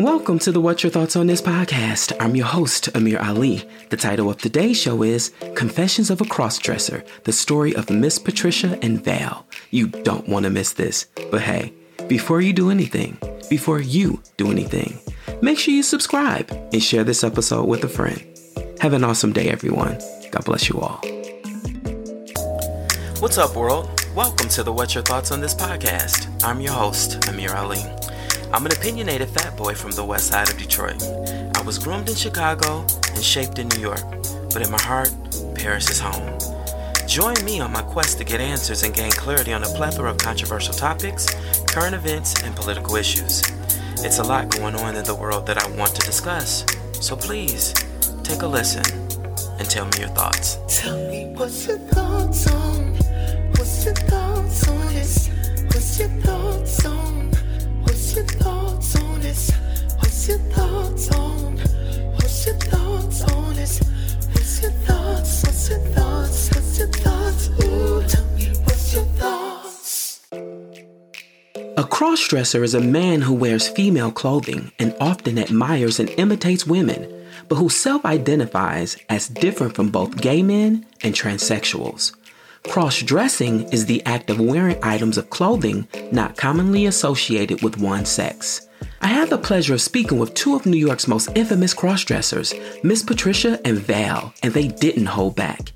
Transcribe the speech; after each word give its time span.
Welcome 0.00 0.38
to 0.38 0.50
the 0.50 0.62
What's 0.62 0.82
Your 0.82 0.90
Thoughts 0.90 1.14
on 1.14 1.26
This 1.26 1.42
podcast. 1.42 2.16
I'm 2.18 2.34
your 2.34 2.46
host, 2.46 2.88
Amir 2.96 3.20
Ali. 3.20 3.68
The 3.90 3.98
title 3.98 4.30
of 4.30 4.38
today's 4.38 4.80
show 4.80 5.02
is 5.02 5.30
Confessions 5.54 6.08
of 6.08 6.22
a 6.22 6.24
Crossdresser 6.24 7.06
The 7.24 7.32
Story 7.32 7.76
of 7.76 7.90
Miss 7.90 8.18
Patricia 8.18 8.78
and 8.80 9.04
Val. 9.04 9.46
You 9.70 9.88
don't 9.88 10.26
want 10.26 10.44
to 10.44 10.50
miss 10.50 10.72
this. 10.72 11.04
But 11.30 11.42
hey, 11.42 11.74
before 12.08 12.40
you 12.40 12.54
do 12.54 12.70
anything, 12.70 13.18
before 13.50 13.82
you 13.82 14.22
do 14.38 14.50
anything, 14.50 14.98
make 15.42 15.58
sure 15.58 15.74
you 15.74 15.82
subscribe 15.82 16.50
and 16.50 16.82
share 16.82 17.04
this 17.04 17.22
episode 17.22 17.68
with 17.68 17.84
a 17.84 17.88
friend. 17.88 18.24
Have 18.80 18.94
an 18.94 19.04
awesome 19.04 19.34
day, 19.34 19.50
everyone. 19.50 19.98
God 20.30 20.46
bless 20.46 20.70
you 20.70 20.80
all. 20.80 21.02
What's 23.18 23.36
up, 23.36 23.54
world? 23.54 23.90
Welcome 24.16 24.48
to 24.48 24.62
the 24.62 24.72
What's 24.72 24.94
Your 24.94 25.04
Thoughts 25.04 25.30
on 25.30 25.42
This 25.42 25.54
podcast. 25.54 26.42
I'm 26.42 26.62
your 26.62 26.72
host, 26.72 27.28
Amir 27.28 27.54
Ali. 27.54 27.84
I'm 28.52 28.66
an 28.66 28.72
opinionated 28.72 29.28
fat 29.28 29.56
boy 29.56 29.74
from 29.74 29.92
the 29.92 30.04
west 30.04 30.26
side 30.26 30.50
of 30.50 30.58
Detroit. 30.58 31.00
I 31.54 31.62
was 31.62 31.78
groomed 31.78 32.08
in 32.08 32.16
Chicago 32.16 32.84
and 33.14 33.22
shaped 33.22 33.60
in 33.60 33.68
New 33.68 33.80
York, 33.80 34.02
but 34.52 34.60
in 34.60 34.70
my 34.72 34.80
heart, 34.82 35.12
Paris 35.54 35.88
is 35.88 36.00
home. 36.00 36.36
Join 37.06 37.44
me 37.44 37.60
on 37.60 37.72
my 37.72 37.82
quest 37.82 38.18
to 38.18 38.24
get 38.24 38.40
answers 38.40 38.82
and 38.82 38.92
gain 38.92 39.12
clarity 39.12 39.52
on 39.52 39.62
a 39.62 39.68
plethora 39.68 40.10
of 40.10 40.18
controversial 40.18 40.74
topics, 40.74 41.32
current 41.68 41.94
events, 41.94 42.42
and 42.42 42.54
political 42.56 42.96
issues. 42.96 43.40
It's 44.04 44.18
a 44.18 44.24
lot 44.24 44.50
going 44.50 44.74
on 44.74 44.96
in 44.96 45.04
the 45.04 45.14
world 45.14 45.46
that 45.46 45.64
I 45.64 45.70
want 45.76 45.94
to 45.94 46.04
discuss, 46.04 46.66
so 47.00 47.14
please 47.14 47.72
take 48.24 48.42
a 48.42 48.48
listen 48.48 48.82
and 49.60 49.70
tell 49.70 49.86
me 49.86 50.00
your 50.00 50.08
thoughts. 50.08 50.58
Tell 50.66 50.98
me 51.08 51.32
what's 51.36 51.68
your 51.68 51.78
thoughts 51.78 52.50
on, 52.50 52.96
what's 53.52 53.84
your 53.84 53.94
thoughts 53.94 54.68
on 54.68 54.86
this, 54.92 55.30
what's 55.66 56.00
your 56.00 56.08
thoughts 56.08 56.84
on 56.84 57.29
A 58.10 58.14
crossdresser 71.84 72.64
is 72.64 72.74
a 72.74 72.80
man 72.80 73.22
who 73.22 73.32
wears 73.32 73.68
female 73.68 74.10
clothing 74.10 74.72
and 74.80 74.92
often 75.00 75.38
admires 75.38 76.00
and 76.00 76.10
imitates 76.10 76.66
women, 76.66 77.08
but 77.48 77.56
who 77.56 77.68
self 77.68 78.04
identifies 78.04 78.96
as 79.08 79.28
different 79.28 79.76
from 79.76 79.90
both 79.90 80.20
gay 80.20 80.42
men 80.42 80.84
and 81.04 81.14
transsexuals. 81.14 82.16
Cross 82.68 83.02
dressing 83.02 83.62
is 83.72 83.86
the 83.86 84.04
act 84.06 84.30
of 84.30 84.38
wearing 84.38 84.78
items 84.82 85.18
of 85.18 85.30
clothing 85.30 85.88
not 86.12 86.36
commonly 86.36 86.86
associated 86.86 87.62
with 87.62 87.78
one 87.80 88.04
sex. 88.04 88.68
I 89.00 89.08
had 89.08 89.30
the 89.30 89.38
pleasure 89.38 89.74
of 89.74 89.80
speaking 89.80 90.18
with 90.18 90.34
two 90.34 90.54
of 90.54 90.66
New 90.66 90.76
York's 90.76 91.08
most 91.08 91.30
infamous 91.34 91.74
crossdressers, 91.74 92.54
Miss 92.84 93.02
Patricia 93.02 93.58
and 93.64 93.78
Val, 93.78 94.32
and 94.42 94.52
they 94.52 94.68
didn't 94.68 95.06
hold 95.06 95.36
back. 95.36 95.72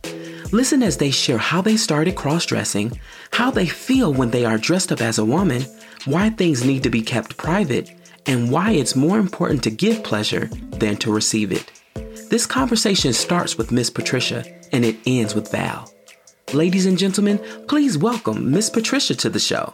Listen 0.53 0.83
as 0.83 0.99
they 0.99 1.11
share 1.11 1.39
how 1.39 1.63
they 1.63 1.77
started 1.77 2.15
cross 2.15 2.47
dressing, 2.47 3.01
how 3.33 3.51
they 3.51 3.67
feel 3.67 4.13
when 4.13 4.31
they 4.31 4.45
are 4.45 4.59
dressed 4.59 4.93
up 4.93 5.01
as 5.01 5.19
a 5.19 5.25
woman, 5.25 5.63
why 6.05 6.31
things 6.31 6.65
need 6.65 6.83
to 6.83 6.91
be 6.91 7.03
kept 7.03 7.37
private, 7.37 7.91
and 8.27 8.51
why 8.51 8.73
it's 8.73 8.95
more 8.95 9.19
important 9.19 9.63
to 9.65 9.71
give 9.71 10.05
pleasure 10.05 10.47
than 10.71 10.97
to 10.99 11.13
receive 11.13 11.51
it. 11.51 11.73
This 12.31 12.47
conversation 12.47 13.13
starts 13.13 13.57
with 13.57 13.73
Miss 13.73 13.91
Patricia 13.91 14.45
and 14.73 14.85
it 14.85 14.97
ends 15.07 15.35
with 15.35 15.51
Val. 15.51 15.94
Ladies 16.53 16.87
and 16.87 16.97
gentlemen, 16.97 17.39
please 17.69 17.99
welcome 17.99 18.51
Miss 18.51 18.71
Patricia 18.71 19.15
to 19.17 19.29
the 19.29 19.41
show. 19.41 19.73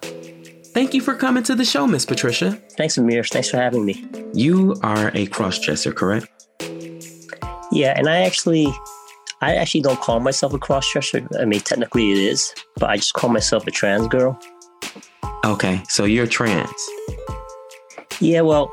Thank 0.73 0.95
you 0.95 1.01
for 1.03 1.15
coming 1.15 1.43
to 1.43 1.55
the 1.55 1.65
show, 1.65 1.87
Miss 1.87 2.07
Patricia. 2.07 2.53
Thanks, 2.77 2.97
Amir. 2.97 3.25
Thanks 3.25 3.51
for 3.51 3.57
having 3.57 3.85
me. 3.85 4.07
You 4.33 4.77
are 4.83 5.09
a 5.09 5.27
crossdresser, 5.27 5.95
correct? 5.95 6.29
Yeah, 7.73 7.95
and 7.97 8.09
I 8.09 8.21
actually, 8.23 8.69
I 9.43 9.57
actually 9.57 9.83
don't 9.83 10.01
call 10.01 10.21
myself 10.21 10.55
a 10.55 10.59
crossdresser. 10.59 11.27
I 11.41 11.45
mean, 11.45 11.61
technically 11.61 12.13
it 12.13 12.19
is, 12.19 12.55
but 12.77 12.89
I 12.89 12.97
just 12.97 13.15
call 13.15 13.31
myself 13.31 13.67
a 13.67 13.71
trans 13.71 14.09
girl. 14.09 14.39
Okay, 15.45 15.83
so 15.89 16.05
you're 16.05 16.27
trans. 16.27 16.71
Yeah, 18.21 18.43
well, 18.43 18.71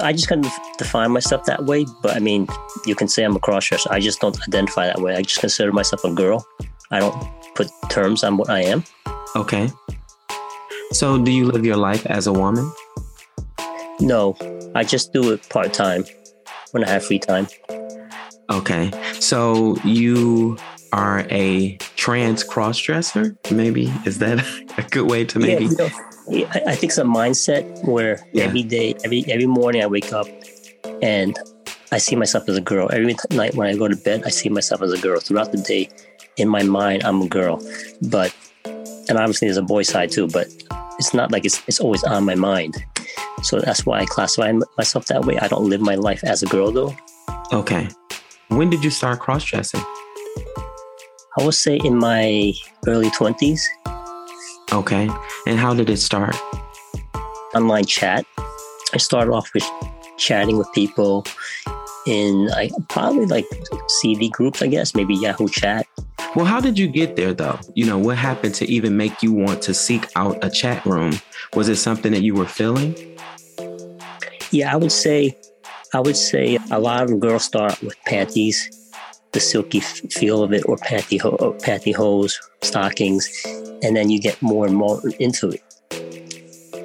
I 0.00 0.12
just 0.12 0.28
kind 0.28 0.44
of 0.44 0.52
define 0.78 1.12
myself 1.12 1.44
that 1.44 1.66
way. 1.66 1.86
But 2.02 2.16
I 2.16 2.18
mean, 2.18 2.46
you 2.84 2.94
can 2.94 3.06
say 3.06 3.22
I'm 3.22 3.36
a 3.36 3.40
crossdresser. 3.40 3.86
I 3.90 4.00
just 4.00 4.20
don't 4.20 4.38
identify 4.48 4.86
that 4.86 5.00
way. 5.00 5.14
I 5.14 5.22
just 5.22 5.40
consider 5.40 5.72
myself 5.72 6.04
a 6.04 6.12
girl. 6.12 6.46
I 6.90 7.00
don't 7.00 7.28
put 7.54 7.68
terms 7.90 8.24
on 8.24 8.36
what 8.36 8.48
I 8.48 8.62
am. 8.62 8.84
Okay. 9.36 9.70
So, 10.92 11.22
do 11.22 11.30
you 11.30 11.44
live 11.44 11.64
your 11.64 11.76
life 11.76 12.06
as 12.06 12.26
a 12.26 12.32
woman? 12.32 12.72
No, 14.00 14.36
I 14.74 14.84
just 14.84 15.12
do 15.12 15.32
it 15.32 15.46
part 15.50 15.74
time 15.74 16.04
when 16.70 16.84
I 16.84 16.88
have 16.88 17.04
free 17.04 17.18
time. 17.18 17.46
Okay. 18.50 18.90
So, 19.20 19.76
you 19.84 20.56
are 20.92 21.26
a 21.30 21.76
trans 21.96 22.42
crossdresser, 22.42 23.36
maybe? 23.52 23.92
Is 24.06 24.18
that 24.18 24.38
a 24.78 24.82
good 24.82 25.10
way 25.10 25.24
to 25.26 25.38
maybe? 25.38 25.66
Yeah, 25.66 25.70
you 25.70 25.76
know, 25.76 26.50
I 26.66 26.74
think 26.74 26.84
it's 26.84 26.98
a 26.98 27.04
mindset 27.04 27.86
where 27.86 28.26
yeah. 28.32 28.44
every 28.44 28.62
day, 28.62 28.94
every 29.04 29.24
every 29.28 29.46
morning 29.46 29.82
I 29.82 29.86
wake 29.86 30.12
up 30.12 30.26
and 31.02 31.38
I 31.92 31.98
see 31.98 32.16
myself 32.16 32.48
as 32.48 32.56
a 32.56 32.60
girl. 32.60 32.88
Every 32.92 33.14
night 33.30 33.54
when 33.54 33.66
I 33.66 33.76
go 33.76 33.88
to 33.88 33.96
bed, 33.96 34.22
I 34.24 34.30
see 34.30 34.48
myself 34.48 34.82
as 34.82 34.92
a 34.92 34.98
girl. 34.98 35.20
Throughout 35.20 35.52
the 35.52 35.58
day, 35.58 35.88
in 36.38 36.48
my 36.48 36.62
mind, 36.62 37.02
I'm 37.04 37.22
a 37.22 37.28
girl, 37.28 37.62
but 38.02 38.34
and 39.08 39.18
obviously 39.18 39.48
there's 39.48 39.56
a 39.56 39.62
boy 39.62 39.82
side 39.82 40.10
too, 40.10 40.28
but 40.28 40.46
it's 40.98 41.14
not 41.14 41.30
like 41.30 41.44
it's 41.44 41.62
it's 41.66 41.80
always 41.80 42.04
on 42.04 42.24
my 42.24 42.34
mind. 42.34 42.76
So 43.42 43.60
that's 43.60 43.86
why 43.86 44.00
I 44.00 44.06
classify 44.06 44.52
myself 44.76 45.06
that 45.06 45.24
way. 45.24 45.38
I 45.38 45.48
don't 45.48 45.68
live 45.68 45.80
my 45.80 45.94
life 45.94 46.24
as 46.24 46.42
a 46.42 46.46
girl 46.46 46.72
though. 46.72 46.94
Okay. 47.52 47.88
When 48.48 48.70
did 48.70 48.82
you 48.82 48.90
start 48.90 49.20
cross 49.20 49.44
dressing? 49.44 49.80
I 51.38 51.44
would 51.44 51.54
say 51.54 51.76
in 51.76 51.96
my 51.96 52.52
early 52.86 53.10
20s. 53.10 53.60
Okay. 54.72 55.08
And 55.46 55.58
how 55.58 55.74
did 55.74 55.88
it 55.88 55.98
start? 55.98 56.36
Online 57.54 57.84
chat. 57.84 58.24
I 58.92 58.96
started 58.96 59.32
off 59.32 59.50
with 59.54 59.64
chatting 60.16 60.58
with 60.58 60.70
people 60.72 61.24
in 62.06 62.46
like 62.46 62.72
probably 62.88 63.26
like 63.26 63.46
CD 63.86 64.28
groups, 64.30 64.62
I 64.62 64.66
guess, 64.66 64.94
maybe 64.94 65.14
Yahoo 65.14 65.48
Chat. 65.48 65.86
Well, 66.38 66.46
how 66.46 66.60
did 66.60 66.78
you 66.78 66.86
get 66.86 67.16
there 67.16 67.34
though? 67.34 67.58
You 67.74 67.84
know, 67.84 67.98
what 67.98 68.16
happened 68.16 68.54
to 68.54 68.70
even 68.70 68.96
make 68.96 69.24
you 69.24 69.32
want 69.32 69.60
to 69.62 69.74
seek 69.74 70.06
out 70.14 70.38
a 70.44 70.48
chat 70.48 70.86
room? 70.86 71.18
Was 71.54 71.68
it 71.68 71.74
something 71.78 72.12
that 72.12 72.22
you 72.22 72.32
were 72.32 72.46
feeling? 72.46 72.94
Yeah, 74.52 74.72
I 74.72 74.76
would 74.76 74.92
say, 74.92 75.36
I 75.92 75.98
would 75.98 76.16
say 76.16 76.56
a 76.70 76.78
lot 76.78 77.02
of 77.02 77.18
girls 77.18 77.42
start 77.42 77.82
with 77.82 77.96
panties, 78.06 78.94
the 79.32 79.40
silky 79.40 79.80
feel 79.80 80.44
of 80.44 80.52
it, 80.52 80.64
or 80.68 80.76
pantyhose, 80.76 81.60
pantyhose, 81.60 82.36
stockings, 82.62 83.28
and 83.82 83.96
then 83.96 84.08
you 84.08 84.20
get 84.20 84.40
more 84.40 84.64
and 84.64 84.76
more 84.76 85.00
into 85.18 85.48
it. 85.48 85.62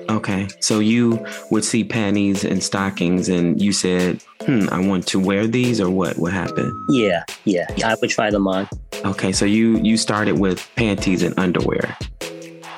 Okay, 0.10 0.48
so 0.62 0.80
you 0.80 1.24
would 1.52 1.64
see 1.64 1.84
panties 1.84 2.44
and 2.44 2.64
stockings, 2.64 3.30
and 3.30 3.62
you 3.62 3.72
said, 3.72 4.20
"Hmm, 4.42 4.68
I 4.72 4.80
want 4.80 5.06
to 5.08 5.20
wear 5.20 5.46
these," 5.46 5.80
or 5.80 5.92
what? 5.92 6.18
What 6.18 6.34
happened? 6.34 6.74
Yeah, 6.90 7.24
yeah, 7.46 7.68
I 7.86 7.96
would 8.02 8.10
try 8.10 8.32
them 8.32 8.48
on. 8.48 8.68
Okay, 9.06 9.32
so 9.32 9.46
you 9.46 9.78
you 9.80 9.98
started 9.98 10.40
with 10.40 10.70
panties 10.76 11.24
and 11.24 11.38
underwear. 11.38 11.98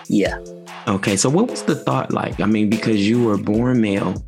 Yeah. 0.07 0.39
Okay, 0.87 1.15
so 1.17 1.29
what 1.29 1.49
was 1.49 1.63
the 1.63 1.75
thought 1.75 2.11
like? 2.11 2.39
I 2.39 2.45
mean, 2.45 2.69
because 2.69 3.07
you 3.07 3.23
were 3.23 3.37
born 3.37 3.81
male, 3.81 4.23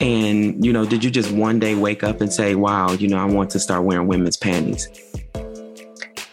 and 0.00 0.64
you 0.64 0.72
know, 0.72 0.84
did 0.86 1.02
you 1.04 1.10
just 1.10 1.30
one 1.32 1.58
day 1.58 1.74
wake 1.74 2.02
up 2.04 2.20
and 2.20 2.32
say, 2.32 2.54
"Wow, 2.54 2.92
you 2.92 3.08
know, 3.08 3.18
I 3.18 3.24
want 3.24 3.50
to 3.50 3.58
start 3.58 3.84
wearing 3.84 4.06
women's 4.08 4.36
panties"? 4.36 4.88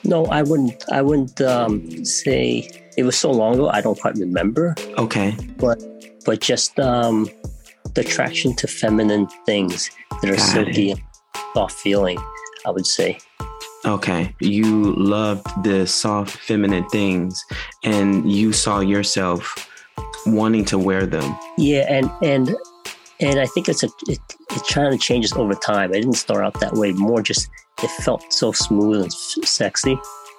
No, 0.03 0.25
I 0.27 0.43
wouldn't. 0.43 0.83
I 0.91 1.01
wouldn't 1.01 1.41
um, 1.41 2.05
say 2.05 2.69
it 2.97 3.03
was 3.03 3.17
so 3.17 3.31
long 3.31 3.55
ago. 3.55 3.69
I 3.69 3.81
don't 3.81 3.99
quite 3.99 4.15
remember. 4.15 4.75
Okay, 4.97 5.35
but 5.57 5.81
but 6.25 6.41
just 6.41 6.79
um, 6.79 7.29
the 7.93 8.01
attraction 8.01 8.55
to 8.57 8.67
feminine 8.67 9.27
things 9.45 9.89
that 10.21 10.29
are 10.29 10.35
Got 10.35 10.41
silky 10.41 10.91
it. 10.91 10.99
soft 11.53 11.75
feeling. 11.79 12.17
I 12.65 12.71
would 12.71 12.85
say. 12.85 13.17
Okay. 13.85 14.35
You 14.39 14.93
loved 14.95 15.45
the 15.63 15.85
soft, 15.85 16.35
feminine 16.37 16.87
things, 16.89 17.43
and 17.83 18.31
you 18.31 18.51
saw 18.51 18.79
yourself 18.79 19.69
wanting 20.25 20.65
to 20.65 20.79
wear 20.79 21.05
them. 21.05 21.37
Yeah, 21.57 21.85
and 21.87 22.09
and 22.23 22.55
and 23.19 23.39
I 23.39 23.45
think 23.45 23.69
it's 23.69 23.83
a 23.83 23.89
it, 24.07 24.19
it 24.51 24.67
kind 24.67 24.93
of 24.93 24.99
changes 24.99 25.33
over 25.33 25.53
time. 25.53 25.91
I 25.91 25.99
didn't 25.99 26.13
start 26.13 26.43
out 26.43 26.59
that 26.61 26.73
way. 26.73 26.93
More 26.93 27.21
just 27.21 27.49
it 27.83 27.91
felt 28.03 28.33
so 28.33 28.51
smooth 28.51 29.03
and 29.03 29.13
sexy. 29.13 29.97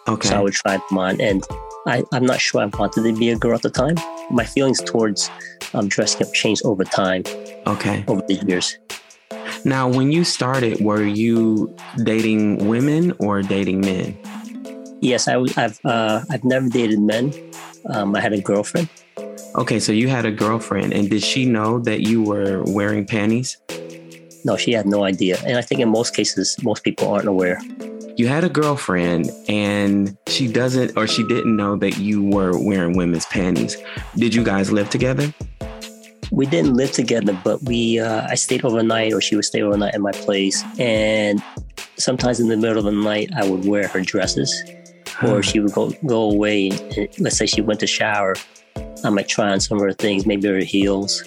Okay. 0.08 0.28
So 0.28 0.36
I 0.36 0.40
would 0.40 0.54
try 0.54 0.76
them 0.76 0.98
on, 0.98 1.20
and 1.20 1.42
I, 1.86 2.02
I'm 2.12 2.24
not 2.24 2.40
sure 2.40 2.62
I 2.62 2.66
wanted 2.66 3.02
to 3.02 3.18
be 3.18 3.30
a 3.30 3.36
girl 3.36 3.54
at 3.54 3.62
the 3.62 3.70
time. 3.70 3.96
My 4.30 4.44
feelings 4.44 4.80
towards 4.80 5.30
um, 5.74 5.88
dressing 5.88 6.26
up 6.26 6.32
changed 6.32 6.62
over 6.64 6.84
time. 6.84 7.22
Okay. 7.66 8.04
Over 8.08 8.22
the 8.26 8.34
years. 8.46 8.78
Now, 9.64 9.88
when 9.88 10.12
you 10.12 10.24
started, 10.24 10.80
were 10.80 11.04
you 11.04 11.74
dating 12.04 12.68
women 12.68 13.12
or 13.18 13.42
dating 13.42 13.80
men? 13.80 14.16
Yes, 15.00 15.28
I, 15.28 15.38
have 15.54 15.78
uh, 15.84 16.24
I've 16.30 16.44
never 16.44 16.68
dated 16.68 17.00
men. 17.00 17.32
Um, 17.90 18.16
I 18.16 18.20
had 18.20 18.32
a 18.32 18.40
girlfriend. 18.40 18.88
Okay, 19.54 19.80
so 19.80 19.92
you 19.92 20.08
had 20.08 20.26
a 20.26 20.32
girlfriend, 20.32 20.92
and 20.92 21.08
did 21.08 21.22
she 21.22 21.46
know 21.46 21.78
that 21.80 22.00
you 22.02 22.22
were 22.22 22.62
wearing 22.66 23.06
panties? 23.06 23.56
no, 24.46 24.56
she 24.56 24.72
had 24.72 24.86
no 24.86 25.04
idea. 25.04 25.36
And 25.44 25.58
I 25.58 25.60
think 25.60 25.80
in 25.80 25.88
most 25.88 26.14
cases, 26.14 26.56
most 26.62 26.84
people 26.84 27.10
aren't 27.12 27.26
aware. 27.26 27.60
You 28.16 28.28
had 28.28 28.44
a 28.44 28.48
girlfriend 28.48 29.30
and 29.48 30.16
she 30.28 30.50
doesn't 30.50 30.96
or 30.96 31.06
she 31.06 31.26
didn't 31.26 31.54
know 31.54 31.76
that 31.76 31.98
you 31.98 32.22
were 32.22 32.56
wearing 32.56 32.96
women's 32.96 33.26
panties. 33.26 33.76
Did 34.14 34.34
you 34.34 34.44
guys 34.44 34.70
live 34.70 34.88
together? 34.88 35.34
We 36.30 36.46
didn't 36.46 36.74
live 36.74 36.92
together, 36.92 37.38
but 37.44 37.62
we 37.62 37.98
uh, 37.98 38.26
I 38.28 38.34
stayed 38.34 38.64
overnight 38.64 39.12
or 39.12 39.20
she 39.20 39.36
would 39.36 39.44
stay 39.44 39.62
overnight 39.62 39.94
at 39.94 40.00
my 40.00 40.12
place. 40.12 40.64
And 40.78 41.42
sometimes 41.96 42.40
in 42.40 42.48
the 42.48 42.56
middle 42.56 42.78
of 42.78 42.84
the 42.84 42.92
night, 42.92 43.30
I 43.36 43.48
would 43.48 43.66
wear 43.66 43.88
her 43.88 44.00
dresses 44.00 44.54
or 45.22 45.42
she 45.42 45.60
would 45.60 45.72
go, 45.72 45.90
go 46.04 46.30
away. 46.30 46.70
And 46.96 47.08
let's 47.18 47.36
say 47.36 47.46
she 47.46 47.60
went 47.60 47.80
to 47.80 47.86
shower. 47.86 48.34
I 49.04 49.10
might 49.10 49.28
try 49.28 49.50
on 49.50 49.60
some 49.60 49.78
of 49.78 49.84
her 49.84 49.92
things, 49.92 50.26
maybe 50.26 50.48
her 50.48 50.58
heels. 50.58 51.22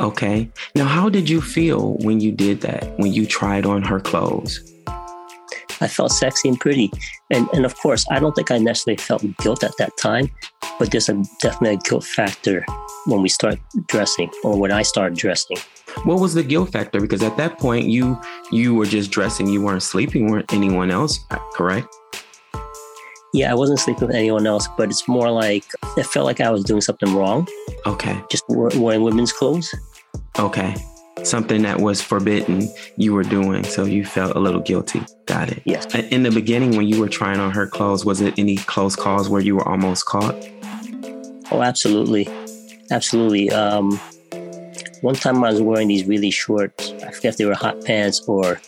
Okay. 0.00 0.48
Now, 0.74 0.86
how 0.86 1.08
did 1.08 1.28
you 1.28 1.40
feel 1.40 1.94
when 1.98 2.20
you 2.20 2.32
did 2.32 2.60
that, 2.62 2.98
when 2.98 3.12
you 3.12 3.26
tried 3.26 3.66
on 3.66 3.82
her 3.82 4.00
clothes? 4.00 4.73
I 5.84 5.88
felt 5.88 6.12
sexy 6.12 6.48
and 6.48 6.58
pretty. 6.58 6.90
And, 7.30 7.46
and 7.52 7.66
of 7.66 7.76
course, 7.76 8.06
I 8.10 8.18
don't 8.18 8.34
think 8.34 8.50
I 8.50 8.58
necessarily 8.58 8.96
felt 8.96 9.22
guilt 9.38 9.62
at 9.62 9.76
that 9.76 9.96
time, 9.98 10.30
but 10.78 10.90
there's 10.90 11.10
a 11.10 11.22
definitely 11.40 11.76
a 11.76 11.88
guilt 11.88 12.04
factor 12.04 12.64
when 13.06 13.20
we 13.20 13.28
start 13.28 13.58
dressing 13.86 14.30
or 14.42 14.58
when 14.58 14.72
I 14.72 14.82
started 14.82 15.18
dressing. 15.18 15.58
What 16.04 16.20
was 16.20 16.32
the 16.32 16.42
guilt 16.42 16.72
factor? 16.72 17.00
Because 17.00 17.22
at 17.22 17.36
that 17.36 17.58
point, 17.58 17.86
you 17.86 18.18
you 18.50 18.74
were 18.74 18.86
just 18.86 19.10
dressing, 19.10 19.46
you 19.46 19.62
weren't 19.62 19.82
sleeping 19.82 20.32
with 20.32 20.50
anyone 20.52 20.90
else, 20.90 21.20
correct? 21.54 21.94
Yeah, 23.34 23.50
I 23.50 23.54
wasn't 23.54 23.80
sleeping 23.80 24.06
with 24.06 24.16
anyone 24.16 24.46
else, 24.46 24.66
but 24.76 24.88
it's 24.88 25.06
more 25.06 25.30
like 25.30 25.64
it 25.96 26.06
felt 26.06 26.24
like 26.24 26.40
I 26.40 26.50
was 26.50 26.64
doing 26.64 26.80
something 26.80 27.14
wrong. 27.14 27.46
Okay. 27.84 28.18
Just 28.30 28.44
wearing 28.48 29.02
women's 29.02 29.32
clothes. 29.32 29.72
Okay. 30.38 30.74
Something 31.24 31.62
that 31.62 31.80
was 31.80 32.00
forbidden 32.00 32.68
you 32.96 33.14
were 33.14 33.22
doing, 33.22 33.64
so 33.64 33.84
you 33.84 34.04
felt 34.04 34.36
a 34.36 34.38
little 34.38 34.60
guilty. 34.60 35.02
Got 35.26 35.50
it. 35.50 35.62
Yes. 35.64 35.86
In 35.94 36.22
the 36.22 36.30
beginning, 36.30 36.76
when 36.76 36.86
you 36.86 37.00
were 37.00 37.08
trying 37.08 37.40
on 37.40 37.50
her 37.52 37.66
clothes, 37.66 38.04
was 38.04 38.20
it 38.20 38.38
any 38.38 38.56
close 38.56 38.94
calls 38.94 39.28
where 39.28 39.40
you 39.40 39.56
were 39.56 39.66
almost 39.66 40.04
caught? 40.04 40.34
Oh, 41.50 41.62
absolutely, 41.62 42.28
absolutely. 42.90 43.50
Um, 43.50 43.98
one 45.00 45.14
time 45.14 45.42
I 45.44 45.50
was 45.50 45.60
wearing 45.60 45.88
these 45.88 46.04
really 46.04 46.30
short, 46.30 46.72
I 47.04 47.10
forget 47.10 47.32
if 47.32 47.36
they 47.36 47.44
were 47.44 47.54
hot 47.54 47.84
pants 47.84 48.20
or 48.26 48.60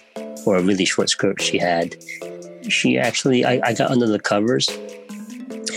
or 0.46 0.56
a 0.56 0.62
really 0.62 0.84
short 0.84 1.10
skirt 1.10 1.42
she 1.42 1.58
had, 1.58 1.96
she 2.68 2.98
actually, 2.98 3.44
I, 3.44 3.60
I 3.64 3.74
got 3.74 3.90
under 3.90 4.06
the 4.06 4.20
covers. 4.20 4.68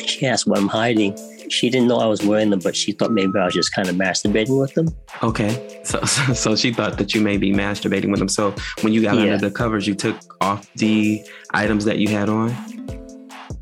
She 0.05 0.25
asked 0.25 0.47
what 0.47 0.59
I'm 0.59 0.67
hiding. 0.67 1.17
She 1.49 1.69
didn't 1.69 1.87
know 1.87 1.97
I 1.97 2.05
was 2.05 2.23
wearing 2.23 2.49
them, 2.49 2.59
but 2.59 2.75
she 2.75 2.91
thought 2.91 3.11
maybe 3.11 3.37
I 3.39 3.45
was 3.45 3.53
just 3.53 3.73
kind 3.73 3.89
of 3.89 3.95
masturbating 3.95 4.59
with 4.59 4.73
them. 4.73 4.89
Okay. 5.23 5.81
So, 5.83 6.01
so, 6.05 6.33
so 6.33 6.55
she 6.55 6.73
thought 6.73 6.97
that 6.97 7.13
you 7.13 7.21
may 7.21 7.37
be 7.37 7.51
masturbating 7.51 8.09
with 8.09 8.19
them. 8.19 8.29
So 8.29 8.53
when 8.81 8.93
you 8.93 9.01
got 9.01 9.15
yeah. 9.15 9.33
under 9.33 9.37
the 9.37 9.51
covers, 9.51 9.87
you 9.87 9.95
took 9.95 10.17
off 10.41 10.71
the 10.73 11.23
items 11.53 11.85
that 11.85 11.97
you 11.97 12.07
had 12.07 12.29
on? 12.29 12.55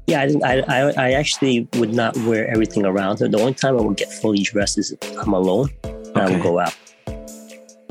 Yeah, 0.08 0.28
I, 0.44 0.62
I, 0.62 0.92
I 0.98 1.12
actually 1.12 1.68
would 1.74 1.94
not 1.94 2.16
wear 2.18 2.48
everything 2.48 2.86
around 2.86 3.20
her. 3.20 3.28
The 3.28 3.40
only 3.40 3.54
time 3.54 3.78
I 3.78 3.82
would 3.82 3.98
get 3.98 4.12
fully 4.12 4.40
dressed 4.40 4.78
is 4.78 4.96
I'm 5.20 5.34
alone 5.34 5.70
and 5.84 6.18
okay. 6.18 6.22
I 6.22 6.32
would 6.32 6.42
go 6.42 6.60
out. 6.60 6.76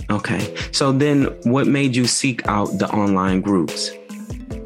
Okay. 0.09 0.55
So 0.73 0.93
then 0.93 1.25
what 1.43 1.67
made 1.67 1.95
you 1.95 2.07
seek 2.07 2.47
out 2.49 2.79
the 2.79 2.89
online 2.91 3.41
groups? 3.41 3.91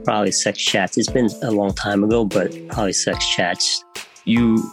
probably 0.04 0.32
sex 0.32 0.58
chats. 0.60 0.98
It's 0.98 1.10
been 1.10 1.28
a 1.42 1.50
long 1.50 1.72
time 1.72 2.02
ago, 2.04 2.24
but 2.24 2.52
probably 2.68 2.92
sex 2.92 3.28
chats. 3.28 3.84
You 4.24 4.72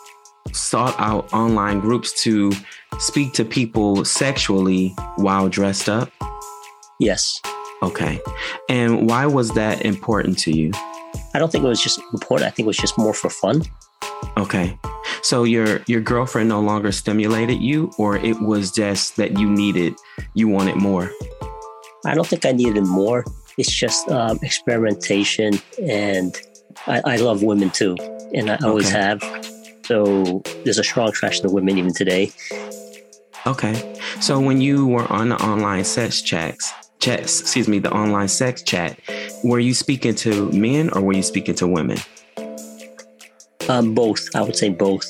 sought 0.58 0.96
out 1.00 1.32
online 1.34 1.80
groups 1.80 2.22
to 2.24 2.52
speak 3.00 3.34
to 3.34 3.46
people 3.46 4.06
sexually 4.06 4.90
while 5.16 5.50
dressed 5.50 5.90
up? 5.90 6.12
Yes. 7.00 7.40
Okay. 7.84 8.20
And 8.70 9.08
why 9.10 9.26
was 9.26 9.52
that 9.52 9.86
important 9.86 10.40
to 10.40 10.52
you? 10.52 10.72
I 11.34 11.40
don't 11.40 11.52
think 11.52 11.64
it 11.64 11.68
was 11.68 11.82
just 11.82 12.00
important. 12.14 12.48
I 12.48 12.52
think 12.52 12.66
it 12.66 12.68
was 12.68 12.78
just 12.78 12.98
more 12.98 13.14
for 13.14 13.30
fun. 13.30 13.64
Okay. 14.38 14.78
So 15.22 15.44
your 15.44 15.82
your 15.88 16.02
girlfriend 16.02 16.50
no 16.50 16.60
longer 16.62 16.92
stimulated 16.92 17.62
you 17.62 17.92
or 17.98 18.18
it 18.18 18.40
was 18.42 18.72
just 18.72 19.18
that 19.18 19.38
you 19.38 19.50
needed 19.50 19.96
you 20.34 20.48
wanted 20.48 20.76
more? 20.76 21.12
I 22.06 22.16
don't 22.16 22.28
think 22.28 22.46
I 22.46 22.52
needed 22.52 22.86
more 22.86 23.24
it's 23.58 23.72
just 23.72 24.10
um, 24.10 24.40
experimentation 24.44 25.60
and 25.82 26.40
I, 26.86 27.02
I, 27.06 27.16
love 27.18 27.42
women 27.44 27.70
too 27.72 27.96
and 28.34 28.50
i 28.52 28.58
always 28.64 28.88
okay. 28.88 28.98
have 28.98 29.22
so 29.88 30.42
there's 30.66 30.78
a 30.78 30.84
strong 30.84 31.08
attraction 31.08 31.48
to 31.48 31.54
women 31.54 31.78
even 31.78 31.94
today 31.94 32.30
okay 33.46 33.98
so 34.20 34.40
when 34.40 34.60
you 34.60 34.86
were 34.86 35.10
on 35.12 35.30
the 35.30 35.42
online 35.42 35.84
sex 35.84 36.22
chats 36.22 36.74
chats 37.00 37.40
excuse 37.40 37.68
me 37.68 37.80
the 37.80 37.92
online 37.92 38.28
sex 38.28 38.62
chat 38.62 39.00
were 39.44 39.60
you 39.60 39.74
speaking 39.74 40.14
to 40.14 40.52
men 40.52 40.90
or 40.94 41.02
were 41.02 41.14
you 41.14 41.24
speaking 41.24 41.56
to 41.56 41.66
women 41.66 41.98
um, 43.70 43.96
both 43.96 44.28
i 44.36 44.42
would 44.42 44.56
say 44.56 44.70
both 44.70 45.08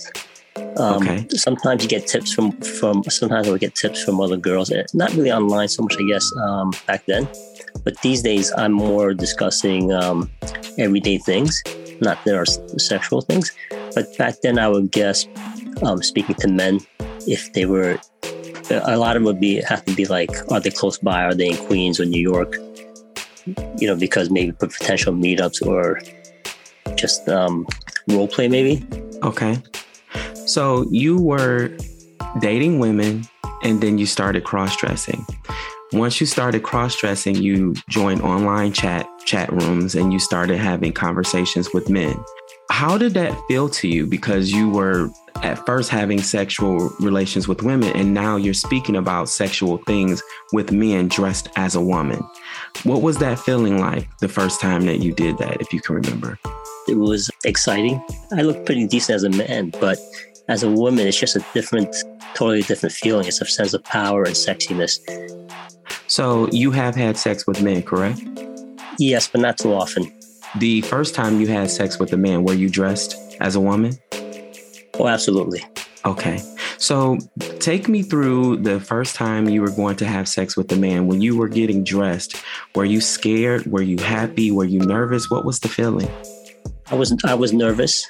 um, 0.78 1.04
okay. 1.04 1.28
Sometimes 1.30 1.84
you 1.84 1.90
get 1.90 2.08
tips 2.08 2.34
from 2.34 2.52
from. 2.62 3.04
Sometimes 3.06 3.48
I 3.48 3.52
would 3.52 3.62
get 3.62 3.76
tips 3.76 4.04
from 4.04 4.20
other 4.20 4.38
girls. 4.38 4.72
Eh, 4.72 4.84
not 4.94 5.12
really 5.14 5.32
online 5.32 5.68
so 5.68 5.84
much, 5.84 5.96
I 6.00 6.04
guess. 6.04 6.32
Um, 6.38 6.72
back 6.86 7.06
then, 7.06 7.28
but 7.84 8.00
these 8.02 8.22
days, 8.22 8.52
I'm 8.58 8.74
more 8.74 9.14
discussing 9.14 9.92
um, 9.92 10.30
everyday 10.78 11.18
things, 11.18 11.64
not 12.02 12.24
their 12.26 12.46
sexual 12.46 13.22
things. 13.22 13.52
But 13.94 14.16
back 14.18 14.42
then, 14.42 14.60
I 14.60 14.68
would 14.68 14.92
guess 14.92 15.28
um, 15.84 16.02
speaking 16.02 16.36
to 16.36 16.48
men, 16.48 16.80
if 17.28 17.52
they 17.54 17.66
were, 17.66 18.00
a 18.70 18.98
lot 18.98 19.16
of 19.16 19.22
them 19.22 19.26
would 19.26 19.40
be 19.40 19.62
have 19.62 19.84
to 19.86 19.96
be 19.96 20.06
like, 20.06 20.30
are 20.52 20.60
they 20.60 20.70
close 20.70 20.98
by? 20.98 21.24
Are 21.24 21.34
they 21.34 21.50
in 21.50 21.58
Queens 21.68 22.00
or 22.00 22.06
New 22.06 22.22
York? 22.22 22.56
You 23.78 23.88
know, 23.88 23.96
because 23.96 24.30
maybe 24.30 24.52
potential 24.52 25.14
meetups 25.14 25.66
or 25.66 26.02
just 26.96 27.28
um, 27.30 27.66
role 28.08 28.28
play, 28.28 28.48
maybe. 28.48 28.86
Okay. 29.24 29.62
So 30.46 30.86
you 30.92 31.18
were 31.22 31.76
dating 32.40 32.80
women 32.80 33.28
and 33.64 33.82
then 33.82 33.98
you 33.98 34.06
started 34.06 34.44
cross 34.44 34.76
dressing 34.78 35.26
once 35.94 36.20
you 36.20 36.28
started 36.28 36.64
cross-dressing 36.64 37.36
you 37.36 37.74
joined 37.90 38.22
online 38.22 38.74
chat 38.74 39.08
chat 39.26 39.52
rooms 39.52 39.96
and 39.96 40.12
you 40.12 40.20
started 40.20 40.58
having 40.58 40.92
conversations 40.92 41.74
with 41.74 41.90
men. 41.90 42.16
How 42.70 42.98
did 42.98 43.14
that 43.14 43.38
feel 43.48 43.70
to 43.70 43.88
you? 43.88 44.06
Because 44.06 44.52
you 44.52 44.70
were 44.70 45.10
at 45.44 45.66
first 45.66 45.90
having 45.90 46.22
sexual 46.22 46.90
relations 47.00 47.48
with 47.48 47.62
women 47.62 47.96
and 47.96 48.14
now 48.14 48.36
you're 48.36 48.54
speaking 48.54 48.96
about 48.96 49.30
sexual 49.30 49.78
things 49.80 50.22
with 50.52 50.72
men 50.72 51.08
dressed 51.08 51.50
as 51.56 51.76
a 51.76 51.82
woman. 51.82 52.22
What 52.84 53.02
was 53.02 53.18
that 53.20 53.40
feeling 53.40 53.80
like 53.80 54.08
the 54.18 54.30
first 54.30 54.60
time 54.60 54.86
that 54.86 54.98
you 54.98 55.14
did 55.14 55.38
that 55.38 55.62
if 55.62 55.72
you 55.72 55.82
can 55.82 55.96
remember? 55.96 56.38
It 56.88 56.98
was 56.98 57.30
exciting. 57.46 58.02
I 58.32 58.42
looked 58.42 58.66
pretty 58.66 58.88
decent 58.88 59.16
as 59.16 59.24
a 59.24 59.30
man 59.30 59.72
but 59.80 59.98
as 60.50 60.64
a 60.64 60.70
woman 60.70 61.08
it's 61.08 61.20
just 61.20 61.36
a 61.36 61.46
different 61.54 61.96
totally 62.34 62.62
different 62.62 62.94
feeling 62.94 63.28
it's 63.28 63.42
a 63.42 63.46
sense 63.46 63.74
of 63.74 63.84
power 63.84 64.24
and 64.24 64.36
sexiness 64.36 65.00
so 66.08 66.48
you 66.52 66.72
have 66.72 66.96
had 66.96 67.18
sex 67.18 67.46
with 67.46 67.62
men, 67.62 67.84
correct? 67.84 68.22
Yes, 68.98 69.28
but 69.28 69.42
not 69.42 69.58
too 69.58 69.74
often. 69.74 70.12
The 70.58 70.82
first 70.82 71.14
time 71.14 71.42
you 71.42 71.48
had 71.48 71.70
sex 71.70 72.00
with 72.00 72.14
a 72.14 72.18
man, 72.18 72.44
were 72.46 72.54
you 72.54 72.70
dressed 72.70 73.16
as 73.42 73.56
a 73.56 73.62
woman? 73.62 74.00
Oh, 74.96 75.08
absolutely. 75.08 75.64
Okay. 76.06 76.42
So 76.78 77.18
take 77.60 77.90
me 77.90 78.02
through 78.04 78.58
the 78.58 78.80
first 78.80 79.16
time 79.16 79.50
you 79.50 79.62
were 79.62 79.72
going 79.72 79.98
to 79.98 80.06
have 80.06 80.30
sex 80.30 80.56
with 80.56 80.72
a 80.72 80.78
man. 80.78 81.08
When 81.08 81.22
you 81.22 81.38
were 81.38 81.50
getting 81.50 81.84
dressed, 81.84 82.42
were 82.74 82.86
you 82.86 83.02
scared? 83.02 83.66
Were 83.68 83.82
you 83.82 83.98
happy? 83.98 84.50
Were 84.50 84.66
you 84.66 84.80
nervous? 84.80 85.30
What 85.30 85.44
was 85.44 85.60
the 85.60 85.68
feeling? 85.68 86.10
I 86.90 86.96
was 86.96 87.16
I 87.26 87.34
was 87.34 87.52
nervous. 87.52 88.08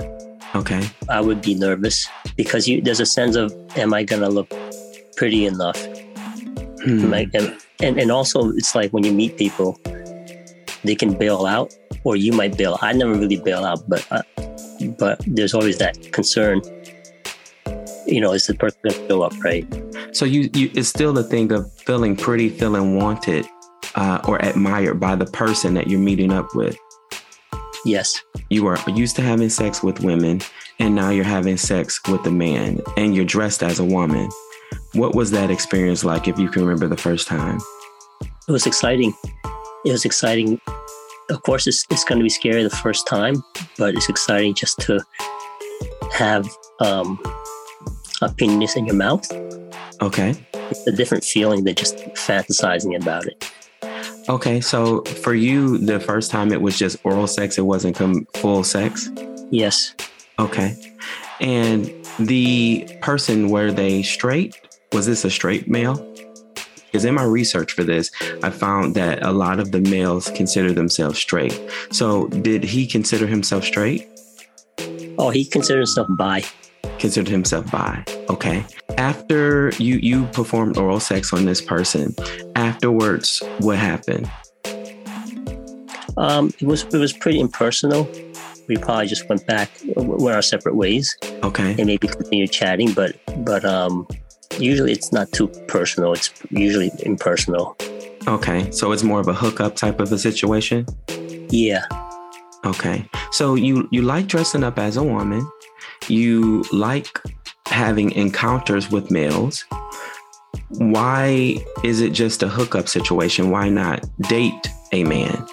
Okay. 0.56 0.88
I 1.10 1.22
would 1.22 1.42
be 1.42 1.56
nervous 1.56 2.08
because 2.36 2.68
you, 2.68 2.82
there's 2.82 3.00
a 3.00 3.06
sense 3.06 3.36
of 3.36 3.54
am 3.78 3.94
I 3.94 4.04
going 4.04 4.22
to 4.22 4.30
look 4.30 4.54
pretty 5.16 5.46
enough? 5.46 5.78
Hmm. 6.84 7.14
Am, 7.14 7.58
and 7.80 8.00
and 8.00 8.12
also 8.12 8.50
it's 8.52 8.76
like 8.76 8.92
when 8.92 9.04
you 9.04 9.14
meet 9.14 9.38
people 9.38 9.80
they 10.84 10.96
can 10.96 11.18
bail 11.18 11.46
out 11.46 11.74
or 12.04 12.16
you 12.16 12.32
might 12.32 12.58
bail 12.58 12.78
i 12.82 12.94
never 12.94 13.14
really 13.14 13.38
bail 13.38 13.66
out 13.66 13.80
but 13.88 14.06
uh, 14.12 14.22
but 14.98 15.22
there's 15.28 15.54
always 15.54 15.78
that 15.78 16.12
concern 16.12 16.62
you 18.06 18.22
know 18.22 18.32
is 18.34 18.48
the 18.48 18.54
person 18.56 18.80
going 18.84 18.96
to 18.96 19.08
show 19.08 19.22
up 19.22 19.34
right 19.44 19.66
so 20.12 20.26
you, 20.26 20.50
you 20.54 20.72
it's 20.74 20.88
still 20.88 21.14
the 21.14 21.24
thing 21.24 21.52
of 21.52 21.72
feeling 21.74 22.16
pretty 22.16 22.50
feeling 22.50 22.98
wanted 22.98 23.46
uh, 23.96 24.20
or 24.28 24.38
admired 24.44 25.00
by 25.00 25.16
the 25.16 25.26
person 25.26 25.74
that 25.74 25.88
you're 25.88 26.00
meeting 26.00 26.32
up 26.32 26.48
with 26.56 26.78
yes 27.88 28.22
you 28.50 28.68
are 28.68 28.78
used 28.90 29.16
to 29.16 29.22
having 29.22 29.50
sex 29.50 29.82
with 29.82 30.02
women 30.02 30.42
and 30.80 30.94
now 30.94 31.10
you're 31.10 31.24
having 31.24 31.58
sex 31.58 32.00
with 32.10 32.26
a 32.28 32.32
man 32.32 32.80
and 32.98 33.16
you're 33.16 33.26
dressed 33.26 33.64
as 33.64 33.80
a 33.80 33.86
woman 33.86 34.30
what 34.94 35.16
was 35.16 35.32
that 35.32 35.52
experience 35.52 36.04
like, 36.04 36.28
if 36.28 36.40
you 36.40 36.50
can 36.50 36.64
remember 36.64 36.88
the 36.88 37.02
first 37.02 37.28
time? 37.28 37.60
It 38.48 38.52
was 38.52 38.66
exciting. 38.66 39.14
It 39.86 39.92
was 39.92 40.06
exciting. 40.06 40.60
Of 41.30 41.44
course, 41.44 41.68
it's, 41.68 41.86
it's 41.90 42.04
going 42.04 42.20
to 42.20 42.24
be 42.24 42.30
scary 42.30 42.64
the 42.64 42.70
first 42.70 43.06
time, 43.06 43.44
but 43.78 43.96
it's 43.96 44.10
exciting 44.10 44.54
just 44.54 44.80
to 44.82 45.00
have 46.14 46.48
um, 46.80 47.22
a 48.22 48.32
penis 48.32 48.76
in 48.76 48.86
your 48.86 48.96
mouth. 48.96 49.30
Okay. 50.02 50.36
it's 50.54 50.86
a 50.88 50.92
different 50.92 51.24
feeling 51.24 51.64
than 51.64 51.76
just 51.76 51.98
fantasizing 51.98 53.00
about 53.00 53.26
it. 53.26 53.52
Okay, 54.30 54.60
so 54.60 55.04
for 55.04 55.34
you, 55.34 55.78
the 55.78 56.02
first 56.02 56.32
time 56.32 56.52
it 56.52 56.62
was 56.62 56.78
just 56.78 56.98
oral 57.06 57.28
sex, 57.28 57.58
it 57.58 57.62
wasn't 57.62 57.96
com- 57.96 58.28
full 58.36 58.64
sex? 58.64 59.10
Yes. 59.52 59.96
Okay. 60.38 60.76
And 61.40 61.90
the 62.20 62.90
person, 63.02 63.50
were 63.50 63.72
they 63.72 64.04
straight? 64.04 64.60
Was 64.92 65.06
this 65.06 65.24
a 65.24 65.30
straight 65.30 65.70
male? 65.70 65.96
Because 66.86 67.06
in 67.06 67.16
my 67.16 67.24
research 67.24 67.72
for 67.74 67.84
this, 67.84 68.12
I 68.44 68.50
found 68.50 68.96
that 68.96 69.24
a 69.24 69.32
lot 69.32 69.60
of 69.60 69.72
the 69.72 69.80
males 69.80 70.30
consider 70.32 70.74
themselves 70.74 71.20
straight. 71.20 71.60
So 71.92 72.28
did 72.28 72.64
he 72.64 72.86
consider 72.86 73.28
himself 73.28 73.64
straight? 73.64 74.08
Oh, 75.18 75.30
he 75.30 75.46
considered 75.46 75.80
himself 75.80 76.08
bi. 76.12 76.44
Considered 77.00 77.30
himself 77.30 77.70
bi. 77.72 78.04
Okay. 78.30 78.64
After 78.98 79.72
you 79.78 79.96
you 79.98 80.26
performed 80.28 80.78
oral 80.78 81.00
sex 81.00 81.34
on 81.34 81.46
this 81.46 81.62
person, 81.62 82.14
afterwards, 82.56 83.42
what 83.60 83.78
happened? 83.78 84.30
Um, 86.18 86.52
it 86.60 86.66
was 86.66 86.84
it 86.84 86.98
was 86.98 87.14
pretty 87.14 87.40
impersonal. 87.40 88.10
We 88.68 88.76
probably 88.76 89.08
just 89.08 89.30
went 89.30 89.46
back, 89.48 89.70
went 89.96 90.36
our 90.36 90.42
separate 90.42 90.76
ways, 90.76 91.16
Okay. 91.44 91.72
and 91.78 91.86
maybe 91.86 92.08
continued 92.08 92.52
chatting. 92.52 92.92
But 92.94 93.16
but 93.46 93.64
um, 93.64 94.08
usually 94.60 94.92
it's 94.92 95.14
not 95.14 95.32
too 95.32 95.48
personal. 95.68 96.14
It's 96.14 96.34
usually 96.50 96.92
impersonal. 97.04 97.78
Okay. 98.28 98.70
So 98.72 98.92
it's 98.92 99.04
more 99.04 99.22
of 99.22 99.28
a 99.30 99.34
hookup 99.34 99.76
type 99.76 100.02
of 100.02 100.12
a 100.12 100.18
situation? 100.18 100.86
Yeah. 101.50 101.86
Okay. 102.66 103.08
So 103.32 103.56
you 103.56 103.88
you 103.92 104.02
like 104.02 104.28
dressing 104.28 104.64
up 104.64 104.80
as 104.80 104.98
a 104.98 105.04
woman. 105.04 105.50
You 106.10 106.64
like 106.74 107.22
having 107.70 108.12
encounters 108.12 108.90
with 108.92 109.12
males. 109.12 109.66
Why 110.70 111.58
is 111.84 112.02
it 112.02 112.12
just 112.12 112.44
a 112.44 112.48
hookup 112.48 112.88
situation? 112.88 113.50
Why 113.52 113.70
not 113.70 114.04
date 114.30 114.68
a 114.92 115.04
man? 115.04 115.46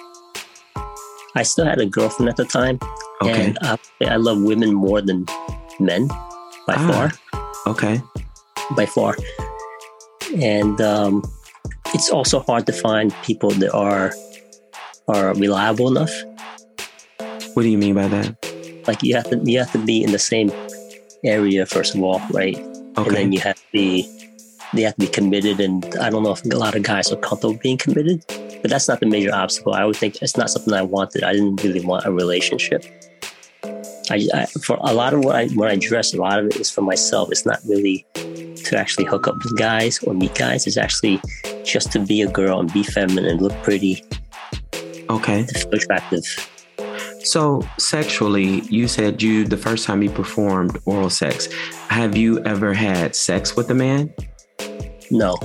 I 1.37 1.43
still 1.43 1.65
had 1.67 1.81
a 1.81 1.87
girlfriend 1.87 2.29
at 2.29 2.37
the 2.37 2.45
time, 2.45 2.79
Okay. 3.23 3.47
and 3.47 3.59
uh, 3.63 3.77
I 4.03 4.17
love 4.17 4.43
women 4.43 4.73
more 4.73 5.01
than 5.01 5.27
men 5.81 6.09
by 6.67 6.75
Ah. 6.77 6.89
far. 6.93 7.13
Okay. 7.73 8.01
by 8.77 8.87
far. 8.87 9.17
And 10.41 10.81
um, 10.81 11.23
it's 11.93 12.09
also 12.11 12.41
hard 12.41 12.67
to 12.67 12.73
find 12.73 13.15
people 13.23 13.51
that 13.51 13.73
are 13.73 14.13
are 15.09 15.35
reliable 15.35 15.89
enough. 15.89 16.13
What 17.53 17.63
do 17.63 17.69
you 17.69 17.77
mean 17.79 17.95
by 17.95 18.09
that? 18.09 18.35
Like 18.87 19.03
you 19.03 19.15
have 19.17 19.29
to 19.31 19.37
you 19.45 19.59
have 19.59 19.71
to 19.73 19.79
be 19.79 20.03
in 20.03 20.13
the 20.13 20.19
same 20.19 20.51
area 21.25 21.67
first 21.67 21.95
of 21.95 22.03
all, 22.03 22.21
right? 22.31 22.57
And 22.97 23.07
then 23.07 23.33
you 23.33 23.41
have 23.41 23.57
to 23.57 23.63
be 23.73 24.09
they 24.73 24.83
have 24.83 24.95
to 24.95 25.01
be 25.01 25.07
committed. 25.07 25.61
And 25.61 25.85
I 25.99 26.11
don't 26.11 26.23
know 26.23 26.33
if 26.33 26.45
a 26.45 26.49
lot 26.57 26.75
of 26.75 26.83
guys 26.83 27.13
are 27.13 27.17
comfortable 27.17 27.59
being 27.63 27.79
committed, 27.79 28.25
but 28.61 28.71
that's 28.71 28.89
not 28.89 29.01
the 29.01 29.07
major 29.07 29.33
obstacle. 29.35 29.75
I 29.75 29.85
would 29.85 29.97
think 29.97 30.21
it's 30.23 30.37
not 30.37 30.51
something 30.51 30.75
I 30.75 30.83
wanted. 30.83 31.23
I 31.23 31.33
didn't 31.33 31.63
really 31.63 31.85
want 31.85 32.07
a 32.07 32.13
relationship. 32.13 32.85
I, 34.11 34.27
I 34.35 34.47
for 34.47 34.77
a 34.81 34.93
lot 34.93 35.15
of 35.15 35.25
what 35.25 35.37
I 35.37 35.47
when 35.49 35.71
I 35.71 35.77
dress, 35.77 36.13
a 36.13 36.19
lot 36.21 36.39
of 36.39 36.47
it 36.47 36.57
is 36.57 36.71
for 36.71 36.83
myself. 36.83 37.31
It's 37.31 37.47
not 37.47 37.61
really 37.67 38.05
to 38.15 38.79
actually 38.79 39.05
hook 39.05 39.29
up 39.29 39.37
with 39.43 39.57
guys 39.57 40.03
or 40.05 40.15
meet 40.15 40.35
guys. 40.35 40.67
It's 40.67 40.77
actually 40.77 41.21
just 41.65 41.93
to 41.93 42.01
be 42.01 42.23
a 42.23 42.29
girl 42.31 42.61
and 42.61 42.73
be 42.73 42.83
feminine 42.83 43.27
and 43.27 43.41
look 43.41 43.55
pretty, 43.63 44.03
Okay. 45.11 45.45
to 45.45 45.59
feel 45.59 45.75
attractive. 45.75 46.25
So 47.25 47.67
sexually, 47.79 48.61
you 48.63 48.87
said 48.87 49.23
you 49.23 49.45
the 49.45 49.57
first 49.57 49.87
time 49.87 50.03
you 50.03 50.11
performed 50.11 50.79
oral 50.85 51.11
sex. 51.11 51.49
Have 51.89 52.17
you 52.17 52.43
ever 52.45 52.73
had 52.75 53.17
sex 53.17 53.57
with 53.57 53.71
a 53.71 53.75
man? 53.75 54.13
No, 55.11 55.37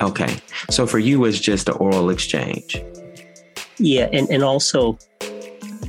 Okay. 0.00 0.36
So 0.70 0.86
for 0.86 0.98
you, 0.98 1.24
it's 1.24 1.38
just 1.38 1.68
an 1.68 1.76
oral 1.76 2.10
exchange. 2.10 2.82
yeah, 3.78 4.08
and 4.12 4.28
and 4.30 4.42
also, 4.42 4.98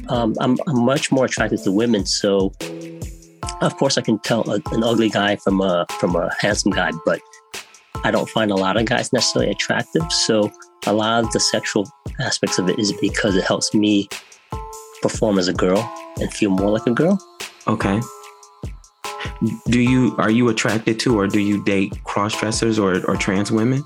um, 0.10 0.36
I'm 0.40 0.58
I'm 0.68 0.84
much 0.84 1.12
more 1.12 1.26
attracted 1.26 1.64
to 1.64 1.72
women. 1.72 2.06
So, 2.06 2.52
of 3.62 3.76
course, 3.78 3.98
I 3.98 4.02
can 4.02 4.20
tell 4.20 4.50
a, 4.50 4.56
an 4.72 4.84
ugly 4.84 5.10
guy 5.10 5.36
from 5.36 5.62
a 5.62 5.86
from 6.00 6.16
a 6.16 6.34
handsome 6.40 6.72
guy, 6.72 6.92
but 7.06 7.22
I 8.04 8.12
don't 8.12 8.30
find 8.30 8.52
a 8.52 8.56
lot 8.56 8.78
of 8.78 8.86
guys 8.86 9.14
necessarily 9.14 9.52
attractive. 9.52 10.12
So, 10.12 10.52
a 10.88 10.94
lot 10.94 11.24
of 11.24 11.32
the 11.32 11.40
sexual 11.40 11.88
aspects 12.20 12.58
of 12.58 12.68
it 12.70 12.80
is 12.80 12.94
because 12.94 13.36
it 13.36 13.44
helps 13.44 13.74
me 13.74 14.10
perform 15.02 15.40
as 15.40 15.48
a 15.48 15.54
girl 15.54 15.92
and 16.20 16.32
feel 16.34 16.50
more 16.50 16.70
like 16.70 16.86
a 16.88 16.92
girl. 16.92 17.20
Okay. 17.68 18.02
Do 19.68 19.80
you 19.80 20.16
are 20.18 20.32
you 20.32 20.50
attracted 20.50 21.00
to 21.02 21.20
or 21.20 21.28
do 21.28 21.40
you 21.40 21.64
date 21.64 22.04
cross 22.04 22.38
dressers 22.40 22.80
or, 22.80 23.06
or 23.06 23.16
trans 23.16 23.52
women? 23.52 23.84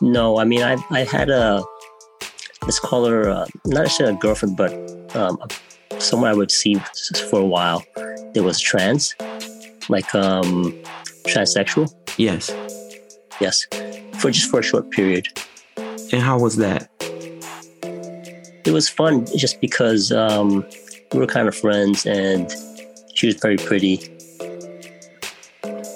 No, 0.00 0.38
I 0.38 0.44
mean, 0.44 0.62
I 0.62 0.76
I 0.90 1.00
had 1.00 1.30
a 1.30 1.62
let's 2.62 2.80
call 2.80 3.04
her 3.06 3.28
uh, 3.28 3.46
not 3.66 3.82
necessarily 3.82 4.16
a 4.16 4.18
girlfriend, 4.18 4.56
but 4.56 4.72
um, 5.14 5.38
someone 5.98 6.30
I 6.30 6.34
would 6.34 6.50
see 6.50 6.74
for 7.30 7.40
a 7.40 7.44
while. 7.44 7.84
There 8.32 8.42
was 8.42 8.60
trans, 8.60 9.14
like 9.88 10.12
um, 10.14 10.72
transsexual. 11.26 11.92
Yes. 12.16 12.50
Yes, 13.40 13.66
for 14.18 14.30
just 14.30 14.48
for 14.48 14.60
a 14.60 14.62
short 14.62 14.90
period. 14.90 15.26
And 15.76 16.22
how 16.22 16.38
was 16.38 16.56
that? 16.56 16.88
It 18.64 18.72
was 18.72 18.88
fun 18.88 19.26
just 19.36 19.60
because 19.60 20.10
um, 20.12 20.64
we 21.12 21.18
were 21.18 21.26
kind 21.26 21.48
of 21.48 21.54
friends, 21.54 22.06
and 22.06 22.50
she 23.14 23.26
was 23.26 23.36
very 23.36 23.56
pretty. 23.56 24.10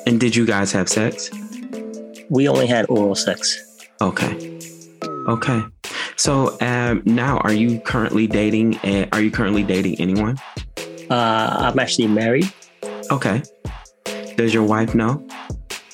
And 0.06 0.20
did 0.20 0.36
you 0.36 0.46
guys 0.46 0.72
have 0.72 0.88
sex? 0.88 1.30
We 2.30 2.48
only 2.48 2.66
had 2.66 2.86
oral 2.88 3.14
sex. 3.14 3.86
Okay. 4.00 4.58
Okay. 5.26 5.62
So 6.16 6.56
um, 6.60 7.02
now, 7.04 7.38
are 7.38 7.52
you 7.52 7.80
currently 7.80 8.26
dating? 8.26 8.76
uh 8.78 9.06
are 9.12 9.20
you 9.20 9.30
currently 9.30 9.62
dating 9.62 10.00
anyone? 10.00 10.38
Uh, 11.10 11.70
I'm 11.72 11.78
actually 11.78 12.08
married. 12.08 12.52
Okay. 13.10 13.42
Does 14.36 14.52
your 14.52 14.64
wife 14.64 14.94
know? 14.94 15.26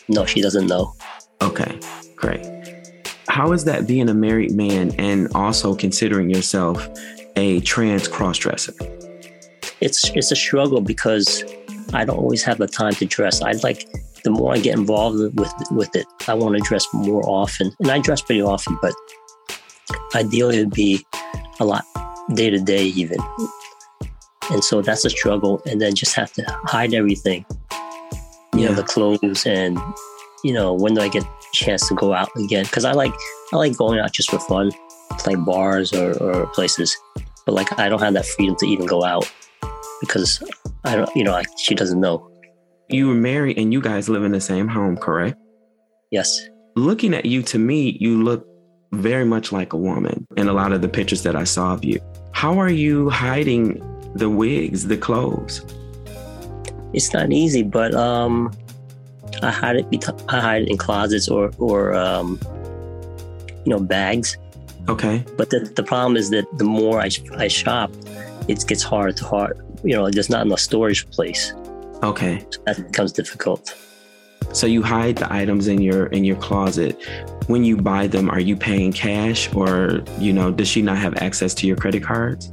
No, 0.09 0.27
she 0.27 0.43
doesn't 0.43 0.67
know. 0.67 0.95
Okay, 1.41 1.79
great. 2.17 2.54
How 3.35 3.51
is 3.51 3.65
that 3.65 3.89
being 3.89 4.09
a 4.09 4.15
married 4.15 4.53
man 4.53 4.93
and 4.97 5.29
also 5.35 5.75
considering 5.75 6.31
yourself 6.31 6.89
a 7.35 7.61
trans 7.63 8.07
crossdresser? 8.07 8.73
it's 9.81 10.09
it's 10.11 10.31
a 10.31 10.37
struggle 10.37 10.81
because 10.81 11.45
I 11.93 12.05
don't 12.05 12.17
always 12.17 12.43
have 12.45 12.59
the 12.59 12.67
time 12.67 12.95
to 12.95 13.05
dress. 13.05 13.43
I 13.43 13.53
like 13.65 13.87
the 14.23 14.31
more 14.31 14.55
I 14.55 14.59
get 14.59 14.79
involved 14.79 15.37
with 15.37 15.53
with 15.73 15.95
it, 15.95 16.07
I 16.29 16.35
want 16.35 16.57
to 16.57 16.63
dress 16.63 16.87
more 16.95 17.23
often, 17.29 17.73
and 17.81 17.91
I 17.91 17.99
dress 17.99 18.23
pretty 18.23 18.41
often. 18.41 18.79
But 18.81 18.95
ideally, 20.15 20.59
it'd 20.59 20.71
be 20.71 21.05
a 21.61 21.65
lot 21.65 21.85
day 22.35 22.51
to 22.51 22.59
day 22.59 22.85
even, 22.85 23.19
and 24.51 24.65
so 24.65 24.81
that's 24.81 25.05
a 25.05 25.11
struggle. 25.11 25.61
And 25.67 25.81
then 25.81 25.95
just 25.95 26.15
have 26.15 26.33
to 26.35 26.45
hide 26.65 26.95
everything, 26.95 27.45
you 28.55 28.67
know, 28.67 28.75
the 28.75 28.85
clothes 28.85 29.45
and 29.45 29.79
you 30.45 30.53
know 30.53 30.73
when 30.73 30.95
do 30.95 31.01
I 31.01 31.09
get 31.09 31.25
chance 31.55 31.89
to 31.89 31.95
go 31.95 32.13
out 32.13 32.29
again? 32.37 32.65
Because 32.65 32.85
I 32.85 32.93
like 32.93 33.13
I 33.53 33.57
like 33.57 33.77
going 33.77 33.99
out 33.99 34.13
just 34.13 34.31
for 34.31 34.39
fun, 34.39 34.71
like 35.27 35.43
bars 35.45 35.93
or, 35.93 36.13
or 36.23 36.47
places. 36.49 36.97
But 37.47 37.55
like 37.55 37.79
I 37.79 37.89
don't 37.89 38.01
have 38.01 38.15
that 38.15 38.27
freedom 38.27 38.57
to 38.57 38.67
even 38.67 38.87
go 38.87 39.05
out 39.05 39.31
because 40.01 40.43
I 40.85 40.97
don't, 40.97 41.11
you 41.15 41.25
know, 41.25 41.33
like 41.33 41.47
she 41.59 41.75
doesn't 41.75 42.01
know. 42.01 42.31
You 42.89 43.09
were 43.09 43.15
married 43.15 43.59
and 43.59 43.73
you 43.73 43.81
guys 43.81 44.09
live 44.09 44.25
in 44.25 44.33
the 44.33 44.41
same 44.41 44.69
home, 44.69 44.97
correct? 44.97 45.39
Yes. 46.11 46.39
Looking 46.77 47.15
at 47.15 47.25
you, 47.25 47.43
to 47.43 47.59
me, 47.59 47.97
you 48.01 48.23
look 48.23 48.47
very 48.93 49.25
much 49.25 49.53
like 49.53 49.73
a 49.73 49.77
woman 49.77 50.27
in 50.37 50.49
a 50.49 50.53
lot 50.53 50.73
of 50.73 50.83
the 50.83 50.89
pictures 50.89 51.23
that 51.23 51.35
I 51.37 51.45
saw 51.45 51.73
of 51.73 51.85
you. 51.85 52.01
How 52.33 52.59
are 52.59 52.71
you 52.71 53.11
hiding 53.11 53.81
the 54.15 54.29
wigs, 54.29 54.87
the 54.87 54.97
clothes? 54.97 55.65
It's 56.93 57.13
not 57.13 57.33
easy, 57.33 57.63
but 57.63 57.95
um, 57.95 58.53
I 59.43 59.51
hide 59.51 59.77
it. 59.77 59.87
I 60.29 60.41
hide 60.41 60.63
it 60.63 60.69
in 60.69 60.77
closets 60.77 61.29
or 61.29 61.51
or 61.59 61.95
um, 61.95 62.39
you 63.65 63.71
know, 63.71 63.81
bags. 63.81 64.37
Okay. 64.89 65.25
But 65.37 65.51
the, 65.51 65.61
the 65.61 65.83
problem 65.83 66.17
is 66.17 66.31
that 66.31 66.47
the 66.59 66.65
more 66.65 67.01
I, 67.01 67.09
I 67.37 67.49
shop, 67.49 67.91
it 68.49 68.65
gets 68.67 68.83
harder 68.83 69.13
to 69.13 69.25
hard. 69.25 69.61
You 69.83 69.97
know, 69.97 70.11
there's 70.11 70.31
not 70.31 70.47
enough 70.47 70.61
storage 70.61 71.09
place. 71.11 71.53
Okay. 72.03 72.45
So 72.51 72.61
that 72.67 72.77
becomes 72.77 73.13
difficult. 73.13 73.75
So 74.53 74.67
you 74.67 74.83
hide 74.83 75.17
the 75.17 75.33
items 75.33 75.69
in 75.69 75.81
your 75.81 76.07
in 76.07 76.25
your 76.25 76.37
closet. 76.37 77.03
When 77.47 77.65
you 77.65 77.77
buy 77.77 78.07
them, 78.07 78.31
are 78.31 78.41
you 78.41 78.57
paying 78.57 78.93
cash 78.93 79.53
or, 79.55 80.03
you 80.19 80.33
know, 80.33 80.51
does 80.51 80.69
she 80.69 80.83
not 80.83 80.99
have 80.99 81.17
access 81.17 81.55
to 81.55 81.67
your 81.67 81.77
credit 81.77 82.03
cards? 82.03 82.51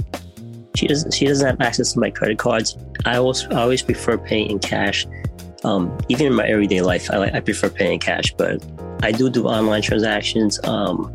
She 0.76 0.88
doesn't. 0.88 1.14
She 1.14 1.26
doesn't 1.26 1.46
have 1.46 1.62
access 1.62 1.94
to 1.94 2.00
my 2.00 2.10
credit 2.10 2.40
cards. 2.40 2.78
I 3.06 3.18
always 3.18 3.46
I 3.48 3.62
always 3.62 3.82
prefer 3.82 4.18
paying 4.18 4.50
in 4.50 4.60
cash. 4.60 5.06
Um, 5.64 5.98
even 6.10 6.28
in 6.28 6.34
my 6.34 6.48
everyday 6.48 6.82
life, 6.82 7.10
I 7.12 7.30
I 7.38 7.40
prefer 7.40 7.70
paying 7.70 8.00
cash. 8.00 8.34
But 8.34 8.64
I 9.04 9.12
do 9.12 9.30
do 9.30 9.48
online 9.48 9.82
transactions. 9.82 10.60
Um, 10.64 11.12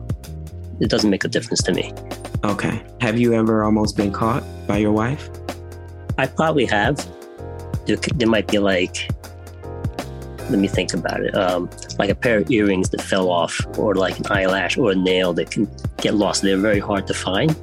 it 0.80 0.90
doesn't 0.90 1.10
make 1.10 1.24
a 1.24 1.28
difference 1.28 1.62
to 1.64 1.72
me. 1.72 1.92
Okay. 2.44 2.82
Have 3.00 3.18
you 3.18 3.34
ever 3.34 3.64
almost 3.64 3.96
been 3.96 4.12
caught 4.12 4.44
by 4.66 4.76
your 4.78 4.92
wife? 4.92 5.30
I 6.18 6.26
probably 6.26 6.66
have. 6.66 6.96
There, 7.86 7.96
there 7.96 8.28
might 8.28 8.48
be 8.48 8.58
like 8.58 9.08
let 10.50 10.58
me 10.58 10.68
think 10.68 10.94
about 10.94 11.22
it. 11.22 11.34
Um, 11.34 11.68
like 11.98 12.10
a 12.10 12.14
pair 12.14 12.38
of 12.38 12.50
earrings 12.50 12.90
that 12.90 13.00
fell 13.00 13.30
off, 13.30 13.60
or 13.78 13.94
like 13.94 14.18
an 14.18 14.26
eyelash 14.30 14.76
or 14.76 14.92
a 14.92 14.94
nail 14.94 15.32
that 15.34 15.50
can 15.50 15.68
get 15.98 16.14
lost. 16.14 16.42
They're 16.42 16.56
very 16.56 16.78
hard 16.78 17.06
to 17.08 17.14
find. 17.14 17.56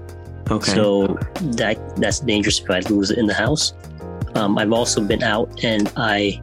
Okay. 0.52 0.74
So 0.74 1.18
that 1.42 1.78
that's 1.98 2.20
dangerous 2.20 2.60
if 2.60 2.70
I 2.70 2.80
lose 2.80 3.12
it 3.12 3.18
in 3.18 3.28
the 3.28 3.34
house. 3.34 3.74
Um, 4.36 4.58
I've 4.58 4.74
also 4.74 5.02
been 5.02 5.24
out 5.24 5.63
and 5.63 5.92
I 5.96 6.42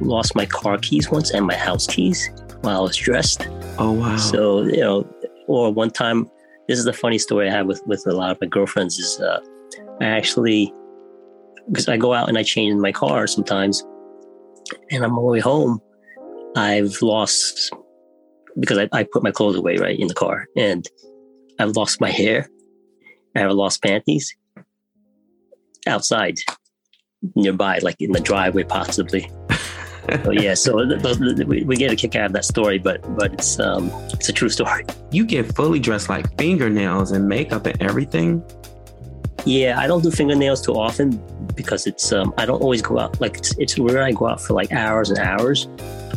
lost 0.00 0.34
my 0.34 0.46
car 0.46 0.78
keys 0.78 1.10
once 1.10 1.30
and 1.30 1.46
my 1.46 1.54
house 1.54 1.86
keys 1.86 2.30
while 2.62 2.78
I 2.78 2.80
was 2.80 2.96
dressed. 2.96 3.48
oh 3.78 3.92
wow. 3.92 4.16
So 4.16 4.62
you 4.62 4.80
know, 4.80 5.08
or 5.46 5.72
one 5.72 5.90
time, 5.90 6.30
this 6.68 6.78
is 6.78 6.84
the 6.84 6.92
funny 6.92 7.18
story 7.18 7.48
I 7.48 7.52
have 7.52 7.66
with 7.66 7.82
with 7.86 8.06
a 8.06 8.12
lot 8.12 8.30
of 8.30 8.40
my 8.40 8.46
girlfriends. 8.46 8.98
Is 8.98 9.20
uh, 9.20 9.40
I 10.00 10.06
actually 10.06 10.72
because 11.70 11.88
I 11.88 11.96
go 11.96 12.12
out 12.12 12.28
and 12.28 12.38
I 12.38 12.42
change 12.42 12.72
in 12.72 12.80
my 12.80 12.92
car 12.92 13.26
sometimes, 13.26 13.84
and 14.90 15.04
I'm 15.04 15.12
on 15.12 15.24
my 15.24 15.30
way 15.30 15.40
home, 15.40 15.80
I've 16.56 17.00
lost 17.02 17.72
because 18.58 18.78
I, 18.78 18.88
I 18.92 19.04
put 19.04 19.22
my 19.22 19.30
clothes 19.30 19.56
away 19.56 19.76
right 19.76 19.98
in 19.98 20.08
the 20.08 20.14
car, 20.14 20.46
and 20.56 20.86
I've 21.58 21.76
lost 21.76 22.00
my 22.00 22.10
hair. 22.10 22.48
I 23.34 23.40
have 23.40 23.52
lost 23.52 23.82
panties 23.82 24.34
outside 25.86 26.36
nearby, 27.34 27.78
like 27.82 27.96
in 28.00 28.12
the 28.12 28.20
driveway, 28.20 28.64
possibly. 28.64 29.30
so 30.24 30.30
yeah, 30.30 30.54
so 30.54 30.84
th- 30.84 31.02
th- 31.02 31.46
we, 31.46 31.62
we 31.64 31.76
get 31.76 31.92
a 31.92 31.96
kick 31.96 32.16
out 32.16 32.26
of 32.26 32.32
that 32.32 32.44
story, 32.44 32.78
but 32.78 33.00
but 33.16 33.32
it's 33.34 33.58
um 33.60 33.90
it's 34.12 34.28
a 34.28 34.32
true 34.32 34.48
story. 34.48 34.84
you 35.10 35.24
get 35.24 35.54
fully 35.54 35.78
dressed 35.78 36.08
like 36.08 36.36
fingernails 36.38 37.12
and 37.12 37.28
makeup 37.28 37.66
and 37.66 37.80
everything. 37.82 38.42
Yeah, 39.44 39.78
I 39.78 39.86
don't 39.86 40.02
do 40.02 40.10
fingernails 40.10 40.60
too 40.60 40.72
often 40.74 41.22
because 41.54 41.86
it's 41.86 42.12
um 42.12 42.34
I 42.36 42.46
don't 42.46 42.60
always 42.60 42.82
go 42.82 42.98
out 42.98 43.20
like 43.20 43.38
it's 43.38 43.56
it's 43.58 43.78
rare 43.78 44.02
I 44.02 44.12
go 44.12 44.26
out 44.28 44.40
for 44.40 44.54
like 44.54 44.72
hours 44.72 45.10
and 45.10 45.18
hours. 45.18 45.68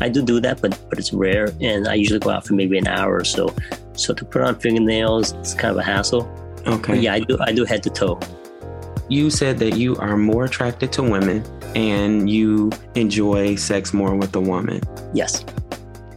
I 0.01 0.10
do 0.10 0.22
do 0.22 0.39
that, 0.39 0.62
but 0.62 0.79
but 0.89 0.98
it's 0.98 1.13
rare, 1.13 1.53
and 1.62 1.88
I 1.88 1.93
usually 1.96 2.19
go 2.19 2.29
out 2.31 2.46
for 2.46 2.53
maybe 2.53 2.77
an 2.77 2.88
hour 2.88 3.15
or 3.15 3.24
so. 3.25 3.53
So 3.93 4.13
to 4.13 4.25
put 4.25 4.41
on 4.41 4.60
fingernails, 4.60 5.34
it's 5.34 5.53
kind 5.53 5.72
of 5.72 5.77
a 5.77 5.84
hassle. 5.84 6.24
Okay. 6.65 6.93
But 6.93 7.01
yeah, 7.01 7.13
I 7.13 7.19
do 7.19 7.38
I 7.41 7.51
do 7.51 7.65
head 7.65 7.84
to 7.84 7.89
toe. 7.89 8.19
You 9.10 9.30
said 9.30 9.58
that 9.60 9.75
you 9.75 9.96
are 9.98 10.18
more 10.18 10.46
attracted 10.46 10.92
to 10.94 11.04
women 11.04 11.44
and 11.75 12.30
you 12.30 12.70
enjoy 12.96 13.56
sex 13.56 13.94
more 13.94 14.16
with 14.16 14.36
a 14.36 14.39
woman. 14.39 14.82
Yes, 15.13 15.44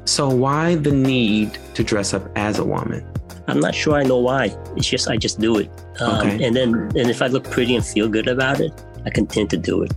So 0.05 0.29
why 0.29 0.75
the 0.75 0.91
need 0.93 1.59
to 1.75 1.83
dress 1.85 2.13
up 2.13 2.25
as 2.37 2.59
a 2.59 2.65
woman? 2.65 3.07
I'm 3.49 3.61
not 3.61 3.75
sure 3.75 3.95
I 3.95 4.03
know 4.03 4.19
why. 4.19 4.55
It's 4.77 4.89
just 4.89 5.09
I 5.09 5.17
just 5.17 5.41
do 5.41 5.59
it, 5.59 5.71
um, 6.01 6.19
Okay. 6.21 6.45
and 6.45 6.55
then 6.55 6.75
and 6.99 7.11
if 7.11 7.23
I 7.23 7.27
look 7.29 7.45
pretty 7.51 7.75
and 7.75 7.85
feel 7.85 8.09
good 8.09 8.29
about 8.29 8.61
it, 8.61 8.73
I 9.07 9.11
continue 9.11 9.49
to 9.49 9.57
do 9.57 9.83
it. 9.83 9.93